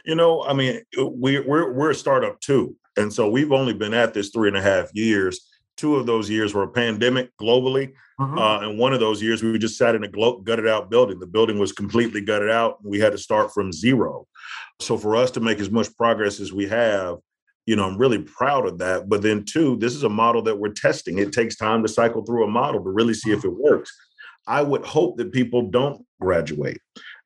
You 0.06 0.16
know, 0.16 0.44
I 0.44 0.54
mean, 0.54 0.82
we, 0.98 1.40
we're 1.40 1.72
we're 1.74 1.92
a 1.92 1.96
startup 1.96 2.40
too, 2.42 2.76
and 2.98 3.14
so 3.14 3.30
we've 3.30 3.52
only 3.52 3.74
been 3.74 3.94
at 3.94 4.14
this 4.14 4.30
three 4.30 4.48
and 4.48 4.58
a 4.58 4.62
half 4.62 4.90
years. 4.94 5.48
Two 5.78 5.96
of 5.96 6.06
those 6.06 6.30
years 6.30 6.54
were 6.54 6.64
a 6.64 6.68
pandemic 6.68 7.32
globally, 7.42 7.94
mm-hmm. 8.20 8.38
uh, 8.38 8.60
and 8.62 8.78
one 8.78 8.94
of 8.94 9.00
those 9.00 9.22
years 9.22 9.42
we 9.42 9.58
just 9.58 9.78
sat 9.78 9.96
in 9.96 10.04
a 10.04 10.08
glo- 10.08 10.40
gutted 10.40 10.68
out 10.68 10.90
building. 10.90 11.20
The 11.20 11.28
building 11.28 11.58
was 11.58 11.72
completely 11.72 12.22
gutted 12.22 12.50
out, 12.50 12.80
and 12.82 12.92
we 12.92 13.00
had 13.00 13.14
to 13.14 13.18
start 13.18 13.54
from 13.54 13.72
zero. 13.72 14.28
So 14.82 14.98
for 14.98 15.16
us 15.16 15.32
to 15.32 15.40
make 15.40 15.60
as 15.60 15.72
much 15.72 15.96
progress 15.96 16.40
as 16.40 16.52
we 16.52 16.68
have, 16.68 17.18
you 17.66 17.76
know, 17.76 17.86
I'm 17.86 17.98
really 17.98 18.20
proud 18.20 18.66
of 18.66 18.80
that. 18.80 19.08
But 19.08 19.22
then, 19.22 19.46
two, 19.46 19.78
this 19.78 19.96
is 19.96 20.04
a 20.04 20.10
model 20.10 20.42
that 20.42 20.58
we're 20.58 20.74
testing. 20.74 21.20
It 21.20 21.32
takes 21.32 21.56
time 21.56 21.84
to 21.84 21.88
cycle 21.88 22.26
through 22.26 22.44
a 22.44 22.50
model 22.50 22.84
to 22.84 22.90
really 22.90 23.14
see 23.14 23.32
if 23.32 23.46
it 23.46 23.54
works. 23.54 23.96
I 24.48 24.64
would 24.64 24.84
hope 24.84 25.18
that 25.18 25.32
people 25.32 25.70
don't 25.70 26.04
graduate 26.20 26.80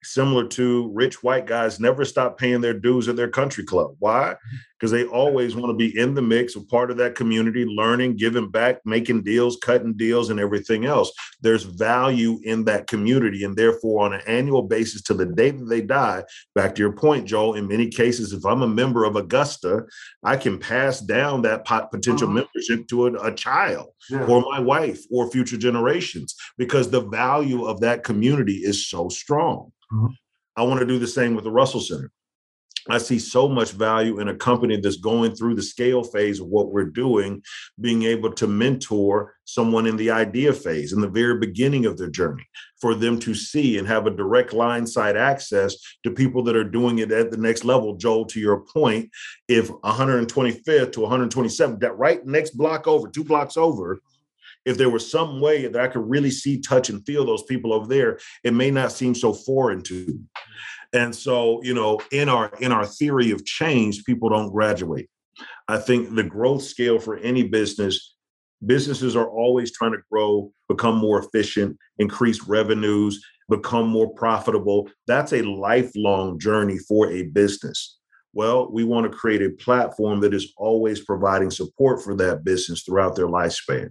similar 0.03 0.47
to 0.47 0.91
rich 0.93 1.23
white 1.23 1.45
guys 1.45 1.79
never 1.79 2.05
stop 2.05 2.37
paying 2.37 2.61
their 2.61 2.73
dues 2.73 3.07
at 3.07 3.15
their 3.15 3.29
country 3.29 3.63
club. 3.63 3.95
Why? 3.99 4.35
Because 4.79 4.91
they 4.91 5.05
always 5.05 5.55
want 5.55 5.69
to 5.69 5.73
be 5.73 5.97
in 5.97 6.13
the 6.13 6.21
mix, 6.21 6.55
a 6.55 6.61
part 6.61 6.91
of 6.91 6.97
that 6.97 7.15
community, 7.15 7.63
learning, 7.65 8.17
giving 8.17 8.49
back, 8.49 8.79
making 8.85 9.23
deals, 9.23 9.57
cutting 9.61 9.93
deals, 9.93 10.29
and 10.29 10.39
everything 10.39 10.85
else. 10.85 11.11
There's 11.41 11.63
value 11.63 12.39
in 12.43 12.65
that 12.65 12.87
community. 12.87 13.45
And 13.45 13.55
therefore, 13.55 14.05
on 14.05 14.13
an 14.13 14.21
annual 14.27 14.63
basis 14.63 15.01
to 15.03 15.13
the 15.13 15.25
day 15.25 15.51
that 15.51 15.65
they 15.65 15.81
die, 15.81 16.23
back 16.53 16.75
to 16.75 16.81
your 16.81 16.91
point, 16.91 17.25
Joel, 17.27 17.53
in 17.53 17.67
many 17.67 17.87
cases, 17.87 18.33
if 18.33 18.45
I'm 18.45 18.61
a 18.61 18.67
member 18.67 19.05
of 19.05 19.15
Augusta, 19.15 19.83
I 20.23 20.35
can 20.35 20.59
pass 20.59 20.99
down 20.99 21.43
that 21.43 21.65
potential 21.65 22.27
uh-huh. 22.27 22.45
membership 22.45 22.87
to 22.89 23.07
a, 23.07 23.27
a 23.27 23.33
child 23.33 23.87
yeah. 24.09 24.25
or 24.25 24.41
my 24.41 24.59
wife 24.59 25.01
or 25.09 25.31
future 25.31 25.57
generations 25.57 26.35
because 26.57 26.89
the 26.89 27.01
value 27.01 27.65
of 27.65 27.79
that 27.81 28.03
community 28.03 28.57
is 28.57 28.87
so 28.87 29.09
strong. 29.09 29.71
Mm-hmm. 29.93 30.07
I 30.55 30.63
want 30.63 30.79
to 30.79 30.85
do 30.85 30.99
the 30.99 31.07
same 31.07 31.35
with 31.35 31.43
the 31.43 31.51
Russell 31.51 31.81
Center. 31.81 32.11
I 32.89 32.97
see 32.97 33.17
so 33.17 33.47
much 33.47 33.71
value 33.71 34.19
in 34.19 34.27
a 34.27 34.35
company 34.35 34.75
that's 34.77 34.97
going 34.97 35.35
through 35.35 35.55
the 35.55 35.61
scale 35.61 36.03
phase 36.03 36.41
of 36.41 36.47
what 36.47 36.71
we're 36.71 36.83
doing, 36.83 37.41
being 37.79 38.03
able 38.03 38.33
to 38.33 38.45
mentor 38.45 39.35
someone 39.45 39.85
in 39.85 39.95
the 39.95 40.11
idea 40.11 40.51
phase, 40.51 40.91
in 40.91 40.99
the 40.99 41.07
very 41.07 41.39
beginning 41.39 41.85
of 41.85 41.97
their 41.97 42.09
journey, 42.09 42.45
for 42.81 42.93
them 42.93 43.19
to 43.19 43.33
see 43.33 43.77
and 43.77 43.87
have 43.87 44.05
a 44.05 44.11
direct 44.11 44.51
line 44.51 44.85
side 44.85 45.15
access 45.15 45.77
to 46.03 46.11
people 46.11 46.43
that 46.43 46.57
are 46.57 46.63
doing 46.65 46.99
it 46.99 47.11
at 47.11 47.31
the 47.31 47.37
next 47.37 47.63
level. 47.63 47.95
Joel, 47.95 48.25
to 48.25 48.39
your 48.39 48.59
point, 48.59 49.09
if 49.47 49.69
125th 49.69 50.91
to 50.91 50.99
127th, 50.99 51.79
that 51.79 51.97
right 51.97 52.25
next 52.25 52.51
block 52.51 52.85
over, 52.85 53.07
two 53.07 53.23
blocks 53.23 53.55
over, 53.55 54.01
if 54.65 54.77
there 54.77 54.89
was 54.89 55.09
some 55.09 55.41
way 55.41 55.67
that 55.67 55.81
I 55.81 55.87
could 55.87 56.09
really 56.09 56.31
see, 56.31 56.59
touch, 56.59 56.89
and 56.89 57.05
feel 57.05 57.25
those 57.25 57.43
people 57.43 57.73
over 57.73 57.87
there, 57.87 58.19
it 58.43 58.53
may 58.53 58.71
not 58.71 58.91
seem 58.91 59.13
so 59.15 59.33
foreign 59.33 59.81
to 59.83 60.05
me. 60.05 60.19
And 60.93 61.15
so, 61.15 61.61
you 61.63 61.73
know, 61.73 61.99
in 62.11 62.29
our 62.29 62.51
in 62.59 62.71
our 62.71 62.85
theory 62.85 63.31
of 63.31 63.45
change, 63.45 64.03
people 64.05 64.29
don't 64.29 64.51
graduate. 64.51 65.09
I 65.67 65.77
think 65.77 66.15
the 66.15 66.23
growth 66.23 66.63
scale 66.63 66.99
for 66.99 67.17
any 67.17 67.43
business, 67.43 68.15
businesses 68.65 69.15
are 69.15 69.29
always 69.29 69.71
trying 69.71 69.93
to 69.93 70.03
grow, 70.11 70.51
become 70.69 70.97
more 70.97 71.19
efficient, 71.19 71.77
increase 71.97 72.43
revenues, 72.43 73.25
become 73.49 73.87
more 73.87 74.13
profitable. 74.13 74.89
That's 75.07 75.33
a 75.33 75.41
lifelong 75.41 76.39
journey 76.39 76.77
for 76.77 77.09
a 77.11 77.23
business. 77.23 77.97
Well, 78.33 78.71
we 78.71 78.83
want 78.83 79.11
to 79.11 79.17
create 79.17 79.41
a 79.41 79.51
platform 79.51 80.19
that 80.21 80.33
is 80.33 80.53
always 80.57 81.03
providing 81.03 81.51
support 81.51 82.03
for 82.03 82.15
that 82.15 82.43
business 82.43 82.83
throughout 82.83 83.15
their 83.15 83.27
lifespan. 83.27 83.89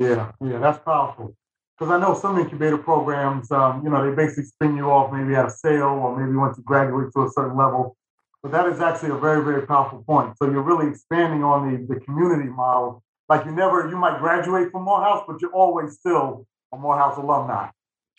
Yeah, 0.00 0.32
yeah, 0.40 0.58
that's 0.58 0.82
powerful. 0.82 1.36
Because 1.78 1.92
I 1.92 2.00
know 2.00 2.14
some 2.14 2.38
incubator 2.38 2.78
programs, 2.78 3.50
um, 3.52 3.82
you 3.84 3.90
know, 3.90 4.08
they 4.08 4.16
basically 4.16 4.44
spin 4.44 4.74
you 4.76 4.90
off 4.90 5.12
maybe 5.12 5.34
at 5.34 5.44
a 5.44 5.50
sale 5.50 5.88
or 5.88 6.18
maybe 6.18 6.36
once 6.36 6.56
you 6.56 6.64
graduate 6.64 7.12
to 7.14 7.24
a 7.24 7.30
certain 7.30 7.56
level. 7.56 7.96
But 8.42 8.52
that 8.52 8.66
is 8.66 8.80
actually 8.80 9.10
a 9.10 9.18
very, 9.18 9.44
very 9.44 9.66
powerful 9.66 10.02
point. 10.06 10.36
So 10.38 10.50
you're 10.50 10.62
really 10.62 10.88
expanding 10.88 11.44
on 11.44 11.70
the, 11.70 11.94
the 11.94 12.00
community 12.00 12.48
model. 12.48 13.02
Like 13.28 13.44
you 13.44 13.52
never, 13.52 13.88
you 13.90 13.96
might 13.96 14.18
graduate 14.18 14.72
from 14.72 14.84
Morehouse, 14.84 15.24
but 15.28 15.40
you're 15.42 15.52
always 15.52 15.94
still 15.94 16.46
a 16.72 16.78
Morehouse 16.78 17.18
alumni. 17.18 17.68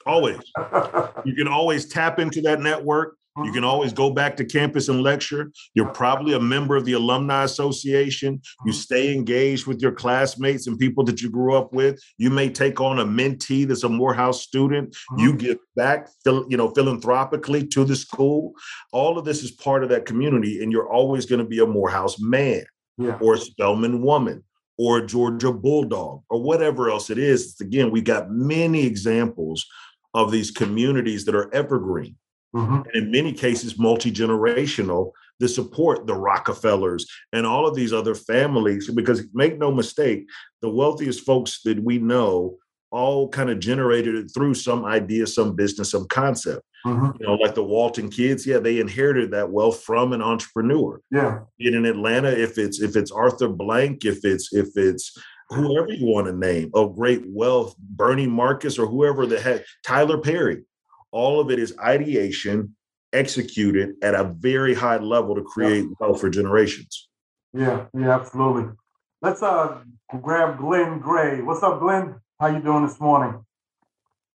Always. 0.06 0.40
you 1.26 1.34
can 1.34 1.48
always 1.48 1.88
tap 1.88 2.20
into 2.20 2.42
that 2.42 2.60
network. 2.60 3.18
You 3.38 3.52
can 3.52 3.64
always 3.64 3.94
go 3.94 4.12
back 4.12 4.36
to 4.38 4.46
campus 4.46 4.90
and 4.90 5.02
lecture. 5.02 5.52
You're 5.74 5.94
probably 5.94 6.34
a 6.34 6.40
member 6.40 6.76
of 6.76 6.84
the 6.84 6.94
Alumni 6.94 7.44
Association. 7.44 8.42
You 8.66 8.74
stay 8.74 9.14
engaged 9.14 9.68
with 9.68 9.82
your 9.82 9.94
classmates 9.94 10.68
and 10.68 10.78
people 10.78 11.06
that 11.06 11.22
you 11.22 11.30
grew 11.30 11.56
up 11.56 11.72
with. 11.72 12.00
You 12.18 12.30
may 12.30 12.50
take 12.50 12.82
on 12.82 13.00
a 13.00 13.06
mentee 13.06 13.66
that's 13.66 13.84
a 13.84 13.90
Morehouse 13.90 14.42
student. 14.42 14.96
You 15.18 15.34
give 15.34 15.60
back, 15.78 16.10
you 16.26 16.58
know, 16.58 16.72
philanthropically 16.72 17.68
to 17.68 17.86
the 17.86 17.96
school. 17.96 18.54
All 18.92 19.18
of 19.18 19.24
this 19.24 19.44
is 19.44 19.52
part 19.52 19.84
of 19.84 19.90
that 19.90 20.06
community, 20.06 20.62
and 20.62 20.72
you're 20.72 20.92
always 20.92 21.26
going 21.26 21.40
to 21.40 21.48
be 21.48 21.60
a 21.60 21.66
Morehouse 21.66 22.20
man 22.20 22.66
yeah. 22.98 23.18
or 23.22 23.36
a 23.36 23.40
Spelman 23.40 24.02
woman 24.02 24.44
or 24.78 24.98
a 24.98 25.06
Georgia 25.06 25.54
Bulldog 25.54 26.24
or 26.30 26.42
whatever 26.42 26.90
else 26.90 27.10
it 27.10 27.18
is. 27.18 27.56
Again, 27.62 27.92
we've 27.92 28.04
got 28.04 28.30
many 28.30 28.86
examples 28.86 29.66
of 30.14 30.32
these 30.32 30.52
communities 30.52 31.24
that 31.26 31.36
are 31.36 31.54
evergreen 31.54 32.18
mm-hmm. 32.56 32.82
and 32.94 32.96
in 32.96 33.12
many 33.12 33.34
cases 33.34 33.80
multi-generational 33.80 35.12
that 35.40 35.50
support 35.50 36.06
the 36.06 36.14
rockefellers 36.14 37.06
and 37.34 37.46
all 37.46 37.68
of 37.68 37.76
these 37.76 37.92
other 37.92 38.16
families 38.16 38.90
because 38.92 39.24
make 39.34 39.58
no 39.58 39.72
mistake 39.72 40.28
the 40.62 40.70
wealthiest 40.70 41.26
folks 41.26 41.62
that 41.64 41.84
we 41.84 41.98
know 41.98 42.58
all 42.92 43.30
kind 43.30 43.50
of 43.50 43.60
generated 43.60 44.16
it 44.16 44.32
through 44.34 44.54
some 44.54 44.86
idea 44.86 45.26
some 45.26 45.56
business 45.56 45.92
some 45.92 46.08
concept 46.08 46.62
mm-hmm. 46.86 47.10
you 47.20 47.26
know 47.26 47.36
like 47.36 47.56
the 47.56 47.64
walton 47.64 48.10
kids 48.10 48.46
yeah 48.46 48.60
they 48.60 48.80
inherited 48.80 49.32
that 49.32 49.50
wealth 49.50 49.82
from 49.82 50.14
an 50.14 50.22
entrepreneur 50.22 51.02
yeah 51.10 51.40
in 51.60 51.86
atlanta 51.86 52.30
if 52.30 52.58
it's 52.58 52.82
if 52.82 52.96
it's 52.96 53.12
arthur 53.12 53.50
blank 53.50 54.06
if 54.06 54.24
it's 54.24 54.54
if 54.54 54.68
it's 54.76 55.18
whoever 55.50 55.92
you 55.92 56.06
want 56.06 56.28
to 56.28 56.34
name 56.34 56.70
of 56.74 56.96
great 56.96 57.24
wealth 57.28 57.76
bernie 57.78 58.28
marcus 58.28 58.78
or 58.78 58.86
whoever 58.86 59.26
that 59.26 59.42
had 59.42 59.64
tyler 59.84 60.18
perry 60.18 60.64
all 61.12 61.40
of 61.40 61.52
it 61.52 61.60
is 61.60 61.78
ideation 61.80 62.76
executed 63.14 63.96
at 64.02 64.16
a 64.16 64.24
very 64.24 64.74
high 64.74 64.98
level 64.98 65.36
to 65.36 65.44
create 65.44 65.84
yeah. 65.84 65.90
wealth 66.00 66.22
for 66.22 66.30
generations. 66.30 67.10
Yeah, 67.54 67.86
yeah, 67.98 68.16
absolutely. 68.16 68.74
Let's 69.22 69.44
uh 69.44 69.80
grab 70.22 70.58
Glenn 70.58 71.00
Gray. 71.00 71.42
What's 71.42 71.64
up, 71.64 71.80
Glenn? 71.80 72.16
How 72.40 72.48
you 72.48 72.60
doing 72.60 72.88
this 72.88 73.00
morning? 73.00 73.46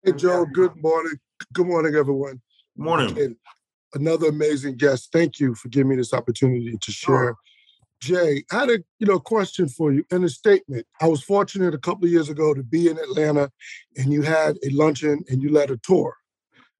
Hey 0.03 0.13
Joe, 0.13 0.45
good 0.45 0.75
morning. 0.81 1.17
Good 1.53 1.67
morning, 1.67 1.95
everyone. 1.95 2.41
Morning. 2.75 3.17
And 3.19 3.35
another 3.93 4.27
amazing 4.27 4.77
guest. 4.77 5.09
Thank 5.13 5.39
you 5.39 5.53
for 5.55 5.69
giving 5.69 5.89
me 5.89 5.95
this 5.95 6.13
opportunity 6.13 6.75
to 6.81 6.91
share. 6.91 7.35
Jay, 8.01 8.43
I 8.51 8.59
had 8.59 8.69
a 8.69 8.79
you 8.99 9.07
know 9.07 9.19
question 9.19 9.69
for 9.69 9.93
you 9.93 10.03
in 10.11 10.23
a 10.23 10.29
statement. 10.29 10.85
I 10.99 11.07
was 11.07 11.23
fortunate 11.23 11.75
a 11.75 11.77
couple 11.77 12.05
of 12.05 12.11
years 12.11 12.29
ago 12.29 12.53
to 12.53 12.63
be 12.63 12.89
in 12.89 12.97
Atlanta, 12.97 13.51
and 13.95 14.11
you 14.11 14.23
had 14.23 14.57
a 14.65 14.71
luncheon 14.71 15.23
and 15.29 15.41
you 15.41 15.51
led 15.51 15.69
a 15.71 15.77
tour. 15.77 16.15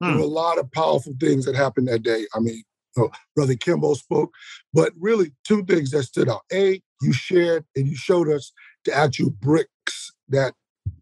Hmm. 0.00 0.08
There 0.08 0.16
were 0.18 0.24
a 0.24 0.26
lot 0.26 0.58
of 0.58 0.70
powerful 0.72 1.14
things 1.18 1.44
that 1.44 1.54
happened 1.54 1.88
that 1.88 2.02
day. 2.02 2.26
I 2.34 2.40
mean, 2.40 2.62
you 2.96 3.02
know, 3.02 3.10
Brother 3.34 3.54
Kimbo 3.54 3.94
spoke, 3.94 4.32
but 4.72 4.92
really 4.98 5.32
two 5.44 5.64
things 5.64 5.90
that 5.90 6.04
stood 6.04 6.28
out. 6.28 6.42
A, 6.52 6.80
you 7.02 7.12
shared 7.12 7.64
and 7.76 7.86
you 7.86 7.96
showed 7.96 8.28
us 8.28 8.52
the 8.84 8.94
actual 8.94 9.30
bricks 9.30 10.12
that 10.28 10.54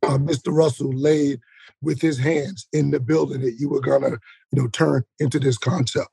uh, 0.03 0.19
Mr. 0.19 0.55
Russell 0.55 0.93
laid 0.93 1.41
with 1.81 2.01
his 2.01 2.19
hands 2.19 2.67
in 2.73 2.91
the 2.91 3.01
building 3.01 3.41
that 3.43 3.57
you 3.59 3.69
were 3.69 3.81
gonna, 3.81 4.19
you 4.53 4.63
know, 4.63 4.69
turn 4.69 5.05
into 5.19 5.39
this 5.39 5.59
concept. 5.59 6.09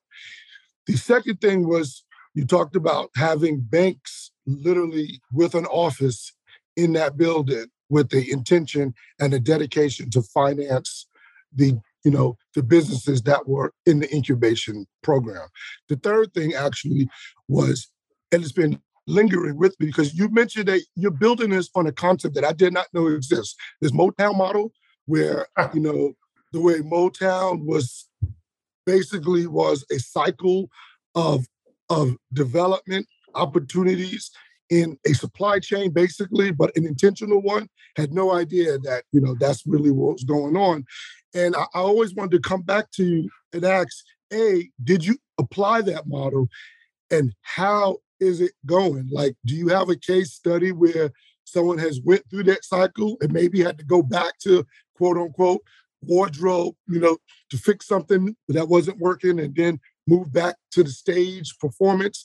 The 0.87 0.97
second 0.97 1.39
thing 1.41 1.67
was 1.67 2.03
you 2.33 2.45
talked 2.45 2.75
about 2.75 3.09
having 3.15 3.61
banks 3.61 4.31
literally 4.45 5.21
with 5.31 5.55
an 5.55 5.65
office 5.67 6.33
in 6.75 6.93
that 6.93 7.17
building 7.17 7.65
with 7.89 8.09
the 8.09 8.31
intention 8.31 8.93
and 9.19 9.33
the 9.33 9.39
dedication 9.39 10.09
to 10.11 10.21
finance 10.21 11.07
the 11.53 11.77
you 12.03 12.11
know, 12.11 12.37
the 12.55 12.63
businesses 12.63 13.21
that 13.23 13.47
were 13.47 13.73
in 13.85 13.99
the 13.99 14.13
incubation 14.13 14.85
program. 15.03 15.47
The 15.89 15.97
third 15.97 16.33
thing 16.33 16.53
actually 16.53 17.09
was, 17.47 17.89
and 18.31 18.41
it's 18.41 18.51
been 18.51 18.81
lingering 19.07 19.57
with 19.57 19.75
me 19.79 19.87
because 19.87 20.13
you 20.13 20.29
mentioned 20.29 20.67
that 20.67 20.81
you're 20.95 21.11
building 21.11 21.49
this 21.49 21.69
on 21.75 21.87
a 21.87 21.91
concept 21.91 22.35
that 22.35 22.45
I 22.45 22.53
did 22.53 22.73
not 22.73 22.87
know 22.93 23.07
exists. 23.07 23.55
This 23.81 23.91
Motown 23.91 24.37
model, 24.37 24.71
where 25.05 25.47
you 25.73 25.81
know 25.81 26.13
the 26.53 26.61
way 26.61 26.79
Motown 26.79 27.65
was 27.65 28.07
basically 28.85 29.47
was 29.47 29.85
a 29.91 29.99
cycle 29.99 30.69
of 31.15 31.45
of 31.89 32.15
development 32.33 33.07
opportunities 33.35 34.31
in 34.69 34.97
a 35.05 35.13
supply 35.13 35.59
chain 35.59 35.89
basically 35.91 36.51
but 36.51 36.75
an 36.75 36.85
intentional 36.85 37.41
one 37.41 37.67
had 37.95 38.13
no 38.13 38.31
idea 38.31 38.77
that 38.79 39.03
you 39.11 39.19
know 39.19 39.35
that's 39.39 39.65
really 39.65 39.91
what 39.91 40.13
was 40.13 40.23
going 40.23 40.55
on 40.55 40.85
and 41.33 41.55
I, 41.55 41.63
I 41.73 41.79
always 41.79 42.13
wanted 42.13 42.31
to 42.31 42.49
come 42.49 42.61
back 42.61 42.91
to 42.91 43.05
you 43.05 43.29
and 43.53 43.63
ask, 43.63 44.03
A, 44.33 44.69
did 44.83 45.05
you 45.05 45.17
apply 45.37 45.81
that 45.81 46.07
model? 46.07 46.47
And 47.11 47.33
how 47.41 47.97
is 48.19 48.41
it 48.41 48.51
going? 48.65 49.07
Like, 49.11 49.35
do 49.45 49.55
you 49.55 49.67
have 49.69 49.89
a 49.89 49.95
case 49.95 50.33
study 50.33 50.71
where 50.71 51.11
someone 51.43 51.77
has 51.79 51.99
went 52.03 52.23
through 52.29 52.43
that 52.43 52.63
cycle 52.63 53.17
and 53.21 53.33
maybe 53.33 53.61
had 53.61 53.77
to 53.79 53.85
go 53.85 54.03
back 54.03 54.37
to 54.39 54.65
quote 54.95 55.17
unquote 55.17 55.61
wardrobe, 56.01 56.75
you 56.87 56.99
know, 56.99 57.17
to 57.49 57.57
fix 57.57 57.87
something 57.87 58.35
that 58.47 58.69
wasn't 58.69 58.97
working 58.99 59.39
and 59.39 59.55
then 59.55 59.79
move 60.07 60.31
back 60.31 60.55
to 60.71 60.83
the 60.83 60.89
stage 60.89 61.57
performance, 61.59 62.23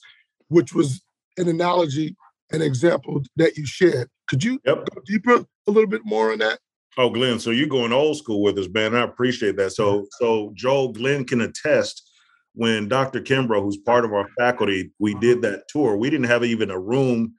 which 0.48 0.74
was 0.74 1.02
an 1.36 1.48
analogy, 1.48 2.16
an 2.52 2.62
example 2.62 3.22
that 3.36 3.56
you 3.56 3.66
shared. 3.66 4.08
Could 4.28 4.44
you 4.44 4.60
yep. 4.64 4.86
go 4.92 5.02
deeper 5.04 5.44
a 5.66 5.70
little 5.70 5.88
bit 5.88 6.02
more 6.04 6.32
on 6.32 6.38
that? 6.38 6.58
Oh, 6.96 7.10
Glenn, 7.10 7.38
so 7.38 7.50
you're 7.50 7.66
going 7.66 7.92
old 7.92 8.16
school 8.16 8.42
with 8.42 8.58
us, 8.58 8.68
man. 8.68 8.94
I 8.94 9.02
appreciate 9.02 9.56
that. 9.56 9.72
So, 9.72 10.06
so 10.18 10.52
Joel, 10.54 10.92
Glenn 10.92 11.24
can 11.24 11.40
attest 11.40 12.10
when 12.54 12.88
Dr. 12.88 13.20
Kimbrough, 13.20 13.62
who's 13.62 13.76
part 13.76 14.04
of 14.04 14.12
our 14.12 14.28
faculty, 14.38 14.92
we 14.98 15.14
did 15.14 15.42
that 15.42 15.66
tour. 15.68 15.96
We 15.96 16.08
didn't 16.08 16.26
have 16.26 16.44
even 16.44 16.70
a 16.70 16.78
room 16.78 17.34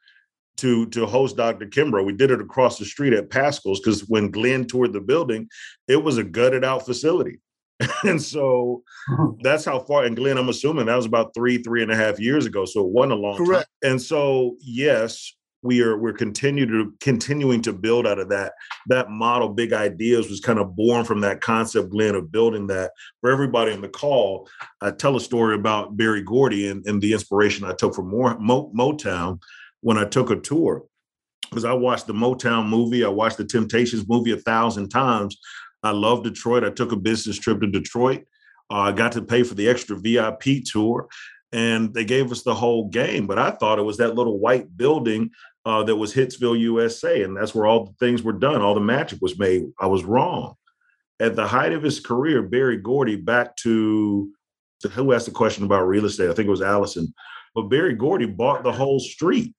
to 0.57 0.85
to 0.87 1.05
host 1.05 1.37
Dr. 1.37 1.65
Kimbrough. 1.65 2.05
We 2.05 2.13
did 2.13 2.31
it 2.31 2.41
across 2.41 2.79
the 2.79 2.85
street 2.85 3.13
at 3.13 3.29
Pascal's 3.29 3.79
because 3.79 4.07
when 4.07 4.31
Glenn 4.31 4.65
toured 4.65 4.93
the 4.93 5.01
building, 5.01 5.49
it 5.87 5.97
was 5.97 6.17
a 6.17 6.23
gutted 6.23 6.63
out 6.63 6.85
facility. 6.85 7.39
and 8.03 8.21
so 8.21 8.83
that's 9.41 9.65
how 9.65 9.79
far. 9.79 10.05
And 10.05 10.15
Glenn, 10.15 10.37
I'm 10.37 10.49
assuming 10.49 10.85
that 10.85 10.95
was 10.95 11.05
about 11.05 11.33
three, 11.33 11.61
three 11.61 11.81
and 11.81 11.91
a 11.91 11.95
half 11.95 12.19
years 12.19 12.45
ago. 12.45 12.65
So 12.65 12.81
it 12.81 12.91
wasn't 12.91 13.13
a 13.13 13.15
long 13.15 13.37
Correct. 13.37 13.67
time. 13.83 13.91
And 13.91 14.01
so, 14.01 14.55
yes, 14.61 15.35
we 15.65 15.81
are 15.81 15.97
we're 15.97 16.13
continue 16.13 16.67
to 16.67 16.93
continuing 17.01 17.61
to 17.63 17.73
build 17.73 18.05
out 18.05 18.19
of 18.19 18.29
that. 18.29 18.53
That 18.87 19.09
model 19.09 19.49
big 19.49 19.73
ideas 19.73 20.29
was 20.29 20.39
kind 20.39 20.59
of 20.59 20.75
born 20.75 21.05
from 21.05 21.21
that 21.21 21.41
concept 21.41 21.89
glenn 21.89 22.13
of 22.13 22.31
building 22.31 22.67
that. 22.67 22.91
For 23.21 23.31
everybody 23.31 23.73
in 23.73 23.81
the 23.81 23.89
call 23.89 24.47
i 24.81 24.91
tell 24.91 25.15
a 25.15 25.19
story 25.19 25.55
about 25.55 25.97
berry 25.97 26.21
gordy 26.21 26.69
and, 26.69 26.85
and 26.85 27.01
the 27.01 27.13
inspiration 27.13 27.65
i 27.65 27.73
took 27.73 27.95
from 27.95 28.09
Mo, 28.09 28.71
motown 28.77 29.39
when 29.81 29.97
i 29.97 30.05
took 30.05 30.29
a 30.29 30.35
tour. 30.35 30.83
Because 31.49 31.65
i 31.65 31.73
watched 31.73 32.05
the 32.05 32.13
motown 32.13 32.67
movie 32.67 33.03
i 33.03 33.09
watched 33.09 33.37
the 33.37 33.45
temptations 33.45 34.07
movie 34.07 34.31
a 34.31 34.37
thousand 34.37 34.89
times. 34.89 35.37
I 35.81 35.91
love 35.91 36.23
detroit. 36.23 36.63
I 36.63 36.71
took 36.71 36.91
a 36.91 36.97
business 36.97 37.37
trip 37.37 37.61
to 37.61 37.67
detroit. 37.67 38.25
Uh, 38.71 38.79
I 38.79 38.91
got 38.91 39.11
to 39.11 39.21
pay 39.21 39.43
for 39.43 39.53
the 39.53 39.69
extra 39.69 39.95
VIP 39.95 40.63
tour. 40.65 41.07
And 41.51 41.93
they 41.93 42.05
gave 42.05 42.31
us 42.31 42.43
the 42.43 42.55
whole 42.55 42.89
game. 42.89 43.27
But 43.27 43.39
I 43.39 43.51
thought 43.51 43.79
it 43.79 43.83
was 43.83 43.97
that 43.97 44.15
little 44.15 44.39
white 44.39 44.75
building 44.75 45.31
uh, 45.65 45.83
that 45.83 45.95
was 45.95 46.13
Hitsville, 46.13 46.59
USA, 46.59 47.23
and 47.23 47.35
that's 47.35 47.55
where 47.55 47.65
all 47.65 47.85
the 47.85 47.93
things 47.93 48.23
were 48.23 48.33
done. 48.33 48.61
All 48.61 48.75
the 48.75 48.81
magic 48.81 49.19
was 49.21 49.39
made. 49.39 49.65
I 49.79 49.87
was 49.87 50.03
wrong. 50.03 50.55
At 51.19 51.35
the 51.35 51.47
height 51.47 51.71
of 51.71 51.81
his 51.81 51.99
career, 51.99 52.43
Berry 52.43 52.77
Gordy, 52.77 53.15
back 53.15 53.55
to, 53.57 54.29
to 54.81 54.89
who 54.89 55.13
asked 55.13 55.25
the 55.25 55.31
question 55.31 55.63
about 55.63 55.87
real 55.87 56.05
estate? 56.05 56.29
I 56.29 56.33
think 56.33 56.47
it 56.47 56.51
was 56.51 56.61
Allison. 56.61 57.13
But 57.55 57.69
Berry 57.69 57.95
Gordy 57.95 58.25
bought 58.25 58.63
the 58.63 58.73
whole 58.73 58.99
street. 58.99 59.55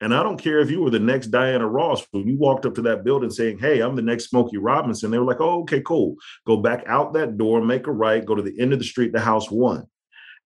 And 0.00 0.14
I 0.14 0.22
don't 0.22 0.40
care 0.40 0.60
if 0.60 0.70
you 0.70 0.82
were 0.82 0.90
the 0.90 0.98
next 0.98 1.28
Diana 1.28 1.66
Ross, 1.66 2.06
when 2.10 2.26
you 2.26 2.36
walked 2.36 2.66
up 2.66 2.74
to 2.74 2.82
that 2.82 3.04
building 3.04 3.30
saying, 3.30 3.58
Hey, 3.58 3.80
I'm 3.80 3.96
the 3.96 4.02
next 4.02 4.28
Smokey 4.28 4.58
Robinson, 4.58 5.10
they 5.10 5.18
were 5.18 5.24
like, 5.24 5.40
Oh, 5.40 5.62
okay, 5.62 5.80
cool. 5.80 6.16
Go 6.46 6.58
back 6.58 6.84
out 6.86 7.14
that 7.14 7.38
door, 7.38 7.60
make 7.62 7.86
a 7.86 7.92
right, 7.92 8.24
go 8.24 8.34
to 8.34 8.42
the 8.42 8.58
end 8.60 8.72
of 8.72 8.78
the 8.78 8.84
street, 8.84 9.12
the 9.12 9.20
house 9.20 9.50
one. 9.50 9.86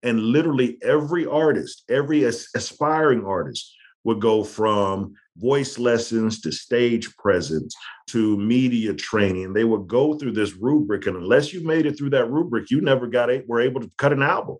And 0.02 0.20
literally 0.20 0.78
every 0.82 1.26
artist, 1.26 1.84
every 1.88 2.24
aspiring 2.24 3.24
artist 3.24 3.74
would 4.04 4.20
go 4.20 4.44
from 4.44 5.14
voice 5.36 5.78
lessons 5.78 6.40
to 6.40 6.52
stage 6.52 7.14
presence 7.16 7.74
to 8.08 8.36
media 8.36 8.94
training. 8.94 9.52
They 9.52 9.64
would 9.64 9.86
go 9.86 10.14
through 10.14 10.32
this 10.32 10.54
rubric, 10.54 11.06
and 11.06 11.16
unless 11.16 11.52
you 11.52 11.64
made 11.64 11.86
it 11.86 11.98
through 11.98 12.10
that 12.10 12.30
rubric, 12.30 12.70
you 12.70 12.80
never 12.80 13.06
got 13.06 13.30
it, 13.30 13.48
were 13.48 13.60
able 13.60 13.80
to 13.80 13.90
cut 13.98 14.12
an 14.12 14.22
album. 14.22 14.56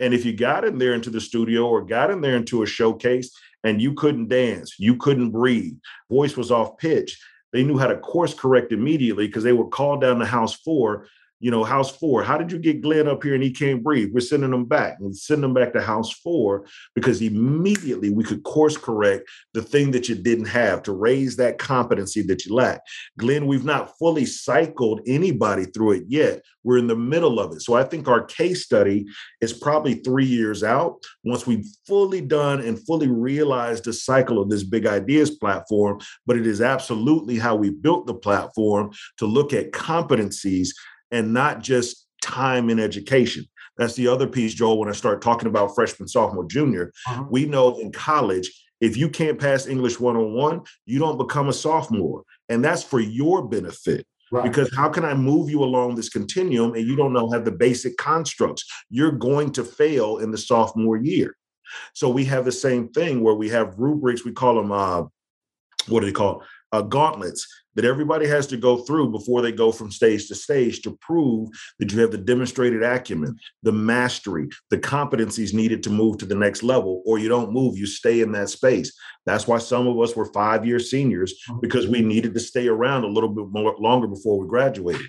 And 0.00 0.12
if 0.12 0.24
you 0.24 0.32
got 0.32 0.64
in 0.64 0.78
there 0.78 0.94
into 0.94 1.10
the 1.10 1.20
studio 1.20 1.66
or 1.66 1.82
got 1.82 2.10
in 2.10 2.20
there 2.20 2.36
into 2.36 2.62
a 2.62 2.66
showcase 2.66 3.30
and 3.64 3.80
you 3.80 3.94
couldn't 3.94 4.28
dance, 4.28 4.74
you 4.78 4.96
couldn't 4.96 5.30
breathe, 5.30 5.76
voice 6.10 6.36
was 6.36 6.50
off 6.50 6.76
pitch, 6.78 7.18
they 7.52 7.62
knew 7.62 7.78
how 7.78 7.86
to 7.86 7.96
course 7.96 8.34
correct 8.34 8.72
immediately 8.72 9.26
because 9.26 9.44
they 9.44 9.52
would 9.52 9.70
call 9.70 9.98
down 9.98 10.18
the 10.18 10.26
house 10.26 10.54
four 10.54 11.06
you 11.40 11.50
know, 11.50 11.64
house 11.64 11.94
four. 11.94 12.22
How 12.22 12.38
did 12.38 12.50
you 12.50 12.58
get 12.58 12.80
Glenn 12.80 13.08
up 13.08 13.22
here 13.22 13.34
and 13.34 13.42
he 13.42 13.50
can't 13.50 13.82
breathe? 13.82 14.10
We're 14.12 14.20
sending 14.20 14.52
him 14.52 14.64
back. 14.64 14.98
We 15.00 15.12
send 15.12 15.44
him 15.44 15.52
back 15.52 15.72
to 15.74 15.82
house 15.82 16.12
four 16.12 16.66
because 16.94 17.20
immediately 17.20 18.10
we 18.10 18.24
could 18.24 18.42
course 18.42 18.76
correct 18.76 19.28
the 19.52 19.62
thing 19.62 19.90
that 19.90 20.08
you 20.08 20.14
didn't 20.14 20.46
have 20.46 20.82
to 20.84 20.92
raise 20.92 21.36
that 21.36 21.58
competency 21.58 22.22
that 22.22 22.46
you 22.46 22.54
lack. 22.54 22.80
Glenn, 23.18 23.46
we've 23.46 23.64
not 23.64 23.96
fully 23.98 24.24
cycled 24.24 25.00
anybody 25.06 25.66
through 25.66 25.92
it 25.92 26.04
yet. 26.08 26.42
We're 26.64 26.78
in 26.78 26.86
the 26.86 26.96
middle 26.96 27.38
of 27.38 27.52
it. 27.52 27.62
So 27.62 27.74
I 27.74 27.84
think 27.84 28.08
our 28.08 28.24
case 28.24 28.64
study 28.64 29.06
is 29.40 29.52
probably 29.52 29.94
three 29.94 30.26
years 30.26 30.64
out. 30.64 31.04
Once 31.22 31.46
we've 31.46 31.66
fully 31.86 32.20
done 32.20 32.60
and 32.60 32.84
fully 32.86 33.08
realized 33.08 33.84
the 33.84 33.92
cycle 33.92 34.40
of 34.40 34.50
this 34.50 34.64
big 34.64 34.86
ideas 34.86 35.30
platform, 35.30 36.00
but 36.26 36.36
it 36.36 36.46
is 36.46 36.60
absolutely 36.60 37.38
how 37.38 37.54
we 37.54 37.70
built 37.70 38.06
the 38.06 38.14
platform 38.14 38.90
to 39.18 39.26
look 39.26 39.52
at 39.52 39.72
competencies 39.72 40.70
and 41.10 41.32
not 41.32 41.62
just 41.62 42.06
time 42.22 42.70
in 42.70 42.80
education. 42.80 43.44
That's 43.76 43.94
the 43.94 44.08
other 44.08 44.26
piece, 44.26 44.54
Joel, 44.54 44.78
when 44.78 44.88
I 44.88 44.92
start 44.92 45.20
talking 45.20 45.48
about 45.48 45.74
freshman, 45.74 46.08
sophomore, 46.08 46.46
junior. 46.46 46.92
Uh-huh. 47.06 47.24
We 47.30 47.44
know 47.44 47.78
in 47.78 47.92
college, 47.92 48.50
if 48.80 48.96
you 48.96 49.08
can't 49.08 49.38
pass 49.38 49.66
English 49.66 50.00
101, 50.00 50.62
you 50.86 50.98
don't 50.98 51.18
become 51.18 51.48
a 51.48 51.52
sophomore. 51.52 52.22
And 52.48 52.64
that's 52.64 52.82
for 52.82 53.00
your 53.00 53.46
benefit. 53.46 54.06
Right. 54.32 54.42
Because 54.42 54.74
how 54.74 54.88
can 54.88 55.04
I 55.04 55.14
move 55.14 55.50
you 55.50 55.62
along 55.62 55.94
this 55.94 56.08
continuum 56.08 56.74
and 56.74 56.86
you 56.86 56.96
don't 56.96 57.12
know 57.12 57.30
have 57.30 57.44
the 57.44 57.52
basic 57.52 57.96
constructs? 57.96 58.64
You're 58.90 59.12
going 59.12 59.52
to 59.52 59.64
fail 59.64 60.18
in 60.18 60.30
the 60.30 60.38
sophomore 60.38 60.96
year. 60.96 61.36
So 61.94 62.08
we 62.08 62.24
have 62.24 62.44
the 62.44 62.52
same 62.52 62.88
thing 62.88 63.22
where 63.22 63.34
we 63.34 63.48
have 63.50 63.78
rubrics. 63.78 64.24
We 64.24 64.32
call 64.32 64.56
them 64.56 64.72
uh, 64.72 65.04
what 65.88 66.00
do 66.00 66.06
they 66.06 66.12
call 66.12 66.42
uh, 66.72 66.82
gauntlets 66.82 67.46
that 67.76 67.84
everybody 67.84 68.26
has 68.26 68.46
to 68.48 68.56
go 68.56 68.78
through 68.78 69.10
before 69.10 69.42
they 69.42 69.52
go 69.52 69.70
from 69.70 69.90
stage 69.90 70.26
to 70.28 70.34
stage 70.34 70.82
to 70.82 70.98
prove 71.00 71.48
that 71.78 71.92
you 71.92 72.00
have 72.00 72.10
the 72.10 72.18
demonstrated 72.18 72.82
acumen, 72.82 73.38
the 73.62 73.72
mastery, 73.72 74.48
the 74.70 74.78
competencies 74.78 75.54
needed 75.54 75.82
to 75.82 75.90
move 75.90 76.18
to 76.18 76.26
the 76.26 76.34
next 76.34 76.62
level, 76.62 77.02
or 77.06 77.18
you 77.18 77.28
don't 77.28 77.52
move, 77.52 77.76
you 77.76 77.86
stay 77.86 78.20
in 78.22 78.32
that 78.32 78.48
space. 78.48 78.92
That's 79.26 79.46
why 79.46 79.58
some 79.58 79.86
of 79.86 79.98
us 80.00 80.16
were 80.16 80.32
five 80.32 80.64
year 80.64 80.78
seniors 80.78 81.34
because 81.60 81.86
we 81.86 82.00
needed 82.00 82.32
to 82.34 82.40
stay 82.40 82.68
around 82.68 83.04
a 83.04 83.08
little 83.08 83.28
bit 83.28 83.48
more 83.48 83.76
longer 83.78 84.06
before 84.06 84.38
we 84.38 84.48
graduated. 84.48 85.06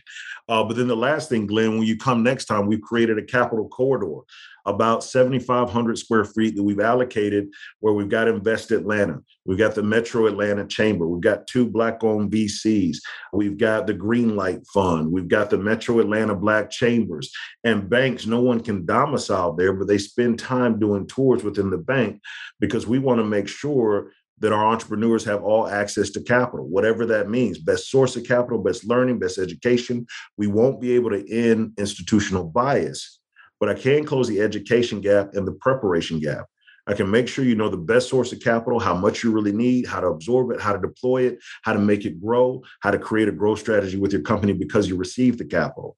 Uh, 0.50 0.64
but 0.64 0.76
then 0.76 0.88
the 0.88 0.96
last 0.96 1.30
thing, 1.30 1.46
Glenn, 1.46 1.78
when 1.78 1.88
you 1.88 1.98
come 1.98 2.24
next 2.24 2.46
time, 2.46 2.68
we've 2.68 2.82
created 2.82 3.18
a 3.18 3.24
capital 3.24 3.68
corridor 3.70 4.22
about 4.68 5.04
7,500 5.04 5.98
square 5.98 6.26
feet 6.26 6.56
that 6.56 6.64
we've 6.64 6.82
allocated 6.82 7.48
where 7.80 7.94
we've 7.94 8.10
got 8.10 8.28
Invest 8.28 8.72
Atlanta. 8.72 9.22
We've 9.46 9.58
got 9.58 9.76
the 9.76 9.82
Metro 9.82 10.28
Atlanta 10.28 10.68
Chamber. 10.68 11.08
We've 11.08 11.22
got 11.22 11.48
two 11.48 11.68
Black 11.68 12.04
owned 12.04 12.32
VCs. 12.32 12.98
We've 13.32 13.58
got 13.58 13.88
the 13.88 13.94
Greenlight 13.94 14.68
Fund. 14.68 15.10
We've 15.10 15.30
got 15.30 15.50
the 15.50 15.58
Metro 15.58 16.00
Atlanta 16.00 16.36
Black 16.36 16.70
Chambers 16.70 17.32
and 17.64 17.90
banks. 17.90 18.26
No 18.26 18.42
one 18.42 18.60
can 18.60 18.86
domicile 18.86 19.54
there, 19.54 19.72
but 19.72 19.88
they 19.88 19.98
spend 19.98 20.38
time 20.38 20.80
doing 20.80 21.08
tours 21.08 21.44
within 21.44 21.70
the 21.70 21.78
bank 21.78 22.22
because 22.60 22.86
we 22.86 23.00
want 23.00 23.20
to 23.20 23.26
make 23.26 23.48
sure 23.48 24.12
that 24.40 24.54
our 24.54 24.68
entrepreneurs 24.68 25.24
have 25.26 25.44
all 25.44 25.68
access 25.68 26.12
to 26.12 26.22
capital, 26.22 26.68
whatever 26.68 27.06
that 27.06 27.30
means. 27.30 27.58
Best 27.58 27.90
source 27.90 28.16
of 28.16 28.26
capital, 28.26 28.60
best 28.60 28.86
learning, 28.86 29.18
best 29.18 29.40
education. 29.40 30.06
We 30.38 30.48
won't 30.48 30.80
be 30.80 30.92
able 30.92 31.10
to 31.12 31.32
end 31.32 31.74
institutional 31.78 32.44
bias 32.44 33.17
but 33.60 33.70
I 33.70 33.74
can 33.74 34.06
close 34.06 34.28
the 34.28 34.42
education 34.42 35.02
gap 35.02 35.34
and 35.34 35.48
the 35.48 35.54
preparation 35.54 36.20
gap. 36.20 36.46
I 36.88 36.94
can 36.94 37.12
make 37.12 37.28
sure 37.28 37.44
you 37.44 37.56
know 37.56 37.68
the 37.68 37.78
best 37.78 38.08
source 38.08 38.32
of 38.32 38.40
capital, 38.40 38.80
how 38.80 38.96
much 38.96 39.22
you 39.22 39.32
really 39.32 39.52
need, 39.52 39.86
how 39.86 40.00
to 40.00 40.08
absorb 40.08 40.52
it, 40.52 40.62
how 40.62 40.72
to 40.72 40.80
deploy 40.80 41.24
it, 41.24 41.40
how 41.64 41.74
to 41.74 41.80
make 41.80 42.06
it 42.06 42.22
grow, 42.22 42.64
how 42.80 42.92
to 42.92 42.98
create 42.98 43.28
a 43.28 43.34
growth 43.34 43.60
strategy 43.60 43.98
with 43.98 44.14
your 44.14 44.22
company 44.22 44.54
because 44.54 44.88
you 44.88 44.96
received 44.96 45.38
the 45.38 45.46
capital. 45.46 45.98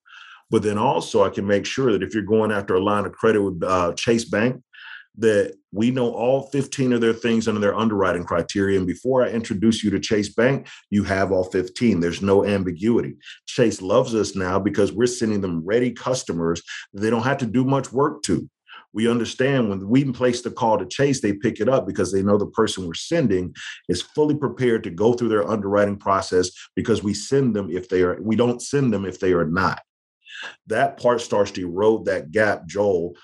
But 0.50 0.64
then 0.64 0.80
also, 0.80 1.24
I 1.24 1.30
can 1.30 1.46
make 1.46 1.66
sure 1.68 1.92
that 1.92 2.02
if 2.02 2.16
you're 2.16 2.24
going 2.24 2.52
after 2.52 2.74
a 2.74 2.84
line 2.84 3.06
of 3.06 3.12
credit 3.12 3.42
with 3.42 3.62
uh, 3.64 3.94
Chase 3.94 4.26
Bank, 4.26 4.64
that 5.18 5.56
we 5.72 5.92
know 5.92 6.12
all 6.12 6.44
15 6.44 6.94
of 6.94 7.02
their 7.02 7.14
things 7.14 7.48
under 7.48 7.60
their 7.60 7.78
underwriting 7.78 8.24
criteria. 8.24 8.78
And 8.78 8.88
before 8.88 9.24
I 9.24 9.30
introduce 9.30 9.84
you 9.84 9.90
to 9.92 10.00
Chase 10.00 10.30
Bank, 10.30 10.68
you 10.90 11.04
have 11.04 11.32
all 11.32 11.44
15. 11.44 12.00
There's 12.00 12.22
no 12.22 12.46
ambiguity. 12.46 13.18
Chase 13.46 13.82
loves 13.82 14.16
us 14.16 14.36
now 14.36 14.60
because 14.60 14.92
we're 14.92 15.08
sending 15.08 15.42
them 15.42 15.66
ready 15.66 15.92
customers 15.92 16.62
they 16.94 17.10
don't 17.10 17.24
have 17.24 17.38
to 17.40 17.46
do 17.46 17.64
much 17.64 17.92
work 17.92 18.24
to. 18.24 18.50
We 18.92 19.08
understand 19.08 19.70
when 19.70 19.88
we 19.88 20.04
place 20.06 20.42
the 20.42 20.50
call 20.50 20.80
to 20.80 20.86
Chase, 20.86 21.22
they 21.22 21.34
pick 21.34 21.60
it 21.60 21.70
up 21.70 21.86
because 21.86 22.12
they 22.12 22.24
know 22.24 22.38
the 22.38 22.48
person 22.48 22.88
we're 22.88 22.96
sending 22.96 23.54
is 23.88 24.02
fully 24.02 24.36
prepared 24.36 24.84
to 24.84 24.90
go 24.90 25.14
through 25.14 25.30
their 25.30 25.48
underwriting 25.48 25.98
process 25.98 26.50
because 26.76 27.04
we 27.04 27.14
send 27.14 27.56
them 27.56 27.70
if 27.70 27.88
they 27.90 28.02
are, 28.02 28.20
we 28.22 28.36
don't 28.36 28.62
send 28.62 28.92
them 28.92 29.06
if 29.06 29.20
they 29.20 29.34
are 29.34 29.46
not 29.46 29.80
that 30.68 30.98
part 30.98 31.22
starts 31.22 31.52
to 31.52 31.62
erode 31.62 32.06
that 32.06 32.32
gap, 32.32 32.66
Joel, 32.66 33.16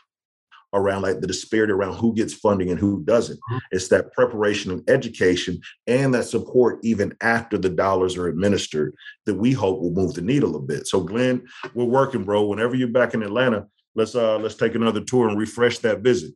around 0.76 1.02
like 1.02 1.22
the 1.22 1.28
disparity 1.28 1.72
around 1.72 1.96
who 1.96 2.14
gets 2.14 2.34
funding 2.34 2.70
and 2.70 2.80
who 2.80 3.04
doesn't. 3.04 3.38
Mm-hmm. 3.38 3.58
It's 3.72 3.88
that 3.88 4.12
preparation 4.14 4.72
and 4.72 4.88
education 4.90 5.60
and 5.88 6.14
that 6.14 6.26
support 6.26 6.80
even 6.84 7.16
after 7.22 7.58
the 7.58 7.70
dollars 7.70 8.18
are 8.18 8.28
administered 8.28 8.94
that 9.26 9.36
we 9.36 9.54
hope 9.54 9.80
will 9.80 9.92
move 9.92 10.14
the 10.14 10.22
needle 10.22 10.56
a 10.56 10.60
bit. 10.60 10.88
So 10.88 11.02
Glenn, 11.02 11.48
we're 11.74 11.86
working, 11.86 12.24
bro. 12.24 12.46
Whenever 12.46 12.76
you're 12.76 12.90
back 12.90 13.14
in 13.14 13.24
Atlanta, 13.24 13.66
let's 13.96 14.16
uh 14.16 14.38
let's 14.38 14.56
take 14.56 14.76
another 14.76 15.02
tour 15.02 15.30
and 15.30 15.40
refresh 15.40 15.80
that 15.80 16.02
visit. 16.02 16.34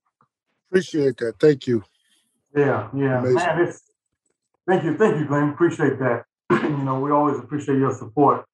Appreciate 0.69 1.17
that. 1.17 1.33
Thank 1.39 1.67
you. 1.67 1.83
Yeah, 2.55 2.89
yeah. 2.95 3.21
Man, 3.21 3.61
it's 3.61 3.83
thank 4.67 4.83
you, 4.83 4.97
thank 4.97 5.19
you, 5.19 5.27
Glenn. 5.27 5.49
Appreciate 5.49 5.99
that. 5.99 6.23
you 6.51 6.83
know, 6.83 6.99
we 6.99 7.11
always 7.11 7.37
appreciate 7.37 7.77
your 7.77 7.93
support. 7.93 8.45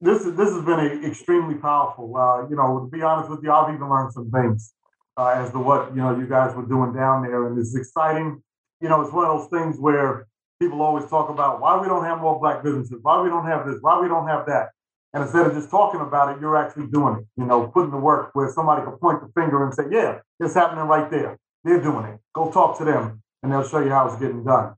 This 0.00 0.24
is 0.24 0.34
this 0.36 0.50
has 0.50 0.64
been 0.64 0.80
a, 0.80 1.06
extremely 1.06 1.56
powerful. 1.56 2.16
Uh, 2.16 2.48
you 2.48 2.56
know, 2.56 2.80
to 2.80 2.96
be 2.96 3.02
honest 3.02 3.30
with 3.30 3.40
you, 3.42 3.50
I've 3.52 3.74
even 3.74 3.88
learned 3.88 4.12
some 4.12 4.30
things 4.30 4.74
uh, 5.20 5.34
as 5.36 5.50
to 5.52 5.58
what 5.58 5.90
you 5.94 6.00
know 6.00 6.16
you 6.18 6.26
guys 6.26 6.56
were 6.56 6.64
doing 6.64 6.94
down 6.94 7.22
there, 7.22 7.46
and 7.46 7.58
it's 7.58 7.76
exciting. 7.76 8.42
You 8.80 8.88
know, 8.88 9.02
it's 9.02 9.12
one 9.12 9.26
of 9.26 9.36
those 9.36 9.50
things 9.50 9.78
where 9.78 10.26
people 10.58 10.80
always 10.80 11.06
talk 11.10 11.28
about 11.28 11.60
why 11.60 11.78
we 11.78 11.86
don't 11.86 12.04
have 12.04 12.20
more 12.20 12.40
black 12.40 12.64
businesses, 12.64 12.98
why 13.02 13.20
we 13.20 13.28
don't 13.28 13.44
have 13.44 13.66
this, 13.66 13.76
why 13.82 14.00
we 14.00 14.08
don't 14.08 14.26
have 14.26 14.46
that. 14.46 14.70
And 15.12 15.22
instead 15.22 15.46
of 15.46 15.52
just 15.52 15.70
talking 15.70 16.00
about 16.00 16.34
it, 16.34 16.40
you're 16.40 16.56
actually 16.56 16.86
doing 16.86 17.16
it, 17.18 17.24
you 17.36 17.44
know, 17.44 17.66
putting 17.66 17.90
the 17.90 17.98
work 17.98 18.30
where 18.32 18.50
somebody 18.50 18.82
can 18.82 18.92
point 18.92 19.20
the 19.20 19.28
finger 19.38 19.64
and 19.64 19.74
say, 19.74 19.84
yeah, 19.90 20.20
it's 20.38 20.54
happening 20.54 20.84
right 20.84 21.10
there. 21.10 21.36
They're 21.64 21.82
doing 21.82 22.04
it. 22.06 22.20
Go 22.32 22.50
talk 22.50 22.78
to 22.78 22.84
them 22.84 23.22
and 23.42 23.52
they'll 23.52 23.66
show 23.66 23.80
you 23.80 23.90
how 23.90 24.06
it's 24.06 24.20
getting 24.20 24.44
done. 24.44 24.74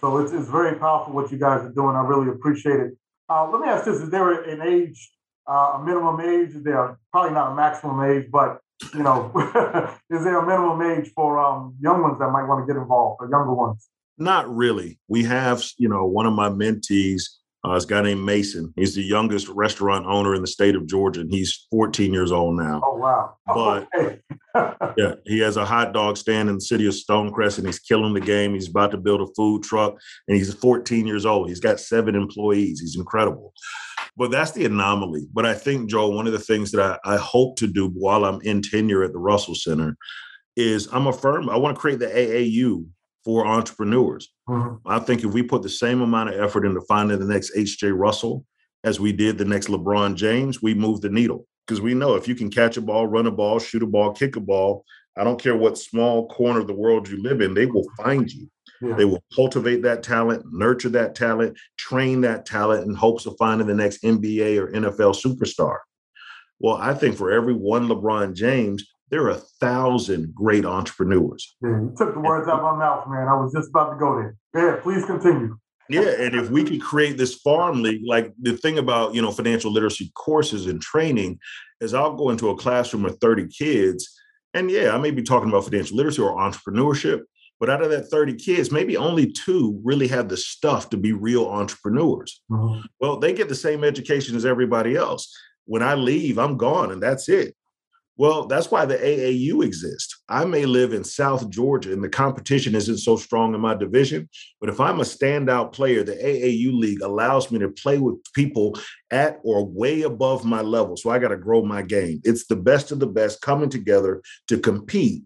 So 0.00 0.18
it's, 0.18 0.32
it's 0.32 0.48
very 0.48 0.76
powerful 0.76 1.14
what 1.14 1.30
you 1.30 1.38
guys 1.38 1.60
are 1.64 1.72
doing. 1.72 1.94
I 1.94 2.02
really 2.02 2.28
appreciate 2.28 2.80
it. 2.80 2.92
Uh, 3.28 3.48
let 3.50 3.60
me 3.60 3.68
ask 3.68 3.84
this, 3.84 4.00
is 4.00 4.10
there 4.10 4.42
an 4.42 4.60
age, 4.60 5.10
uh, 5.48 5.78
a 5.78 5.84
minimum 5.84 6.20
age? 6.20 6.50
Is 6.50 6.64
there 6.64 6.98
probably 7.12 7.32
not 7.32 7.52
a 7.52 7.54
maximum 7.54 8.02
age, 8.02 8.26
but 8.30 8.58
you 8.94 9.02
know, 9.02 9.32
is 10.10 10.24
there 10.24 10.38
a 10.38 10.46
minimum 10.46 10.82
age 10.82 11.12
for 11.14 11.38
um, 11.38 11.74
young 11.80 12.02
ones 12.02 12.18
that 12.18 12.30
might 12.30 12.46
want 12.46 12.66
to 12.66 12.72
get 12.72 12.80
involved 12.80 13.18
or 13.20 13.30
younger 13.30 13.52
ones? 13.54 13.88
Not 14.18 14.48
really. 14.54 14.98
We 15.08 15.24
have, 15.24 15.64
you 15.78 15.88
know, 15.88 16.06
one 16.06 16.26
of 16.26 16.32
my 16.32 16.48
mentees 16.48 17.24
uh, 17.66 17.74
is 17.74 17.84
a 17.84 17.88
guy 17.88 18.02
named 18.02 18.24
Mason. 18.24 18.72
He's 18.76 18.94
the 18.94 19.02
youngest 19.02 19.48
restaurant 19.48 20.06
owner 20.06 20.34
in 20.34 20.40
the 20.40 20.46
state 20.46 20.76
of 20.76 20.86
Georgia, 20.86 21.20
and 21.20 21.30
he's 21.30 21.66
14 21.70 22.12
years 22.12 22.32
old 22.32 22.56
now. 22.56 22.80
Oh 22.84 22.96
wow! 22.96 23.34
But 23.46 23.88
okay. 23.98 24.20
yeah, 24.96 25.14
he 25.24 25.40
has 25.40 25.56
a 25.56 25.64
hot 25.64 25.92
dog 25.92 26.16
stand 26.16 26.48
in 26.48 26.56
the 26.56 26.60
city 26.60 26.86
of 26.86 26.94
Stonecrest, 26.94 27.58
and 27.58 27.66
he's 27.66 27.78
killing 27.78 28.14
the 28.14 28.20
game. 28.20 28.54
He's 28.54 28.68
about 28.68 28.92
to 28.92 28.96
build 28.96 29.20
a 29.20 29.32
food 29.34 29.62
truck, 29.62 29.96
and 30.28 30.36
he's 30.36 30.52
14 30.54 31.06
years 31.06 31.26
old. 31.26 31.48
He's 31.48 31.60
got 31.60 31.80
seven 31.80 32.14
employees. 32.14 32.80
He's 32.80 32.96
incredible. 32.96 33.52
But 34.16 34.30
that's 34.30 34.52
the 34.52 34.64
anomaly. 34.64 35.28
But 35.32 35.44
I 35.44 35.54
think, 35.54 35.90
Joe, 35.90 36.08
one 36.08 36.26
of 36.26 36.32
the 36.32 36.38
things 36.38 36.72
that 36.72 36.98
I, 37.04 37.14
I 37.14 37.16
hope 37.16 37.56
to 37.58 37.66
do 37.66 37.88
while 37.88 38.24
I'm 38.24 38.40
in 38.42 38.62
tenure 38.62 39.02
at 39.02 39.12
the 39.12 39.18
Russell 39.18 39.54
Center 39.54 39.96
is 40.56 40.88
I'm 40.92 41.06
a 41.06 41.12
firm. 41.12 41.50
I 41.50 41.56
want 41.56 41.76
to 41.76 41.80
create 41.80 41.98
the 41.98 42.06
AAU 42.06 42.86
for 43.24 43.46
entrepreneurs. 43.46 44.32
Mm-hmm. 44.48 44.88
I 44.88 45.00
think 45.00 45.24
if 45.24 45.32
we 45.32 45.42
put 45.42 45.62
the 45.62 45.68
same 45.68 46.00
amount 46.00 46.30
of 46.30 46.40
effort 46.40 46.64
into 46.64 46.80
finding 46.82 47.18
the 47.18 47.26
next 47.26 47.52
H.J. 47.56 47.88
Russell 47.88 48.44
as 48.84 49.00
we 49.00 49.12
did 49.12 49.36
the 49.36 49.44
next 49.44 49.66
LeBron 49.66 50.14
James, 50.14 50.62
we 50.62 50.74
move 50.74 51.00
the 51.00 51.10
needle. 51.10 51.46
Because 51.66 51.80
we 51.80 51.92
know 51.92 52.14
if 52.14 52.28
you 52.28 52.36
can 52.36 52.48
catch 52.48 52.76
a 52.76 52.80
ball, 52.80 53.08
run 53.08 53.26
a 53.26 53.30
ball, 53.32 53.58
shoot 53.58 53.82
a 53.82 53.86
ball, 53.86 54.12
kick 54.12 54.36
a 54.36 54.40
ball, 54.40 54.84
I 55.16 55.24
don't 55.24 55.40
care 55.40 55.56
what 55.56 55.76
small 55.76 56.28
corner 56.28 56.60
of 56.60 56.68
the 56.68 56.74
world 56.74 57.08
you 57.08 57.20
live 57.20 57.40
in, 57.40 57.54
they 57.54 57.66
will 57.66 57.86
find 57.96 58.30
you. 58.30 58.48
Yeah. 58.80 58.94
They 58.94 59.04
will 59.04 59.22
cultivate 59.34 59.82
that 59.82 60.02
talent, 60.02 60.44
nurture 60.52 60.90
that 60.90 61.14
talent, 61.14 61.56
train 61.78 62.20
that 62.22 62.46
talent 62.46 62.86
in 62.86 62.94
hopes 62.94 63.26
of 63.26 63.36
finding 63.38 63.66
the 63.66 63.74
next 63.74 64.02
NBA 64.02 64.58
or 64.58 64.70
NFL 64.72 65.14
superstar. 65.16 65.78
Well, 66.58 66.76
I 66.76 66.94
think 66.94 67.16
for 67.16 67.30
every 67.30 67.54
one 67.54 67.88
LeBron 67.88 68.34
James, 68.34 68.86
there 69.10 69.22
are 69.22 69.30
a 69.30 69.42
thousand 69.60 70.34
great 70.34 70.64
entrepreneurs. 70.64 71.56
Yeah, 71.62 71.70
you 71.70 71.94
took 71.96 72.14
the 72.14 72.20
words 72.20 72.48
out 72.48 72.58
of 72.58 72.62
my 72.62 72.76
mouth, 72.76 73.06
man. 73.08 73.28
I 73.28 73.34
was 73.34 73.52
just 73.52 73.68
about 73.70 73.90
to 73.90 73.96
go 73.98 74.16
there. 74.16 74.36
Yeah, 74.54 74.80
please 74.82 75.04
continue. 75.04 75.58
Yeah, 75.88 76.08
and 76.18 76.34
if 76.34 76.50
we 76.50 76.64
could 76.64 76.82
create 76.82 77.16
this 77.16 77.36
farm 77.36 77.82
league, 77.82 78.02
like 78.04 78.32
the 78.40 78.56
thing 78.56 78.78
about 78.78 79.14
you 79.14 79.22
know 79.22 79.30
financial 79.30 79.72
literacy 79.72 80.10
courses 80.14 80.66
and 80.66 80.80
training 80.80 81.38
is 81.80 81.94
I'll 81.94 82.16
go 82.16 82.30
into 82.30 82.50
a 82.50 82.56
classroom 82.56 83.04
with 83.04 83.20
30 83.20 83.46
kids, 83.48 84.18
and 84.52 84.70
yeah, 84.70 84.92
I 84.92 84.98
may 84.98 85.12
be 85.12 85.22
talking 85.22 85.48
about 85.48 85.64
financial 85.64 85.96
literacy 85.96 86.22
or 86.22 86.36
entrepreneurship, 86.36 87.20
but 87.58 87.70
out 87.70 87.82
of 87.82 87.90
that 87.90 88.08
30 88.08 88.34
kids, 88.34 88.70
maybe 88.70 88.96
only 88.96 89.30
two 89.30 89.80
really 89.84 90.08
have 90.08 90.28
the 90.28 90.36
stuff 90.36 90.90
to 90.90 90.96
be 90.96 91.12
real 91.12 91.46
entrepreneurs. 91.46 92.42
Mm-hmm. 92.50 92.80
Well, 93.00 93.18
they 93.18 93.32
get 93.32 93.48
the 93.48 93.54
same 93.54 93.84
education 93.84 94.36
as 94.36 94.44
everybody 94.44 94.96
else. 94.96 95.34
When 95.64 95.82
I 95.82 95.94
leave, 95.94 96.38
I'm 96.38 96.56
gone 96.56 96.92
and 96.92 97.02
that's 97.02 97.28
it. 97.28 97.54
Well, 98.18 98.46
that's 98.46 98.70
why 98.70 98.86
the 98.86 98.96
AAU 98.96 99.62
exists. 99.62 100.22
I 100.28 100.46
may 100.46 100.64
live 100.64 100.94
in 100.94 101.04
South 101.04 101.50
Georgia 101.50 101.92
and 101.92 102.02
the 102.02 102.08
competition 102.08 102.74
isn't 102.74 102.98
so 102.98 103.16
strong 103.16 103.54
in 103.54 103.60
my 103.60 103.74
division, 103.74 104.30
but 104.58 104.70
if 104.70 104.80
I'm 104.80 105.00
a 105.00 105.04
standout 105.04 105.72
player, 105.72 106.02
the 106.02 106.14
AAU 106.14 106.72
league 106.72 107.02
allows 107.02 107.50
me 107.50 107.58
to 107.58 107.68
play 107.68 107.98
with 107.98 108.16
people 108.32 108.78
at 109.10 109.38
or 109.44 109.66
way 109.66 110.02
above 110.02 110.46
my 110.46 110.62
level. 110.62 110.96
So 110.96 111.10
I 111.10 111.18
got 111.18 111.28
to 111.28 111.36
grow 111.36 111.62
my 111.62 111.82
game. 111.82 112.20
It's 112.24 112.46
the 112.46 112.56
best 112.56 112.90
of 112.90 113.00
the 113.00 113.06
best 113.06 113.42
coming 113.42 113.68
together 113.68 114.22
to 114.48 114.58
compete, 114.58 115.24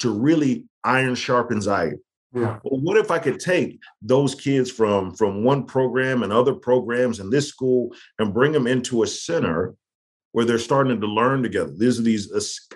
to 0.00 0.10
really 0.10 0.66
iron 0.84 1.14
sharpens 1.14 1.66
iron. 1.66 2.00
Yeah. 2.32 2.58
Well, 2.64 2.80
what 2.80 2.96
if 2.96 3.10
I 3.10 3.20
could 3.20 3.38
take 3.38 3.78
those 4.02 4.34
kids 4.34 4.70
from 4.70 5.14
from 5.14 5.44
one 5.44 5.64
program 5.66 6.22
and 6.22 6.32
other 6.32 6.54
programs 6.54 7.20
in 7.20 7.30
this 7.30 7.48
school 7.48 7.94
and 8.18 8.34
bring 8.34 8.52
them 8.52 8.66
into 8.66 9.04
a 9.04 9.06
center 9.06 9.74
where 10.34 10.44
they're 10.44 10.58
starting 10.58 11.00
to 11.00 11.06
learn 11.06 11.44
together. 11.44 11.72
These 11.76 12.00
are 12.00 12.02
these 12.02 12.28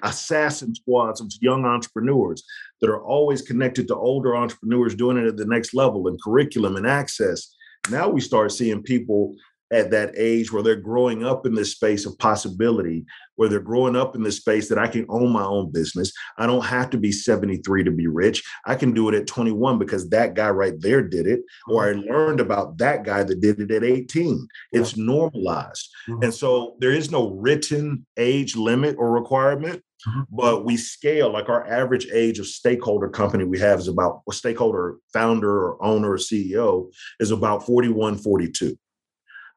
assassin 0.04 0.76
squads 0.76 1.20
of 1.20 1.32
young 1.40 1.64
entrepreneurs 1.64 2.44
that 2.80 2.88
are 2.88 3.02
always 3.02 3.42
connected 3.42 3.88
to 3.88 3.96
older 3.96 4.36
entrepreneurs 4.36 4.94
doing 4.94 5.16
it 5.16 5.26
at 5.26 5.36
the 5.36 5.44
next 5.44 5.74
level 5.74 6.06
in 6.06 6.16
curriculum 6.22 6.76
and 6.76 6.86
access. 6.86 7.52
Now 7.90 8.08
we 8.08 8.20
start 8.20 8.52
seeing 8.52 8.84
people 8.84 9.34
at 9.70 9.90
that 9.90 10.12
age 10.16 10.52
where 10.52 10.62
they're 10.62 10.76
growing 10.76 11.24
up 11.24 11.46
in 11.46 11.54
this 11.54 11.72
space 11.72 12.06
of 12.06 12.18
possibility, 12.18 13.04
where 13.36 13.48
they're 13.48 13.60
growing 13.60 13.96
up 13.96 14.16
in 14.16 14.22
this 14.22 14.36
space 14.36 14.68
that 14.68 14.78
I 14.78 14.88
can 14.88 15.06
own 15.08 15.30
my 15.30 15.44
own 15.44 15.70
business. 15.70 16.12
I 16.38 16.46
don't 16.46 16.64
have 16.64 16.90
to 16.90 16.98
be 16.98 17.12
73 17.12 17.84
to 17.84 17.90
be 17.90 18.06
rich. 18.06 18.42
I 18.66 18.74
can 18.74 18.92
do 18.92 19.08
it 19.08 19.14
at 19.14 19.26
21 19.26 19.78
because 19.78 20.08
that 20.10 20.34
guy 20.34 20.50
right 20.50 20.78
there 20.80 21.02
did 21.02 21.26
it, 21.26 21.42
or 21.68 21.88
I 21.88 21.92
mm-hmm. 21.92 22.10
learned 22.10 22.40
about 22.40 22.78
that 22.78 23.04
guy 23.04 23.22
that 23.22 23.40
did 23.40 23.60
it 23.60 23.70
at 23.70 23.84
18. 23.84 24.48
It's 24.72 24.96
normalized. 24.96 25.88
Mm-hmm. 26.08 26.24
And 26.24 26.34
so 26.34 26.76
there 26.80 26.92
is 26.92 27.10
no 27.10 27.30
written 27.30 28.06
age 28.16 28.56
limit 28.56 28.96
or 28.98 29.12
requirement. 29.12 29.82
Mm-hmm. 30.06 30.20
But 30.30 30.64
we 30.64 30.76
scale 30.76 31.32
like 31.32 31.48
our 31.48 31.66
average 31.66 32.06
age 32.12 32.38
of 32.38 32.46
stakeholder 32.46 33.08
company 33.08 33.42
we 33.42 33.58
have 33.58 33.80
is 33.80 33.88
about 33.88 34.22
a 34.28 34.32
stakeholder 34.32 34.98
founder 35.12 35.50
or 35.50 35.84
owner 35.84 36.12
or 36.12 36.18
CEO 36.18 36.90
is 37.18 37.32
about 37.32 37.66
41, 37.66 38.16
42. 38.18 38.78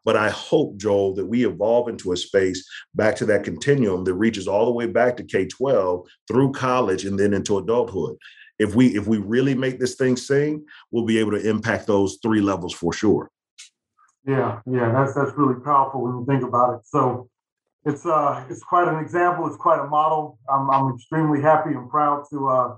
But 0.04 0.18
I 0.18 0.30
hope, 0.30 0.78
Joel, 0.78 1.14
that 1.16 1.28
we 1.28 1.45
evolve 1.45 1.88
into 1.88 2.12
a 2.12 2.18
space 2.18 2.68
back 2.95 3.16
to 3.18 3.26
that 3.26 3.43
continuum 3.43 4.04
that 4.06 4.16
reaches 4.16 4.47
all 4.47 4.66
the 4.66 4.72
way 4.72 4.88
back 4.88 5.18
to 5.18 5.24
K 5.24 5.45
12 5.47 6.08
through 6.28 6.54
college 6.54 7.06
and 7.06 7.20
then 7.20 7.34
into 7.34 7.58
adulthood. 7.58 8.18
If 8.58 8.76
we 8.76 8.95
if 8.95 9.08
we 9.08 9.18
really 9.18 9.56
make 9.56 9.80
this 9.80 9.95
thing 9.95 10.18
sing, 10.18 10.66
we'll 10.91 11.06
be 11.06 11.18
able 11.18 11.32
to 11.32 11.49
impact 11.49 11.88
those 11.88 12.20
three 12.22 12.41
levels 12.41 12.74
for 12.74 12.93
sure. 12.93 13.32
Yeah, 14.26 14.60
yeah, 14.70 14.91
that's 14.91 15.16
that's 15.16 15.36
really 15.36 15.60
powerful 15.62 16.04
when 16.04 16.14
you 16.14 16.26
think 16.28 16.43
about 16.43 16.76
it. 16.76 16.82
So 16.86 17.28
it's 17.86 18.06
uh 18.06 18.45
it's 18.49 18.62
quite 18.62 18.88
an 18.88 18.99
example, 18.99 19.47
it's 19.47 19.58
quite 19.58 19.80
a 19.80 19.88
model. 19.88 20.38
I'm 20.49 20.70
I'm 20.70 20.95
extremely 20.95 21.41
happy 21.41 21.72
and 21.72 21.89
proud 21.89 22.26
to 22.32 22.49
uh 22.49 22.76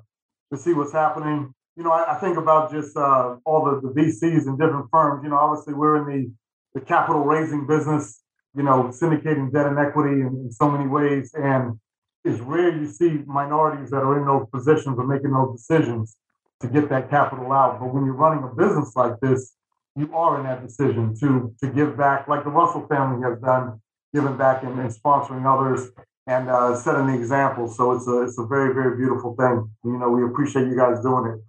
to 0.53 0.57
see 0.57 0.73
what's 0.73 0.93
happening. 0.93 1.53
You 1.75 1.83
know, 1.83 1.91
I, 1.91 2.15
I 2.15 2.19
think 2.19 2.37
about 2.37 2.71
just 2.71 2.95
uh 2.95 3.35
all 3.43 3.65
the, 3.65 3.81
the 3.81 3.93
VCs 3.93 4.47
and 4.47 4.57
different 4.57 4.87
firms. 4.89 5.23
You 5.23 5.31
know, 5.31 5.37
obviously 5.37 5.73
we're 5.73 5.97
in 5.97 6.05
the 6.05 6.31
the 6.73 6.81
capital 6.81 7.23
raising 7.23 7.65
business, 7.67 8.21
you 8.55 8.63
know, 8.63 8.89
syndicating 8.89 9.51
debt 9.51 9.67
and 9.67 9.79
equity 9.79 10.21
in, 10.21 10.27
in 10.45 10.51
so 10.51 10.69
many 10.69 10.87
ways. 10.87 11.33
And 11.33 11.79
it's 12.23 12.39
rare 12.41 12.75
you 12.75 12.87
see 12.87 13.19
minorities 13.25 13.89
that 13.91 13.97
are 13.97 14.19
in 14.19 14.25
those 14.25 14.47
positions 14.51 14.97
or 14.97 15.05
making 15.05 15.31
those 15.31 15.57
decisions 15.57 16.17
to 16.61 16.67
get 16.67 16.89
that 16.89 17.09
capital 17.09 17.51
out. 17.51 17.79
But 17.79 17.93
when 17.93 18.05
you're 18.05 18.15
running 18.15 18.43
a 18.43 18.55
business 18.55 18.95
like 18.95 19.19
this, 19.19 19.55
you 19.95 20.13
are 20.13 20.39
in 20.39 20.45
that 20.45 20.65
decision 20.65 21.15
to 21.19 21.53
to 21.61 21.67
give 21.67 21.95
back, 21.97 22.27
like 22.27 22.43
the 22.43 22.49
Russell 22.49 22.87
family 22.87 23.21
has 23.27 23.39
done, 23.39 23.79
giving 24.13 24.37
back 24.37 24.63
and, 24.63 24.79
and 24.79 24.89
sponsoring 24.89 25.45
others 25.45 25.91
and 26.25 26.49
uh, 26.49 26.75
setting 26.75 27.07
the 27.07 27.13
example. 27.13 27.67
So 27.67 27.91
it's 27.91 28.07
a 28.07 28.23
it's 28.23 28.39
a 28.39 28.45
very 28.45 28.73
very 28.73 28.97
beautiful 28.97 29.35
thing. 29.35 29.69
You 29.83 29.99
know, 29.99 30.09
we 30.09 30.23
appreciate 30.23 30.67
you 30.67 30.75
guys 30.75 31.01
doing 31.01 31.33
it. 31.33 31.43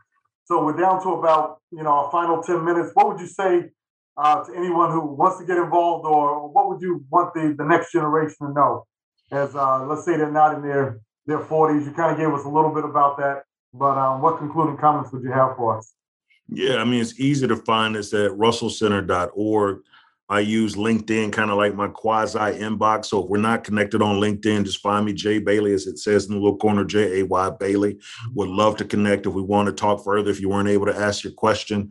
So 0.45 0.63
we're 0.63 0.77
down 0.77 1.03
to 1.05 1.11
about 1.11 1.61
you 1.71 1.83
know 1.83 1.91
our 1.91 2.11
final 2.11 2.43
ten 2.43 2.65
minutes. 2.65 2.91
What 2.95 3.09
would 3.09 3.21
you 3.21 3.27
say 3.29 3.71
uh, 4.17 4.45
to 4.45 4.55
anyone 4.57 4.91
who 4.91 5.01
wants 5.01 5.39
to 5.39 5.47
get 5.47 5.57
involved, 5.57 6.07
or 6.07 6.49
what 6.49 6.69
would 6.69 6.81
you 6.81 7.05
want 7.11 7.35
the, 7.35 7.55
the 7.57 7.65
next 7.65 7.93
generation 7.93 8.47
to 8.47 8.53
know? 8.53 8.87
As 9.33 9.55
uh, 9.55 9.85
let's 9.87 10.05
say 10.05 10.17
they're 10.17 10.31
not 10.31 10.55
in 10.55 10.63
their 10.63 11.01
their 11.27 11.41
40s, 11.41 11.85
you 11.85 11.93
kind 11.93 12.13
of 12.13 12.19
gave 12.19 12.29
us 12.29 12.45
a 12.45 12.49
little 12.49 12.73
bit 12.73 12.85
about 12.85 13.17
that, 13.19 13.45
but 13.73 13.97
um, 13.97 14.21
what 14.21 14.39
concluding 14.39 14.77
comments 14.77 15.11
would 15.13 15.23
you 15.23 15.33
have 15.33 15.57
for 15.57 15.79
us? 15.79 15.95
Yeah, 16.49 16.77
I 16.77 16.85
mean, 16.85 17.01
it's 17.01 17.19
easy 17.19 17.49
to 17.49 17.57
find 17.57 17.97
us 17.97 18.13
at 18.13 18.33
russellcenter.org. 18.33 19.81
I 20.29 20.41
use 20.41 20.75
LinkedIn 20.75 21.33
kind 21.33 21.51
of 21.51 21.59
like 21.59 21.75
my 21.75 21.89
quasi 21.89 22.39
inbox. 22.39 23.07
So 23.07 23.23
if 23.23 23.29
we're 23.29 23.39
not 23.39 23.63
connected 23.63 24.01
on 24.01 24.21
LinkedIn, 24.21 24.65
just 24.65 24.81
find 24.81 25.05
me 25.05 25.13
Jay 25.13 25.39
Bailey, 25.39 25.75
as 25.75 25.87
it 25.87 25.99
says 25.99 26.27
in 26.27 26.33
the 26.33 26.41
little 26.41 26.57
corner, 26.57 26.85
J 26.85 27.21
A 27.21 27.27
Y 27.27 27.51
Bailey. 27.61 27.99
Would 28.35 28.49
love 28.49 28.77
to 28.79 28.85
connect 28.85 29.27
if 29.27 29.35
we 29.35 29.43
want 29.43 29.67
to 29.67 29.73
talk 29.73 30.03
further. 30.03 30.31
If 30.31 30.41
you 30.41 30.49
weren't 30.49 30.69
able 30.69 30.87
to 30.87 30.97
ask 30.97 31.25
your 31.25 31.35
question, 31.35 31.91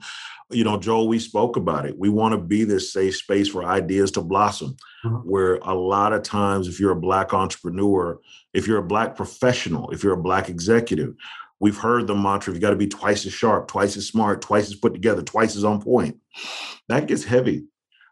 you 0.49 0.63
know, 0.63 0.77
Joel, 0.77 1.07
we 1.07 1.19
spoke 1.19 1.55
about 1.55 1.85
it. 1.85 1.97
We 1.97 2.09
want 2.09 2.33
to 2.33 2.37
be 2.37 2.63
this 2.63 2.91
safe 2.93 3.15
space 3.15 3.47
for 3.47 3.63
ideas 3.63 4.11
to 4.11 4.21
blossom, 4.21 4.75
mm-hmm. 5.05 5.15
where 5.29 5.55
a 5.55 5.73
lot 5.73 6.13
of 6.13 6.23
times, 6.23 6.67
if 6.67 6.79
you're 6.79 6.91
a 6.91 6.99
Black 6.99 7.33
entrepreneur, 7.33 8.19
if 8.53 8.67
you're 8.67 8.77
a 8.77 8.83
Black 8.83 9.15
professional, 9.15 9.89
if 9.91 10.03
you're 10.03 10.13
a 10.13 10.21
Black 10.21 10.49
executive, 10.49 11.15
we've 11.59 11.77
heard 11.77 12.07
the 12.07 12.15
mantra, 12.15 12.53
you 12.53 12.59
got 12.59 12.71
to 12.71 12.75
be 12.75 12.87
twice 12.87 13.25
as 13.25 13.33
sharp, 13.33 13.67
twice 13.67 13.95
as 13.97 14.07
smart, 14.07 14.41
twice 14.41 14.67
as 14.67 14.75
put 14.75 14.93
together, 14.93 15.21
twice 15.21 15.55
as 15.55 15.63
on 15.63 15.81
point. 15.81 16.17
That 16.89 17.07
gets 17.07 17.23
heavy. 17.23 17.65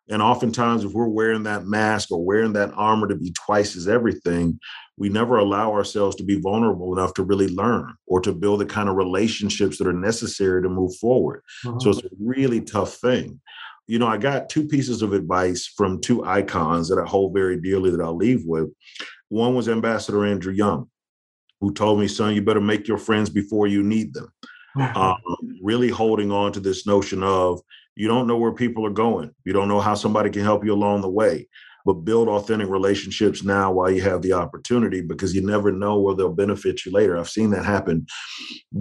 And 0.10 0.22
oftentimes, 0.22 0.84
if 0.84 0.94
we're 0.94 1.08
wearing 1.08 1.44
that 1.44 1.66
mask 1.66 2.12
or 2.12 2.24
wearing 2.24 2.54
that 2.54 2.74
armor 2.76 3.08
to 3.08 3.16
be 3.16 3.32
twice 3.32 3.76
as 3.76 3.88
everything, 3.88 4.60
we 5.02 5.10
never 5.10 5.40
allow 5.40 5.74
ourselves 5.74 6.16
to 6.16 6.24
be 6.24 6.40
vulnerable 6.40 6.96
enough 6.96 7.16
to 7.16 7.24
really 7.24 7.48
learn 7.48 7.92
or 8.06 8.22
to 8.22 8.32
build 8.32 8.62
the 8.62 8.68
kind 8.68 8.88
of 8.88 8.96
relationships 8.96 9.80
that 9.80 9.88
are 9.88 9.94
necessary 9.94 10.62
to 10.62 10.70
move 10.70 10.96
forward. 10.98 11.42
Mm-hmm. 11.66 11.80
So 11.80 11.90
it's 11.90 12.04
a 12.04 12.10
really 12.20 12.62
tough 12.62 12.94
thing. 12.98 13.42
You 13.88 13.98
know, 13.98 14.06
I 14.06 14.18
got 14.18 14.48
two 14.48 14.68
pieces 14.68 15.02
of 15.02 15.14
advice 15.14 15.66
from 15.66 16.02
two 16.02 16.24
icons 16.24 16.88
that 16.90 17.00
I 17.00 17.10
hold 17.10 17.34
very 17.34 17.60
dearly 17.60 17.90
that 17.90 18.00
I'll 18.00 18.16
leave 18.16 18.44
with. 18.46 18.70
One 19.30 19.56
was 19.56 19.68
Ambassador 19.68 20.24
Andrew 20.24 20.54
Young, 20.54 20.88
who 21.62 21.74
told 21.74 22.00
me, 22.00 22.08
son, 22.08 22.36
you 22.36 22.44
better 22.44 22.62
make 22.62 22.88
your 22.88 23.00
friends 23.00 23.32
before 23.32 23.66
you 23.66 23.82
need 23.82 24.14
them. 24.14 24.32
um, 24.96 25.18
really 25.64 25.90
holding 25.90 26.32
on 26.32 26.52
to 26.52 26.60
this 26.60 26.86
notion 26.86 27.24
of 27.24 27.60
you 27.96 28.08
don't 28.08 28.28
know 28.28 28.38
where 28.38 28.54
people 28.54 28.86
are 28.86 28.92
going. 28.92 29.32
You 29.46 29.54
don't 29.54 29.68
know 29.68 29.80
how 29.80 29.96
somebody 29.96 30.30
can 30.30 30.44
help 30.44 30.64
you 30.64 30.74
along 30.76 31.02
the 31.02 31.10
way. 31.10 31.48
But 31.86 32.06
build 32.06 32.28
authentic 32.28 32.70
relationships 32.70 33.44
now 33.44 33.72
while 33.72 33.92
you 33.92 34.02
have 34.02 34.22
the 34.22 34.34
opportunity 34.34 35.02
because 35.02 35.34
you 35.34 35.46
never 35.46 35.72
know 35.72 36.00
where 36.00 36.16
they'll 36.16 36.34
benefit 36.34 36.86
you 36.86 36.92
later. 36.92 37.18
I've 37.18 37.30
seen 37.30 37.50
that 37.52 37.66
happen 37.66 38.06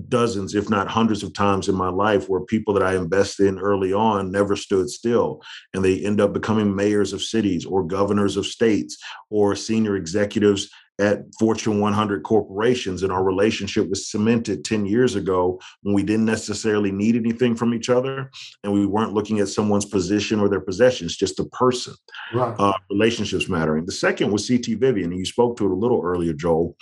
dozens, 0.09 0.55
if 0.55 0.70
not 0.70 0.88
hundreds 0.88 1.22
of 1.22 1.32
times 1.32 1.68
in 1.68 1.74
my 1.74 1.88
life 1.88 2.28
where 2.28 2.40
people 2.42 2.74
that 2.74 2.82
I 2.82 2.96
invested 2.96 3.46
in 3.46 3.59
early 3.59 3.92
on 3.92 4.30
never 4.30 4.57
stood 4.57 4.90
still 4.90 5.40
and 5.74 5.84
they 5.84 6.05
end 6.05 6.20
up 6.20 6.32
becoming 6.32 6.74
mayors 6.74 7.12
of 7.12 7.22
cities 7.22 7.64
or 7.64 7.84
governors 7.84 8.36
of 8.36 8.46
states 8.46 8.98
or 9.30 9.57
senior 9.57 9.96
executives 9.96 10.70
at 11.01 11.22
Fortune 11.38 11.80
100 11.80 12.22
corporations, 12.22 13.03
and 13.03 13.11
our 13.11 13.24
relationship 13.24 13.88
was 13.88 14.11
cemented 14.11 14.64
10 14.64 14.84
years 14.86 15.14
ago 15.16 15.59
when 15.82 15.94
we 15.94 16.03
didn't 16.03 16.26
necessarily 16.26 16.92
need 16.92 17.16
anything 17.16 17.57
from 17.57 17.72
each 17.72 17.88
other 17.88 18.30
and 18.62 18.72
we 18.72 18.86
weren't 18.86 19.14
looking 19.14 19.40
at 19.40 19.48
someone's 19.48 19.86
position 19.86 20.40
or 20.40 20.48
their 20.48 20.61
possessions, 20.61 21.16
just 21.16 21.36
the 21.36 21.46
person. 21.46 21.94
Right. 22.34 22.55
Uh, 22.59 22.74
relationships 22.90 23.48
mattering. 23.48 23.86
The 23.86 23.92
second 23.92 24.30
was 24.30 24.46
CT 24.46 24.78
Vivian, 24.78 25.11
and 25.11 25.18
you 25.18 25.24
spoke 25.24 25.57
to 25.57 25.64
it 25.64 25.72
a 25.72 25.74
little 25.74 26.03
earlier, 26.05 26.34
Joel. 26.34 26.76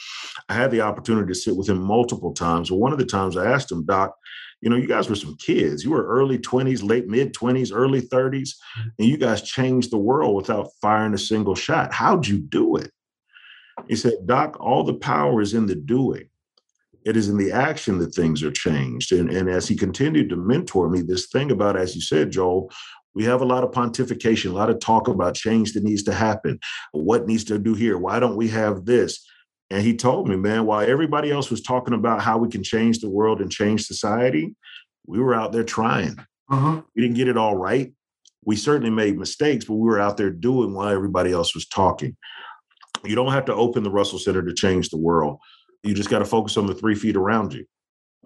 I 0.49 0.55
had 0.55 0.71
the 0.71 0.81
opportunity 0.81 1.33
to 1.33 1.39
sit 1.39 1.57
with 1.57 1.69
him 1.69 1.81
multiple 1.81 2.35
times. 2.35 2.73
One 2.73 2.93
of 2.93 2.99
the 2.99 3.07
times 3.07 3.37
I 3.37 3.51
asked 3.51 3.71
him, 3.71 3.87
Doc, 3.87 4.15
you 4.61 4.69
know, 4.69 4.77
you 4.77 4.89
guys 4.89 5.09
were 5.09 5.15
some 5.15 5.37
kids. 5.37 5.85
You 5.85 5.93
were 5.93 6.07
early 6.07 6.39
20s, 6.39 6.83
late 6.83 7.07
mid 7.07 7.33
20s, 7.33 7.71
early 7.73 8.03
30s, 8.03 8.51
and 8.99 9.07
you 9.07 9.17
guys 9.17 9.43
changed 9.43 9.93
the 9.93 9.99
world 9.99 10.35
without 10.35 10.71
firing 10.81 11.15
a 11.15 11.19
single 11.19 11.55
shot. 11.55 11.93
How'd 11.93 12.27
you 12.27 12.39
do 12.39 12.77
it? 12.77 12.91
He 13.87 13.97
said, 13.97 14.27
Doc, 14.27 14.57
all 14.61 14.85
the 14.85 14.95
power 14.95 15.41
is 15.41 15.55
in 15.55 15.67
the 15.67 15.75
doing. 15.75 16.29
It 17.05 17.17
is 17.17 17.29
in 17.29 17.39
the 17.39 17.53
action 17.53 17.99
that 17.99 18.15
things 18.15 18.43
are 18.43 18.51
changed. 18.51 19.13
And, 19.13 19.31
and 19.31 19.49
as 19.49 19.69
he 19.69 19.77
continued 19.77 20.29
to 20.31 20.37
mentor 20.37 20.91
me, 20.91 21.01
this 21.01 21.27
thing 21.29 21.51
about, 21.51 21.77
as 21.77 21.95
you 21.95 22.01
said, 22.01 22.33
Joel, 22.33 22.71
we 23.15 23.25
have 23.25 23.41
a 23.41 23.47
lot 23.47 23.65
of 23.65 23.71
pontification, 23.71 24.51
a 24.51 24.55
lot 24.55 24.71
of 24.71 24.81
talk 24.81 25.09
about 25.09 25.35
change 25.35 25.73
that 25.73 25.85
needs 25.85 26.03
to 26.05 26.13
happen. 26.13 26.59
What 26.93 27.27
needs 27.27 27.45
to 27.45 27.59
do 27.59 27.75
here? 27.75 27.99
Why 27.99 28.21
don't 28.21 28.37
we 28.37 28.49
have 28.49 28.85
this? 28.85 29.25
And 29.71 29.83
he 29.83 29.97
told 29.97 30.29
me, 30.29 30.37
man, 30.37 30.67
while 30.67 30.89
everybody 30.89 31.31
else 31.31 31.51
was 31.51 31.63
talking 31.63 31.95
about 31.95 32.23
how 32.23 32.39
we 32.39 32.49
can 32.49 32.63
change 32.63 32.99
the 32.99 33.11
world 33.11 33.41
and 33.41 33.51
change 33.51 33.87
society, 33.87 34.55
we 35.07 35.19
were 35.19 35.35
out 35.35 35.53
there 35.53 35.65
trying. 35.65 36.17
Uh-huh. 36.51 36.83
We 36.95 37.03
didn't 37.03 37.17
get 37.17 37.29
it 37.29 37.37
all 37.37 37.57
right. 37.57 37.93
We 38.45 38.57
certainly 38.57 38.91
made 38.91 39.19
mistakes, 39.19 39.65
but 39.65 39.75
we 39.75 39.87
were 39.87 40.01
out 40.01 40.17
there 40.17 40.31
doing 40.31 40.73
while 40.73 40.89
everybody 40.89 41.33
else 41.33 41.55
was 41.55 41.67
talking. 41.67 42.17
You 43.05 43.15
don't 43.15 43.33
have 43.33 43.45
to 43.47 43.55
open 43.55 43.83
the 43.83 43.91
Russell 43.91 44.19
Center 44.19 44.43
to 44.43 44.55
change 44.55 44.91
the 44.91 44.97
world. 44.99 45.39
You 45.83 45.95
just 45.95 46.11
got 46.11 46.19
to 46.21 46.25
focus 46.25 46.57
on 46.57 46.67
the 46.67 46.75
three 46.75 46.95
feet 46.95 47.17
around 47.17 47.53
you. 47.55 47.65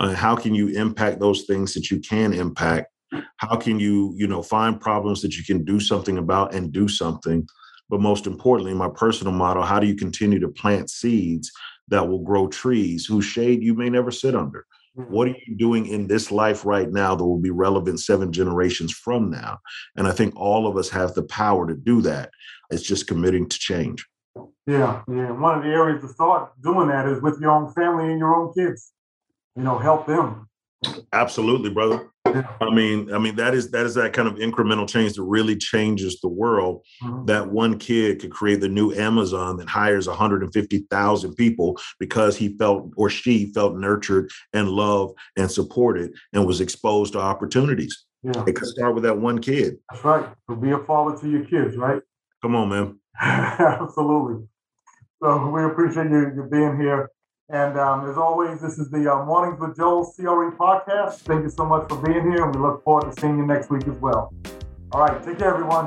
Uh, 0.01 0.15
how 0.15 0.35
can 0.35 0.55
you 0.55 0.69
impact 0.69 1.21
those 1.21 1.43
things 1.43 1.75
that 1.75 1.91
you 1.91 2.01
can 2.01 2.33
impact? 2.33 2.89
How 3.37 3.57
can 3.57 3.79
you, 3.79 4.15
you 4.17 4.27
know, 4.27 4.43
find 4.43 4.81
problems 4.81 5.21
that 5.23 5.37
you 5.37 5.45
can 5.45 5.65
do 5.65 5.79
something 5.79 6.19
about 6.19 6.55
and 6.55 6.73
do 6.73 6.89
something? 6.89 7.47
But 7.91 8.01
most 8.01 8.27
importantly, 8.27 8.73
my 8.73 8.89
personal 8.89 9.35
model, 9.35 9.63
how 9.63 9.79
do 9.79 9.87
you 9.87 9.95
continue 9.95 10.39
to 10.41 10.49
plant 10.49 10.89
seeds 10.89 11.53
that 11.89 12.09
will 12.09 12.23
grow 12.23 12.49
trees 12.49 13.05
whose 13.05 13.27
shade 13.27 13.63
you 13.63 13.75
may 13.75 13.91
never 13.91 14.11
sit 14.11 14.35
under? 14.35 14.65
Mm-hmm. 14.97 15.13
What 15.13 15.29
are 15.29 15.37
you 15.47 15.57
doing 15.57 15.87
in 15.87 16.07
this 16.07 16.31
life 16.31 16.65
right 16.65 16.91
now 16.91 17.15
that 17.15 17.25
will 17.25 17.39
be 17.39 17.51
relevant 17.51 18.01
seven 18.01 18.33
generations 18.33 18.93
from 18.93 19.31
now? 19.31 19.59
And 19.97 20.07
I 20.07 20.13
think 20.13 20.35
all 20.37 20.67
of 20.67 20.77
us 20.77 20.89
have 20.91 21.15
the 21.15 21.23
power 21.25 21.67
to 21.67 21.75
do 21.75 22.01
that. 22.03 22.31
It's 22.71 22.83
just 22.83 23.07
committing 23.07 23.49
to 23.49 23.59
change. 23.59 24.07
Yeah, 24.67 25.03
yeah. 25.09 25.31
One 25.33 25.59
of 25.59 25.65
the 25.65 25.71
areas 25.71 26.03
to 26.03 26.09
start 26.09 26.53
doing 26.63 26.89
that 26.89 27.07
is 27.09 27.21
with 27.21 27.41
your 27.41 27.51
own 27.51 27.73
family 27.73 28.11
and 28.11 28.19
your 28.19 28.35
own 28.35 28.53
kids. 28.53 28.93
You 29.57 29.63
know, 29.63 29.79
help 29.79 30.07
them. 30.07 30.49
Absolutely, 31.13 31.71
brother. 31.71 32.09
I 32.25 32.71
mean, 32.71 33.13
I 33.13 33.19
mean 33.19 33.37
that 33.37 33.55
is 33.55 33.71
that 33.73 33.85
is 33.85 33.95
that 33.95 34.13
kind 34.13 34.29
of 34.29 34.35
incremental 34.35 34.89
change 34.89 35.15
that 35.15 35.23
really 35.23 35.57
changes 35.57 36.21
the 36.21 36.29
world. 36.29 36.85
Mm-hmm. 37.03 37.27
That 37.27 37.51
one 37.51 37.79
kid 37.79 38.21
could 38.21 38.31
create 38.31 38.61
the 38.61 38.69
new 38.69 38.93
Amazon 38.95 39.57
that 39.59 39.69
hires 39.69 40.09
150,000 40.09 41.35
people 41.35 41.79
because 41.99 42.37
he 42.37 42.57
felt 42.57 42.93
or 42.97 43.11
she 43.11 43.53
felt 43.53 43.77
nurtured 43.77 44.31
and 44.53 44.69
loved 44.69 45.19
and 45.37 45.51
supported 45.51 46.15
and 46.33 46.47
was 46.47 46.61
exposed 46.61 47.13
to 47.15 47.21
opportunities. 47.21 48.05
Yeah. 48.23 48.45
It 48.47 48.55
could 48.55 48.69
start 48.69 48.95
with 48.95 49.05
that 49.05 49.19
one 49.19 49.41
kid. 49.41 49.79
That's 49.91 50.05
right. 50.05 50.27
So 50.49 50.57
be 50.57 50.71
a 50.71 50.79
father 50.79 51.19
to 51.19 51.29
your 51.29 51.45
kids, 51.45 51.77
right? 51.77 52.01
Come 52.41 52.55
on, 52.55 52.69
man. 52.69 52.99
Absolutely. 53.21 54.47
So 55.23 55.49
we 55.51 55.63
appreciate 55.63 56.11
you, 56.11 56.33
you 56.35 56.49
being 56.51 56.77
here. 56.81 57.09
And 57.49 57.79
um, 57.79 58.11
as 58.11 58.17
always, 58.17 58.61
this 58.61 58.77
is 58.81 58.91
the 58.91 59.09
uh, 59.09 59.25
Mornings 59.25 59.61
with 59.61 59.77
Joel 59.77 60.05
CRE 60.05 60.51
podcast. 60.57 61.19
Thank 61.19 61.45
you 61.45 61.49
so 61.49 61.65
much 61.65 61.89
for 61.89 61.97
being 62.05 62.29
here, 62.33 62.45
and 62.45 62.53
we 62.53 62.61
look 62.61 62.83
forward 62.83 63.15
to 63.15 63.21
seeing 63.21 63.39
you 63.39 63.47
next 63.47 63.71
week 63.71 63.87
as 63.87 63.95
well. 63.99 64.35
All 64.91 65.01
right, 65.01 65.23
take 65.23 65.39
care, 65.39 65.55
everyone. 65.55 65.87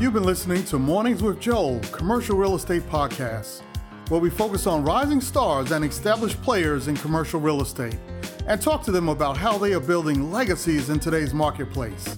You've 0.00 0.14
been 0.14 0.24
listening 0.24 0.64
to 0.64 0.78
Mornings 0.78 1.22
with 1.22 1.38
Joel, 1.38 1.80
commercial 1.92 2.38
real 2.38 2.54
estate 2.54 2.88
podcast, 2.88 3.60
where 4.08 4.20
we 4.20 4.30
focus 4.30 4.66
on 4.66 4.82
rising 4.82 5.20
stars 5.20 5.72
and 5.72 5.84
established 5.84 6.40
players 6.40 6.88
in 6.88 6.96
commercial 6.96 7.38
real 7.38 7.60
estate 7.60 7.98
and 8.46 8.62
talk 8.62 8.82
to 8.84 8.90
them 8.90 9.10
about 9.10 9.36
how 9.36 9.58
they 9.58 9.74
are 9.74 9.80
building 9.80 10.32
legacies 10.32 10.88
in 10.88 10.98
today's 10.98 11.34
marketplace. 11.34 12.16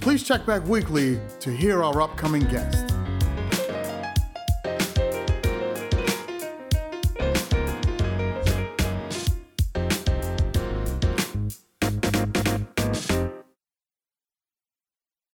Please 0.00 0.22
check 0.22 0.46
back 0.46 0.66
weekly 0.66 1.20
to 1.40 1.50
hear 1.54 1.84
our 1.84 2.00
upcoming 2.00 2.44
guests. 2.44 2.99